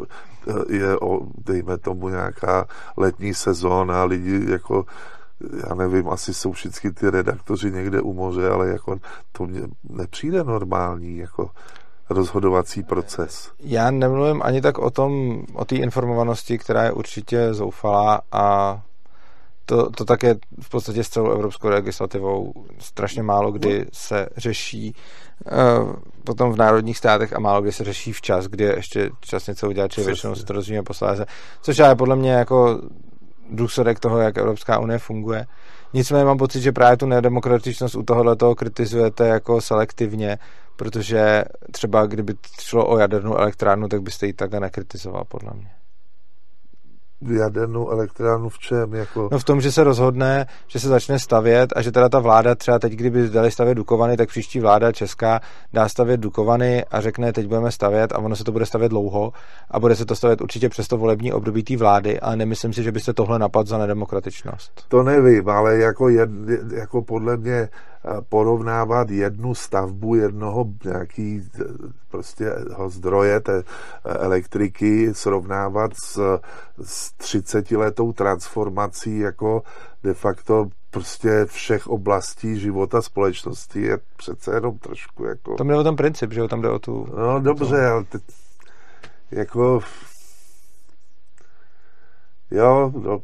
je 0.78 1.00
o, 1.00 1.20
dejme 1.46 1.78
tomu 1.78 2.10
nějaká 2.10 2.66
letní 2.98 3.34
sezóna, 3.34 4.04
lidi 4.04 4.52
jako 4.52 4.86
já 5.70 5.76
nevím, 5.76 6.10
asi 6.10 6.34
jsou 6.34 6.52
všichni 6.52 6.92
ty 6.92 7.10
redaktoři 7.10 7.72
někde 7.72 8.02
u 8.02 8.14
moře, 8.14 8.50
ale 8.50 8.70
jako 8.70 9.00
to 9.32 9.48
mně 9.48 9.62
nepřijde 9.90 10.44
normální, 10.44 11.18
jako 11.18 11.50
rozhodovací 12.10 12.84
proces. 12.84 13.52
Já 13.60 13.92
nemluvím 13.92 14.42
ani 14.44 14.62
tak 14.62 14.78
o 14.78 14.90
tom, 14.90 15.44
o 15.54 15.66
té 15.66 15.76
informovanosti, 15.76 16.58
která 16.58 16.84
je 16.84 16.92
určitě 16.92 17.54
zoufalá 17.54 18.22
a 18.32 18.78
to, 19.72 19.90
to 19.90 20.06
také 20.06 20.36
v 20.62 20.70
podstatě 20.70 21.04
s 21.04 21.10
celou 21.10 21.32
evropskou 21.32 21.68
legislativou 21.68 22.54
strašně 22.80 23.24
málo 23.24 23.52
kdy 23.52 23.86
se 23.94 24.28
řeší 24.38 24.96
uh, 25.52 25.94
potom 26.24 26.54
v 26.54 26.58
národních 26.58 26.98
státech 26.98 27.34
a 27.34 27.40
málo 27.40 27.62
kdy 27.62 27.72
se 27.72 27.84
řeší 27.84 28.14
včas, 28.14 28.48
kdy 28.48 28.64
je 28.64 28.76
ještě 28.76 29.10
čas 29.20 29.48
něco 29.48 29.70
udělat, 29.70 29.92
či 29.92 30.04
většinou 30.04 30.36
se 30.36 30.46
to 30.46 30.54
rozvíjí 30.54 30.84
posléze. 30.84 31.26
Což 31.62 31.78
je 31.78 31.96
podle 31.96 32.16
mě 32.16 32.32
jako 32.32 32.82
důsledek 33.50 34.00
toho, 34.00 34.20
jak 34.20 34.38
Evropská 34.38 34.80
unie 34.80 35.00
funguje. 35.00 35.46
Nicméně 35.94 36.26
mám 36.26 36.38
pocit, 36.38 36.62
že 36.62 36.72
právě 36.72 36.98
tu 36.98 37.06
nedemokratičnost 37.06 37.96
u 37.96 38.04
tohohle 38.04 38.36
toho 38.36 38.56
kritizujete 38.56 39.28
jako 39.28 39.62
selektivně, 39.62 40.38
protože 40.76 41.44
třeba 41.72 42.06
kdyby 42.06 42.34
šlo 42.60 42.88
o 42.88 42.98
jadernou 42.98 43.36
elektrárnu, 43.36 43.88
tak 43.88 44.02
byste 44.02 44.28
ji 44.28 44.34
takhle 44.34 44.60
nekritizoval, 44.60 45.24
podle 45.26 45.52
mě 45.54 45.81
jadernou 47.30 47.90
elektrárnu 47.90 48.50
v 48.50 48.60
čem? 48.60 48.94
Jako... 48.94 49.30
No 49.32 49.40
v 49.40 49.44
tom, 49.44 49.62
že 49.62 49.72
se 49.72 49.84
rozhodne, 49.84 50.46
že 50.68 50.80
se 50.80 50.88
začne 50.88 51.20
stavět 51.20 51.74
a 51.76 51.82
že 51.82 51.92
teda 51.92 52.10
ta 52.10 52.20
vláda 52.20 52.56
třeba 52.56 52.80
teď, 52.80 52.94
kdyby 52.94 53.30
dali 53.30 53.52
stavět 53.52 53.76
Dukovany, 53.76 54.18
tak 54.18 54.30
příští 54.30 54.60
vláda 54.60 54.92
česká 54.92 55.40
dá 55.74 55.90
stavět 55.90 56.20
Dukovany 56.20 56.86
a 56.86 57.02
řekne, 57.02 57.34
teď 57.34 57.48
budeme 57.48 57.72
stavět 57.72 58.14
a 58.14 58.20
ono 58.20 58.36
se 58.36 58.44
to 58.44 58.52
bude 58.52 58.66
stavět 58.66 58.90
dlouho 58.90 59.34
a 59.72 59.80
bude 59.80 59.96
se 59.96 60.06
to 60.06 60.16
stavět 60.16 60.42
určitě 60.42 60.70
přes 60.70 60.88
to 60.88 60.98
volební 60.98 61.34
období 61.34 61.64
té 61.64 61.78
vlády, 61.78 62.20
ale 62.20 62.36
nemyslím 62.36 62.74
si, 62.74 62.84
že 62.84 62.92
byste 62.92 63.14
tohle 63.14 63.40
napadl 63.40 63.70
za 63.70 63.78
nedemokratičnost. 63.78 64.72
To 64.88 65.04
nevím, 65.04 65.50
ale 65.50 65.78
jako, 65.78 66.10
jed, 66.10 66.30
jako 66.76 67.02
podle 67.02 67.38
mě 67.38 67.70
porovnávat 68.30 69.10
jednu 69.10 69.56
stavbu 69.56 70.16
jednoho 70.16 70.66
nějaký 70.86 71.50
prostě 72.08 72.52
zdroje 72.88 73.40
té 73.40 73.64
elektriky 74.04 75.14
srovnávat 75.14 75.92
s, 76.06 76.40
s 76.84 77.14
30 77.14 77.72
letou 77.72 78.14
transformací 78.14 79.20
jako 79.20 79.64
de 80.04 80.14
facto 80.14 80.70
prostě 80.90 81.46
všech 81.46 81.88
oblastí 81.88 82.60
života 82.60 83.02
společnosti 83.02 83.82
je 83.82 84.00
přece 84.18 84.54
jenom 84.54 84.78
trošku 84.78 85.26
jako... 85.26 85.56
Tam 85.56 85.68
jde 85.68 85.76
o 85.76 85.84
ten 85.84 85.96
princip, 85.96 86.34
že 86.34 86.40
jo, 86.40 86.48
tam 86.48 86.62
jde 86.62 86.70
o 86.70 86.80
tu... 86.80 87.08
No 87.18 87.40
dobře, 87.40 87.88
ale 87.88 88.04
teď, 88.04 88.22
jako... 89.32 89.80
Jo, 92.52 92.92
no, 93.04 93.22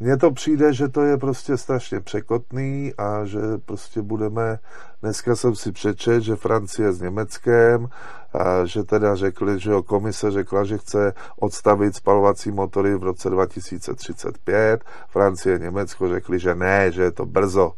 mně 0.00 0.16
to 0.16 0.30
přijde, 0.30 0.72
že 0.72 0.88
to 0.88 1.02
je 1.02 1.16
prostě 1.16 1.56
strašně 1.56 2.00
překotný 2.00 2.92
a 2.98 3.24
že 3.24 3.40
prostě 3.64 4.02
budeme, 4.02 4.58
dneska 5.02 5.36
jsem 5.36 5.54
si 5.54 5.72
přečet, 5.72 6.20
že 6.20 6.36
Francie 6.36 6.92
s 6.92 7.00
Německem, 7.00 7.88
a 8.34 8.64
že 8.64 8.82
teda 8.82 9.14
řekli, 9.14 9.60
že 9.60 9.70
jo, 9.70 9.82
komise 9.82 10.30
řekla, 10.30 10.64
že 10.64 10.78
chce 10.78 11.14
odstavit 11.38 11.96
spalovací 11.96 12.50
motory 12.50 12.94
v 12.94 13.02
roce 13.02 13.30
2035, 13.30 14.84
Francie 15.08 15.54
a 15.54 15.58
Německo 15.58 16.08
řekli, 16.08 16.38
že 16.38 16.54
ne, 16.54 16.92
že 16.92 17.02
je 17.02 17.12
to 17.12 17.26
brzo. 17.26 17.72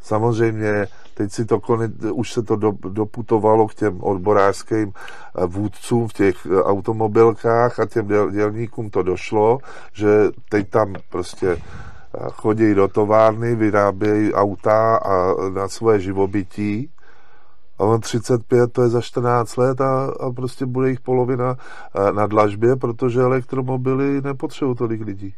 Samozřejmě 0.00 0.88
teď 1.16 1.32
si 1.32 1.44
to 1.44 1.60
konec, 1.60 1.92
už 2.12 2.32
se 2.32 2.42
to 2.42 2.56
do, 2.56 2.72
doputovalo 2.88 3.68
k 3.68 3.74
těm 3.74 4.02
odborářským 4.02 4.92
eh, 4.92 5.46
vůdcům 5.46 6.08
v 6.08 6.12
těch 6.12 6.46
eh, 6.46 6.62
automobilkách 6.62 7.80
a 7.80 7.86
těm 7.86 8.06
děl, 8.06 8.30
dělníkům 8.30 8.90
to 8.90 9.02
došlo, 9.02 9.58
že 9.92 10.08
teď 10.48 10.68
tam 10.68 10.94
prostě 11.10 11.48
eh, 11.48 11.60
chodí 12.32 12.74
do 12.74 12.88
továrny, 12.88 13.54
vyrábějí 13.54 14.34
auta 14.34 14.96
a 14.96 15.34
na 15.54 15.68
svoje 15.68 16.00
živobytí 16.00 16.90
a 17.78 17.84
on 17.84 18.00
35, 18.00 18.72
to 18.72 18.82
je 18.82 18.88
za 18.88 19.00
14 19.00 19.56
let 19.56 19.80
a, 19.80 20.12
a 20.20 20.30
prostě 20.30 20.66
bude 20.66 20.90
jich 20.90 21.00
polovina 21.00 21.56
na 22.12 22.26
dlažbě, 22.26 22.76
protože 22.76 23.20
elektromobily 23.20 24.22
nepotřebují 24.22 24.76
tolik 24.76 25.00
lidí. 25.00 25.34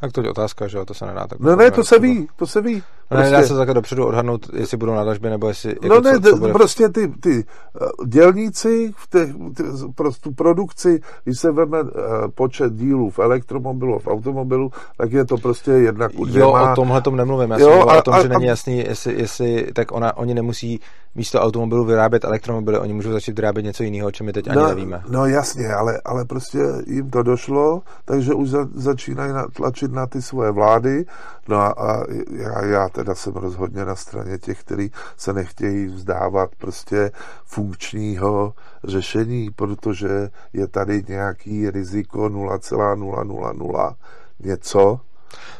Tak 0.00 0.12
to 0.12 0.22
je 0.22 0.30
otázka, 0.30 0.68
že 0.68 0.78
jo, 0.78 0.84
to 0.84 0.94
se 0.94 1.06
nedá 1.06 1.26
tak. 1.26 1.40
No 1.40 1.56
ne, 1.56 1.70
to 1.70 1.84
se 1.84 1.98
ví, 1.98 2.28
to 2.36 2.46
se 2.46 2.60
ví. 2.60 2.82
No 3.10 3.16
prostě... 3.16 3.32
nedá 3.32 3.46
se 3.46 3.54
takhle 3.54 3.74
dopředu 3.74 4.06
odhadnout, 4.06 4.50
jestli 4.52 4.76
budou 4.76 4.94
na 4.94 5.04
dažbě, 5.04 5.30
nebo 5.30 5.48
jestli... 5.48 5.70
Jako 5.70 5.88
no 5.88 6.00
ne, 6.00 6.20
co, 6.20 6.30
co 6.30 6.36
bude... 6.36 6.52
prostě 6.52 6.88
ty, 6.88 7.08
ty 7.08 7.44
uh, 7.80 8.06
dělníci 8.06 8.92
v 8.96 9.10
těch, 9.10 9.34
ty, 9.56 9.62
pro 9.94 10.12
tu 10.12 10.32
produkci, 10.32 11.00
když 11.24 11.38
se 11.38 11.52
veme 11.52 11.82
uh, 11.82 11.90
počet 12.34 12.72
dílů 12.72 13.10
v 13.10 13.18
elektromobilu, 13.18 13.98
v 13.98 14.06
automobilu, 14.06 14.70
tak 14.96 15.12
je 15.12 15.24
to 15.24 15.36
prostě 15.36 15.70
jedna 15.70 16.08
ku 16.08 16.26
Jo, 16.28 16.50
o 16.50 16.74
tomhle 16.74 17.02
tom 17.02 17.16
nemluvím, 17.16 17.50
já 17.50 17.58
jo, 17.58 17.88
a, 17.88 17.98
o 17.98 18.02
tom, 18.02 18.14
a, 18.14 18.22
že 18.22 18.28
není 18.28 18.44
jasný, 18.44 18.78
jestli, 18.78 19.20
jestli 19.20 19.66
tak 19.72 19.92
ona, 19.92 20.16
oni 20.16 20.34
nemusí 20.34 20.80
místo 21.16 21.40
automobilu 21.40 21.84
vyrábět 21.84 22.24
elektromobily, 22.24 22.78
oni 22.78 22.92
můžou 22.92 23.12
začít 23.12 23.36
vyrábět 23.36 23.62
něco 23.62 23.82
jiného, 23.82 24.08
o 24.08 24.10
čem 24.10 24.26
my 24.26 24.32
teď 24.32 24.48
ani 24.48 24.56
no, 24.56 24.68
nevíme. 24.68 25.02
No 25.08 25.26
jasně, 25.26 25.74
ale, 25.74 26.00
ale 26.04 26.24
prostě 26.24 26.58
jim 26.86 27.10
to 27.10 27.22
došlo, 27.22 27.82
takže 28.04 28.34
už 28.34 28.48
za, 28.48 28.68
začínají 28.74 29.32
tlačit 29.52 29.92
na 29.92 30.06
ty 30.06 30.22
svoje 30.22 30.50
vlády, 30.50 31.04
no 31.48 31.56
a, 31.56 31.68
a 31.68 32.04
já, 32.30 32.64
já 32.64 32.88
teda 32.96 33.14
jsem 33.14 33.32
rozhodně 33.32 33.84
na 33.84 33.96
straně 33.96 34.38
těch, 34.38 34.60
kteří 34.60 34.90
se 35.16 35.32
nechtějí 35.32 35.86
vzdávat 35.86 36.50
prostě 36.58 37.10
funkčního 37.44 38.54
řešení, 38.84 39.50
protože 39.56 40.28
je 40.52 40.66
tady 40.66 41.02
nějaký 41.08 41.70
riziko 41.70 42.28
0,000 42.28 43.96
něco. 44.40 45.00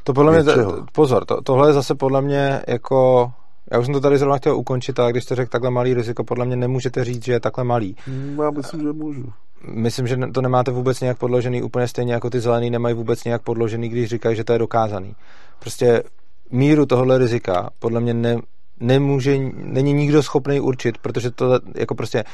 To 0.04 0.12
podle 0.12 0.32
mě, 0.32 0.52
pozor, 0.92 1.24
to, 1.24 1.42
tohle 1.42 1.68
je 1.68 1.72
zase 1.72 1.94
podle 1.94 2.22
mě 2.22 2.62
jako 2.68 3.30
já 3.72 3.78
už 3.78 3.86
jsem 3.86 3.94
to 3.94 4.00
tady 4.00 4.18
zrovna 4.18 4.38
chtěl 4.38 4.56
ukončit, 4.56 4.98
ale 4.98 5.10
když 5.10 5.24
jste 5.24 5.34
řekl 5.34 5.50
takhle 5.50 5.70
malý 5.70 5.94
riziko, 5.94 6.24
podle 6.24 6.44
mě 6.44 6.56
nemůžete 6.56 7.04
říct, 7.04 7.24
že 7.24 7.32
je 7.32 7.40
takhle 7.40 7.64
malý. 7.64 7.96
Mm, 8.06 8.38
já 8.42 8.50
myslím, 8.50 8.80
že 8.80 8.92
můžu. 8.92 9.32
Myslím, 9.68 10.06
že 10.06 10.16
to 10.16 10.42
nemáte 10.42 10.70
vůbec 10.70 11.00
nějak 11.00 11.18
podložený, 11.18 11.62
úplně 11.62 11.88
stejně 11.88 12.12
jako 12.12 12.30
ty 12.30 12.40
zelený 12.40 12.70
nemají 12.70 12.94
vůbec 12.94 13.24
nějak 13.24 13.42
podložený, 13.42 13.88
když 13.88 14.08
říkají, 14.08 14.36
že 14.36 14.44
to 14.44 14.52
je 14.52 14.58
dokázaný. 14.58 15.16
Prostě 15.58 16.02
míru 16.51 16.86
tohohle 16.86 17.18
rizika 17.18 17.70
podle 17.78 18.01
mě 18.01 18.14
ne, 18.14 18.36
nemůže, 18.81 19.39
není 19.55 19.93
nikdo 19.93 20.23
schopný 20.23 20.60
určit, 20.60 20.98
protože 20.98 21.31
to 21.31 21.60
jako 21.74 21.94
prostě 21.94 22.24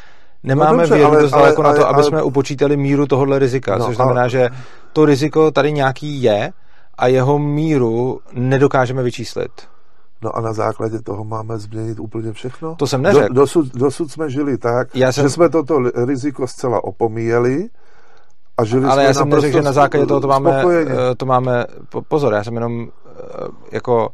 nemáme 0.42 0.72
no 0.72 0.78
dobře, 0.78 0.94
vědu 0.94 1.16
dost 1.22 1.30
daleko 1.30 1.62
na 1.62 1.74
to, 1.74 1.88
aby 1.88 1.94
ale, 1.94 2.04
jsme 2.04 2.22
upočítali 2.22 2.76
míru 2.76 3.06
tohohle 3.06 3.38
rizika, 3.38 3.78
no, 3.78 3.86
což 3.86 3.96
znamená, 3.96 4.20
ale, 4.20 4.30
že 4.30 4.48
to 4.92 5.04
riziko 5.04 5.50
tady 5.50 5.72
nějaký 5.72 6.22
je 6.22 6.52
a 6.98 7.06
jeho 7.06 7.38
míru 7.38 8.20
nedokážeme 8.32 9.02
vyčíslit. 9.02 9.50
No 10.22 10.36
a 10.36 10.40
na 10.40 10.52
základě 10.52 11.02
toho 11.02 11.24
máme 11.24 11.58
změnit 11.58 12.00
úplně 12.00 12.32
všechno? 12.32 12.74
To 12.74 12.86
jsem 12.86 13.02
neřekl. 13.02 13.28
Do, 13.28 13.34
dosud, 13.34 13.66
dosud 13.74 14.12
jsme 14.12 14.30
žili 14.30 14.58
tak, 14.58 14.96
já 14.96 15.12
jsem... 15.12 15.24
že 15.24 15.30
jsme 15.30 15.48
toto 15.48 15.78
riziko 16.06 16.46
zcela 16.46 16.84
opomíjeli 16.84 17.68
a 18.58 18.64
žili 18.64 18.84
Ale 18.84 18.94
jsme 18.94 19.04
já 19.04 19.14
jsem 19.14 19.28
neřekl, 19.28 19.56
že 19.56 19.62
na 19.62 19.72
základě 19.72 20.06
toho 20.06 20.20
to 20.20 20.28
máme, 20.28 20.64
eh, 20.86 21.14
to 21.16 21.26
máme, 21.26 21.64
pozor, 22.08 22.34
já 22.34 22.44
jsem 22.44 22.54
jenom 22.54 22.88
jako 23.72 24.08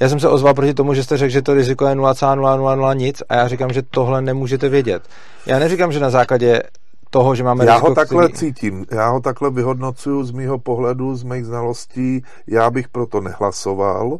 já 0.00 0.08
jsem 0.08 0.20
se 0.20 0.28
ozval 0.28 0.54
proti 0.54 0.74
tomu, 0.74 0.94
že 0.94 1.04
jste 1.04 1.16
řekl, 1.16 1.30
že 1.30 1.42
to 1.42 1.54
riziko 1.54 1.86
je 1.86 1.94
0,000 1.94 2.94
nic 2.94 3.22
a 3.28 3.34
já 3.34 3.48
říkám, 3.48 3.72
že 3.72 3.82
tohle 3.82 4.22
nemůžete 4.22 4.68
vědět. 4.68 5.02
Já 5.46 5.58
neříkám, 5.58 5.92
že 5.92 6.00
na 6.00 6.10
základě 6.10 6.62
toho, 7.10 7.34
že 7.34 7.44
máme 7.44 7.64
Já 7.64 7.76
ho 7.76 7.94
takhle 7.94 8.28
který... 8.28 8.38
cítím, 8.38 8.86
já 8.90 9.08
ho 9.08 9.20
takhle 9.20 9.50
vyhodnocuju 9.50 10.24
z 10.24 10.30
mýho 10.30 10.58
pohledu, 10.58 11.16
z 11.16 11.22
mých 11.22 11.44
znalostí, 11.44 12.24
já 12.46 12.70
bych 12.70 12.88
proto 12.88 13.20
nehlasoval, 13.20 14.18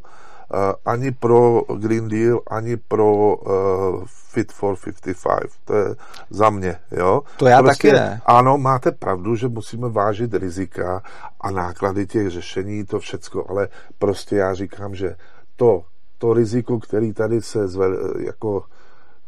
ani 0.84 1.10
pro 1.10 1.62
Green 1.78 2.08
Deal, 2.08 2.40
ani 2.50 2.76
pro 2.76 3.36
uh, 3.36 4.04
Fit 4.06 4.52
for 4.52 4.76
55. 4.76 5.50
To 5.64 5.74
je 5.74 5.94
za 6.30 6.50
mě, 6.50 6.76
jo. 6.90 7.22
To 7.36 7.46
já 7.46 7.62
prostě, 7.62 7.90
taky 7.90 8.00
ne. 8.00 8.22
Ano, 8.26 8.58
máte 8.58 8.92
pravdu, 8.92 9.36
že 9.36 9.48
musíme 9.48 9.88
vážit 9.88 10.34
rizika 10.34 11.02
a 11.40 11.50
náklady 11.50 12.06
těch 12.06 12.30
řešení, 12.30 12.84
to 12.84 12.98
všecko, 12.98 13.46
ale 13.48 13.68
prostě 13.98 14.36
já 14.36 14.54
říkám, 14.54 14.94
že 14.94 15.16
to, 15.56 15.84
to 16.18 16.34
riziko, 16.34 16.78
který 16.78 17.12
tady 17.12 17.42
se 17.42 17.68
zve, 17.68 17.86
jako 18.18 18.64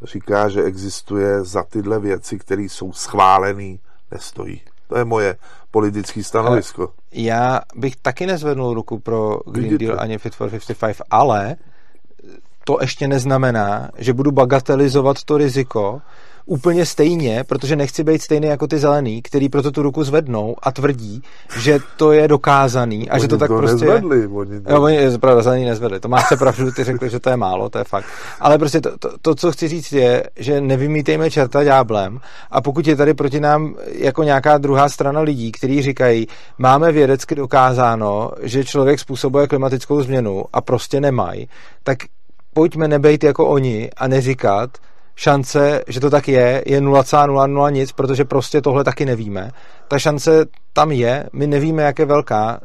říká, 0.03 0.49
že 0.49 0.63
existuje 0.63 1.43
za 1.43 1.63
tyhle 1.63 1.99
věci, 1.99 2.39
které 2.39 2.61
jsou 2.61 2.93
schválené, 2.93 3.77
nestojí. 4.11 4.61
To 4.87 4.97
je 4.97 5.05
moje 5.05 5.35
politické 5.71 6.23
stanovisko. 6.23 6.81
Ale 6.81 6.91
já 7.11 7.61
bych 7.75 7.95
taky 7.95 8.25
nezvednul 8.25 8.73
ruku 8.73 8.99
pro 8.99 9.39
Green 9.45 9.69
Vidíte. 9.69 9.85
Deal 9.85 9.99
ani 9.99 10.17
Fit 10.17 10.35
for 10.35 10.49
55, 10.49 10.97
ale 11.09 11.55
to 12.63 12.77
ještě 12.81 13.07
neznamená, 13.07 13.89
že 13.97 14.13
budu 14.13 14.31
bagatelizovat 14.31 15.23
to 15.23 15.37
riziko, 15.37 16.01
úplně 16.47 16.85
stejně, 16.85 17.43
protože 17.43 17.75
nechci 17.75 18.03
být 18.03 18.21
stejný 18.21 18.47
jako 18.47 18.67
ty 18.67 18.77
zelený, 18.79 19.21
který 19.21 19.49
proto 19.49 19.71
tu 19.71 19.81
ruku 19.81 20.03
zvednou 20.03 20.55
a 20.63 20.71
tvrdí, 20.71 21.21
že 21.57 21.79
to 21.97 22.11
je 22.11 22.27
dokázaný 22.27 23.09
a 23.09 23.13
oni 23.13 23.21
že 23.21 23.27
to 23.27 23.37
tak 23.37 23.47
to 23.47 23.57
prostě 23.57 23.85
nezvedli, 23.85 24.27
Oni 24.27 24.61
to... 24.61 24.71
Jo, 24.71 24.81
oni 24.81 25.17
pravda, 25.17 25.41
zelení 25.41 25.65
nezvedli. 25.65 25.99
To 25.99 26.07
máte 26.07 26.37
pravdu, 26.37 26.71
ty 26.71 26.83
řekli, 26.83 27.09
že 27.09 27.19
to 27.19 27.29
je 27.29 27.37
málo, 27.37 27.69
to 27.69 27.77
je 27.77 27.83
fakt. 27.83 28.05
Ale 28.39 28.57
prostě 28.57 28.81
to, 28.81 28.97
to, 28.97 29.17
to, 29.21 29.35
co 29.35 29.51
chci 29.51 29.67
říct 29.67 29.91
je, 29.91 30.23
že 30.35 30.61
nevymítejme 30.61 31.31
čerta 31.31 31.63
dňáblem 31.63 32.19
a 32.51 32.61
pokud 32.61 32.87
je 32.87 32.95
tady 32.95 33.13
proti 33.13 33.39
nám 33.39 33.75
jako 33.91 34.23
nějaká 34.23 34.57
druhá 34.57 34.89
strana 34.89 35.21
lidí, 35.21 35.51
kteří 35.51 35.81
říkají, 35.81 36.27
máme 36.57 36.91
vědecky 36.91 37.35
dokázáno, 37.35 38.31
že 38.41 38.65
člověk 38.65 38.99
způsobuje 38.99 39.47
klimatickou 39.47 40.01
změnu 40.01 40.43
a 40.53 40.61
prostě 40.61 41.01
nemají, 41.01 41.49
tak 41.83 41.97
pojďme 42.53 42.87
nebejt 42.87 43.23
jako 43.23 43.47
oni 43.47 43.89
a 43.97 44.07
neříkat, 44.07 44.69
šance, 45.17 45.83
že 45.87 45.99
to 45.99 46.09
tak 46.09 46.27
je, 46.27 46.63
je 46.65 46.81
0,00 46.81 47.71
nic, 47.71 47.91
protože 47.91 48.25
prostě 48.25 48.61
tohle 48.61 48.83
taky 48.83 49.05
nevíme. 49.05 49.51
Ta 49.87 49.99
šance 49.99 50.45
tam 50.73 50.91
je, 50.91 51.29
my 51.33 51.47
nevíme, 51.47 51.83
jak 51.83 51.99
je 51.99 52.05
velká. 52.05 52.59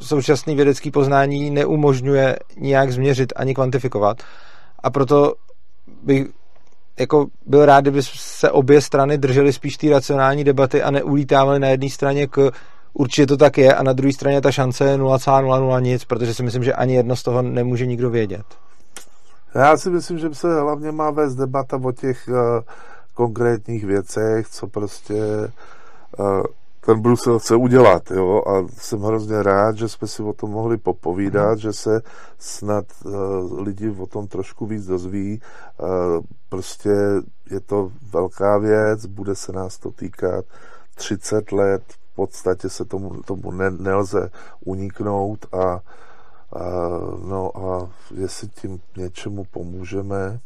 Současný 0.00 0.56
vědecký 0.56 0.90
poznání 0.90 1.50
neumožňuje 1.50 2.38
nijak 2.56 2.92
změřit 2.92 3.32
ani 3.36 3.54
kvantifikovat. 3.54 4.22
A 4.82 4.90
proto 4.90 5.34
bych 6.02 6.26
jako 6.98 7.26
byl 7.46 7.66
rád, 7.66 7.80
kdyby 7.80 8.02
se 8.02 8.50
obě 8.50 8.80
strany 8.80 9.18
držely 9.18 9.52
spíš 9.52 9.76
té 9.76 9.90
racionální 9.90 10.44
debaty 10.44 10.82
a 10.82 10.90
neulítávaly 10.90 11.58
na 11.58 11.68
jedné 11.68 11.90
straně 11.90 12.26
k 12.26 12.50
určitě 12.92 13.26
to 13.26 13.36
tak 13.36 13.58
je 13.58 13.74
a 13.74 13.82
na 13.82 13.92
druhé 13.92 14.12
straně 14.12 14.40
ta 14.40 14.52
šance 14.52 14.84
je 14.84 14.98
0,00 14.98 15.80
nic, 15.82 16.04
protože 16.04 16.34
si 16.34 16.42
myslím, 16.42 16.64
že 16.64 16.72
ani 16.72 16.94
jedno 16.94 17.16
z 17.16 17.22
toho 17.22 17.42
nemůže 17.42 17.86
nikdo 17.86 18.10
vědět. 18.10 18.46
Já 19.56 19.76
si 19.76 19.90
myslím, 19.90 20.18
že 20.18 20.34
se 20.34 20.60
hlavně 20.60 20.92
má 20.92 21.10
vést 21.10 21.34
debata 21.34 21.80
o 21.84 21.92
těch 21.92 22.28
uh, 22.28 22.36
konkrétních 23.14 23.84
věcech, 23.84 24.48
co 24.48 24.66
prostě 24.66 25.52
uh, 26.18 26.42
ten 26.80 27.00
Brusel 27.00 27.38
chce 27.38 27.56
udělat, 27.56 28.10
jo, 28.10 28.42
a 28.46 28.66
jsem 28.78 29.00
hrozně 29.00 29.42
rád, 29.42 29.76
že 29.76 29.88
jsme 29.88 30.08
si 30.08 30.22
o 30.22 30.32
tom 30.32 30.50
mohli 30.50 30.76
popovídat, 30.76 31.52
mm. 31.52 31.58
že 31.58 31.72
se 31.72 32.02
snad 32.38 32.84
uh, 33.04 33.12
lidi 33.60 33.90
o 33.90 34.06
tom 34.06 34.26
trošku 34.26 34.66
víc 34.66 34.86
dozví. 34.86 35.40
Uh, 35.80 35.88
prostě 36.48 36.90
je 37.50 37.60
to 37.60 37.92
velká 38.12 38.58
věc, 38.58 39.06
bude 39.06 39.34
se 39.34 39.52
nás 39.52 39.78
to 39.78 39.90
týkat 39.90 40.44
30 40.94 41.52
let, 41.52 41.82
v 42.12 42.14
podstatě 42.14 42.68
se 42.68 42.84
tomu, 42.84 43.10
tomu 43.22 43.50
ne, 43.50 43.70
nelze 43.70 44.30
uniknout 44.64 45.46
a 45.54 45.56
a, 45.56 45.80
no 47.28 47.50
a 47.56 47.88
jestli 48.14 48.48
tím 48.48 48.80
něčemu 48.96 49.44
pomůžeme. 49.44 50.40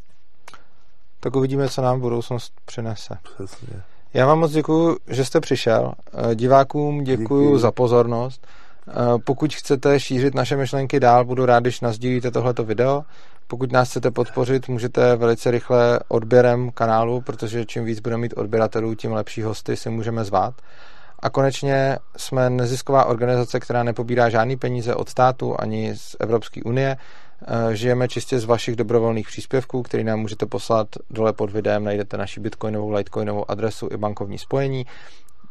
Tak 1.21 1.37
uvidíme, 1.37 1.69
co 1.69 1.83
nám 1.83 2.01
budoucnost 2.01 2.53
přinese. 2.65 3.19
Přesně. 3.35 3.83
Já 4.15 4.27
vám 4.27 4.39
moc 4.39 4.53
děkuji, 4.53 4.97
že 5.07 5.25
jste 5.25 5.41
přišel. 5.41 5.93
Eh, 6.15 6.35
divákům 6.35 7.05
děkuji 7.05 7.49
Díky. 7.49 7.61
za 7.61 7.73
pozornost. 7.73 8.47
Eh, 8.89 8.93
pokud 9.25 9.55
chcete 9.55 10.01
šířit 10.01 10.35
naše 10.35 10.57
myšlenky 10.57 11.01
dál, 11.01 11.25
budu 11.25 11.47
rád, 11.47 11.61
když 11.61 11.81
nazdílíte 11.81 12.31
tohleto 12.31 12.65
video. 12.65 13.05
Pokud 13.47 13.73
nás 13.73 13.91
chcete 13.91 14.11
podpořit, 14.11 14.69
můžete 14.69 15.17
velice 15.17 15.51
rychle 15.51 16.01
odběrem 16.09 16.71
kanálu, 16.71 17.21
protože 17.21 17.65
čím 17.65 17.85
víc 17.85 18.01
budeme 18.01 18.21
mít 18.21 18.35
odběratelů, 18.37 18.95
tím 18.95 19.13
lepší 19.13 19.43
hosty 19.43 19.77
si 19.77 19.91
můžeme 19.91 20.25
zvát. 20.25 20.55
A 21.21 21.31
konečně 21.31 21.99
jsme 22.17 22.51
nezisková 22.51 23.05
organizace, 23.05 23.61
která 23.61 23.83
nepobírá 23.83 24.29
žádný 24.29 24.57
peníze 24.57 24.95
od 24.95 25.09
státu 25.09 25.61
ani 25.61 25.97
z 25.97 26.17
Evropské 26.21 26.63
unie. 26.63 26.97
Eh, 27.43 27.77
žijeme 27.77 28.09
čistě 28.09 28.39
z 28.39 28.45
vašich 28.45 28.77
dobrovolných 28.77 29.27
příspěvků, 29.27 29.83
který 29.83 30.05
nám 30.05 30.21
můžete 30.21 30.47
poslat 30.47 30.89
dole 31.11 31.33
pod 31.33 31.51
videem. 31.51 31.85
Najdete 31.85 32.17
naši 32.17 32.41
bitcoinovou, 32.41 32.91
litecoinovou 32.91 33.51
adresu 33.51 33.89
i 33.93 33.97
bankovní 33.97 34.39
spojení. 34.39 34.87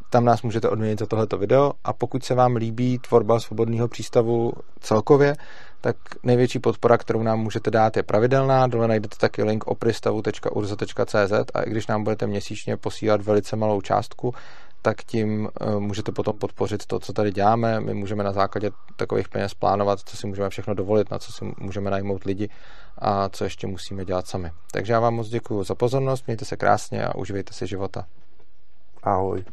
Tam 0.10 0.26
nás 0.26 0.42
můžete 0.42 0.70
odměnit 0.70 1.00
za 1.00 1.06
tohleto 1.06 1.38
video 1.38 1.72
a 1.84 1.94
pokud 1.94 2.24
se 2.24 2.36
vám 2.36 2.56
líbí 2.56 3.00
tvorba 3.00 3.40
svobodného 3.40 3.88
přístavu 3.88 4.52
celkově, 4.80 5.36
tak 5.82 5.96
největší 6.24 6.60
podpora, 6.60 6.98
kterou 6.98 7.24
nám 7.24 7.40
můžete 7.40 7.72
dát, 7.72 7.98
je 7.98 8.04
pravidelná. 8.04 8.68
Dole 8.68 8.88
najdete 8.88 9.18
taky 9.18 9.44
link 9.44 9.68
opristavu.urza.cz 9.68 11.34
a 11.54 11.62
i 11.62 11.70
když 11.70 11.88
nám 11.88 12.04
budete 12.04 12.28
měsíčně 12.28 12.78
posílat 12.78 13.22
velice 13.22 13.56
malou 13.56 13.82
částku, 13.82 14.34
tak 14.82 15.04
tím 15.04 15.50
eh, 15.62 15.80
můžete 15.80 16.12
potom 16.12 16.38
podpořit 16.38 16.86
to, 16.86 17.00
co 17.00 17.14
tady 17.14 17.32
děláme. 17.32 17.80
My 17.80 17.94
můžeme 17.94 18.24
na 18.24 18.32
základě 18.32 18.72
takových 18.96 19.30
peněz 19.30 19.54
plánovat, 19.54 20.00
co 20.00 20.18
si 20.18 20.28
můžeme 20.28 20.50
všechno 20.50 20.74
dovolit, 20.74 21.12
na 21.12 21.20
co 21.20 21.32
si 21.32 21.46
můžeme 21.58 21.92
najmout 21.92 22.24
lidi 22.24 22.50
a 22.98 23.30
co 23.30 23.44
ještě 23.44 23.68
musíme 23.68 24.06
dělat 24.06 24.28
sami. 24.28 24.52
Takže 24.72 24.94
já 24.94 25.00
vám 25.00 25.14
moc 25.14 25.28
děkuji 25.28 25.64
za 25.64 25.76
pozornost, 25.76 26.28
mějte 26.28 26.46
se 26.46 26.58
krásně 26.58 27.06
a 27.06 27.16
uživejte 27.16 27.54
si 27.54 27.68
života. 27.68 28.06
Ahoj. 29.04 29.44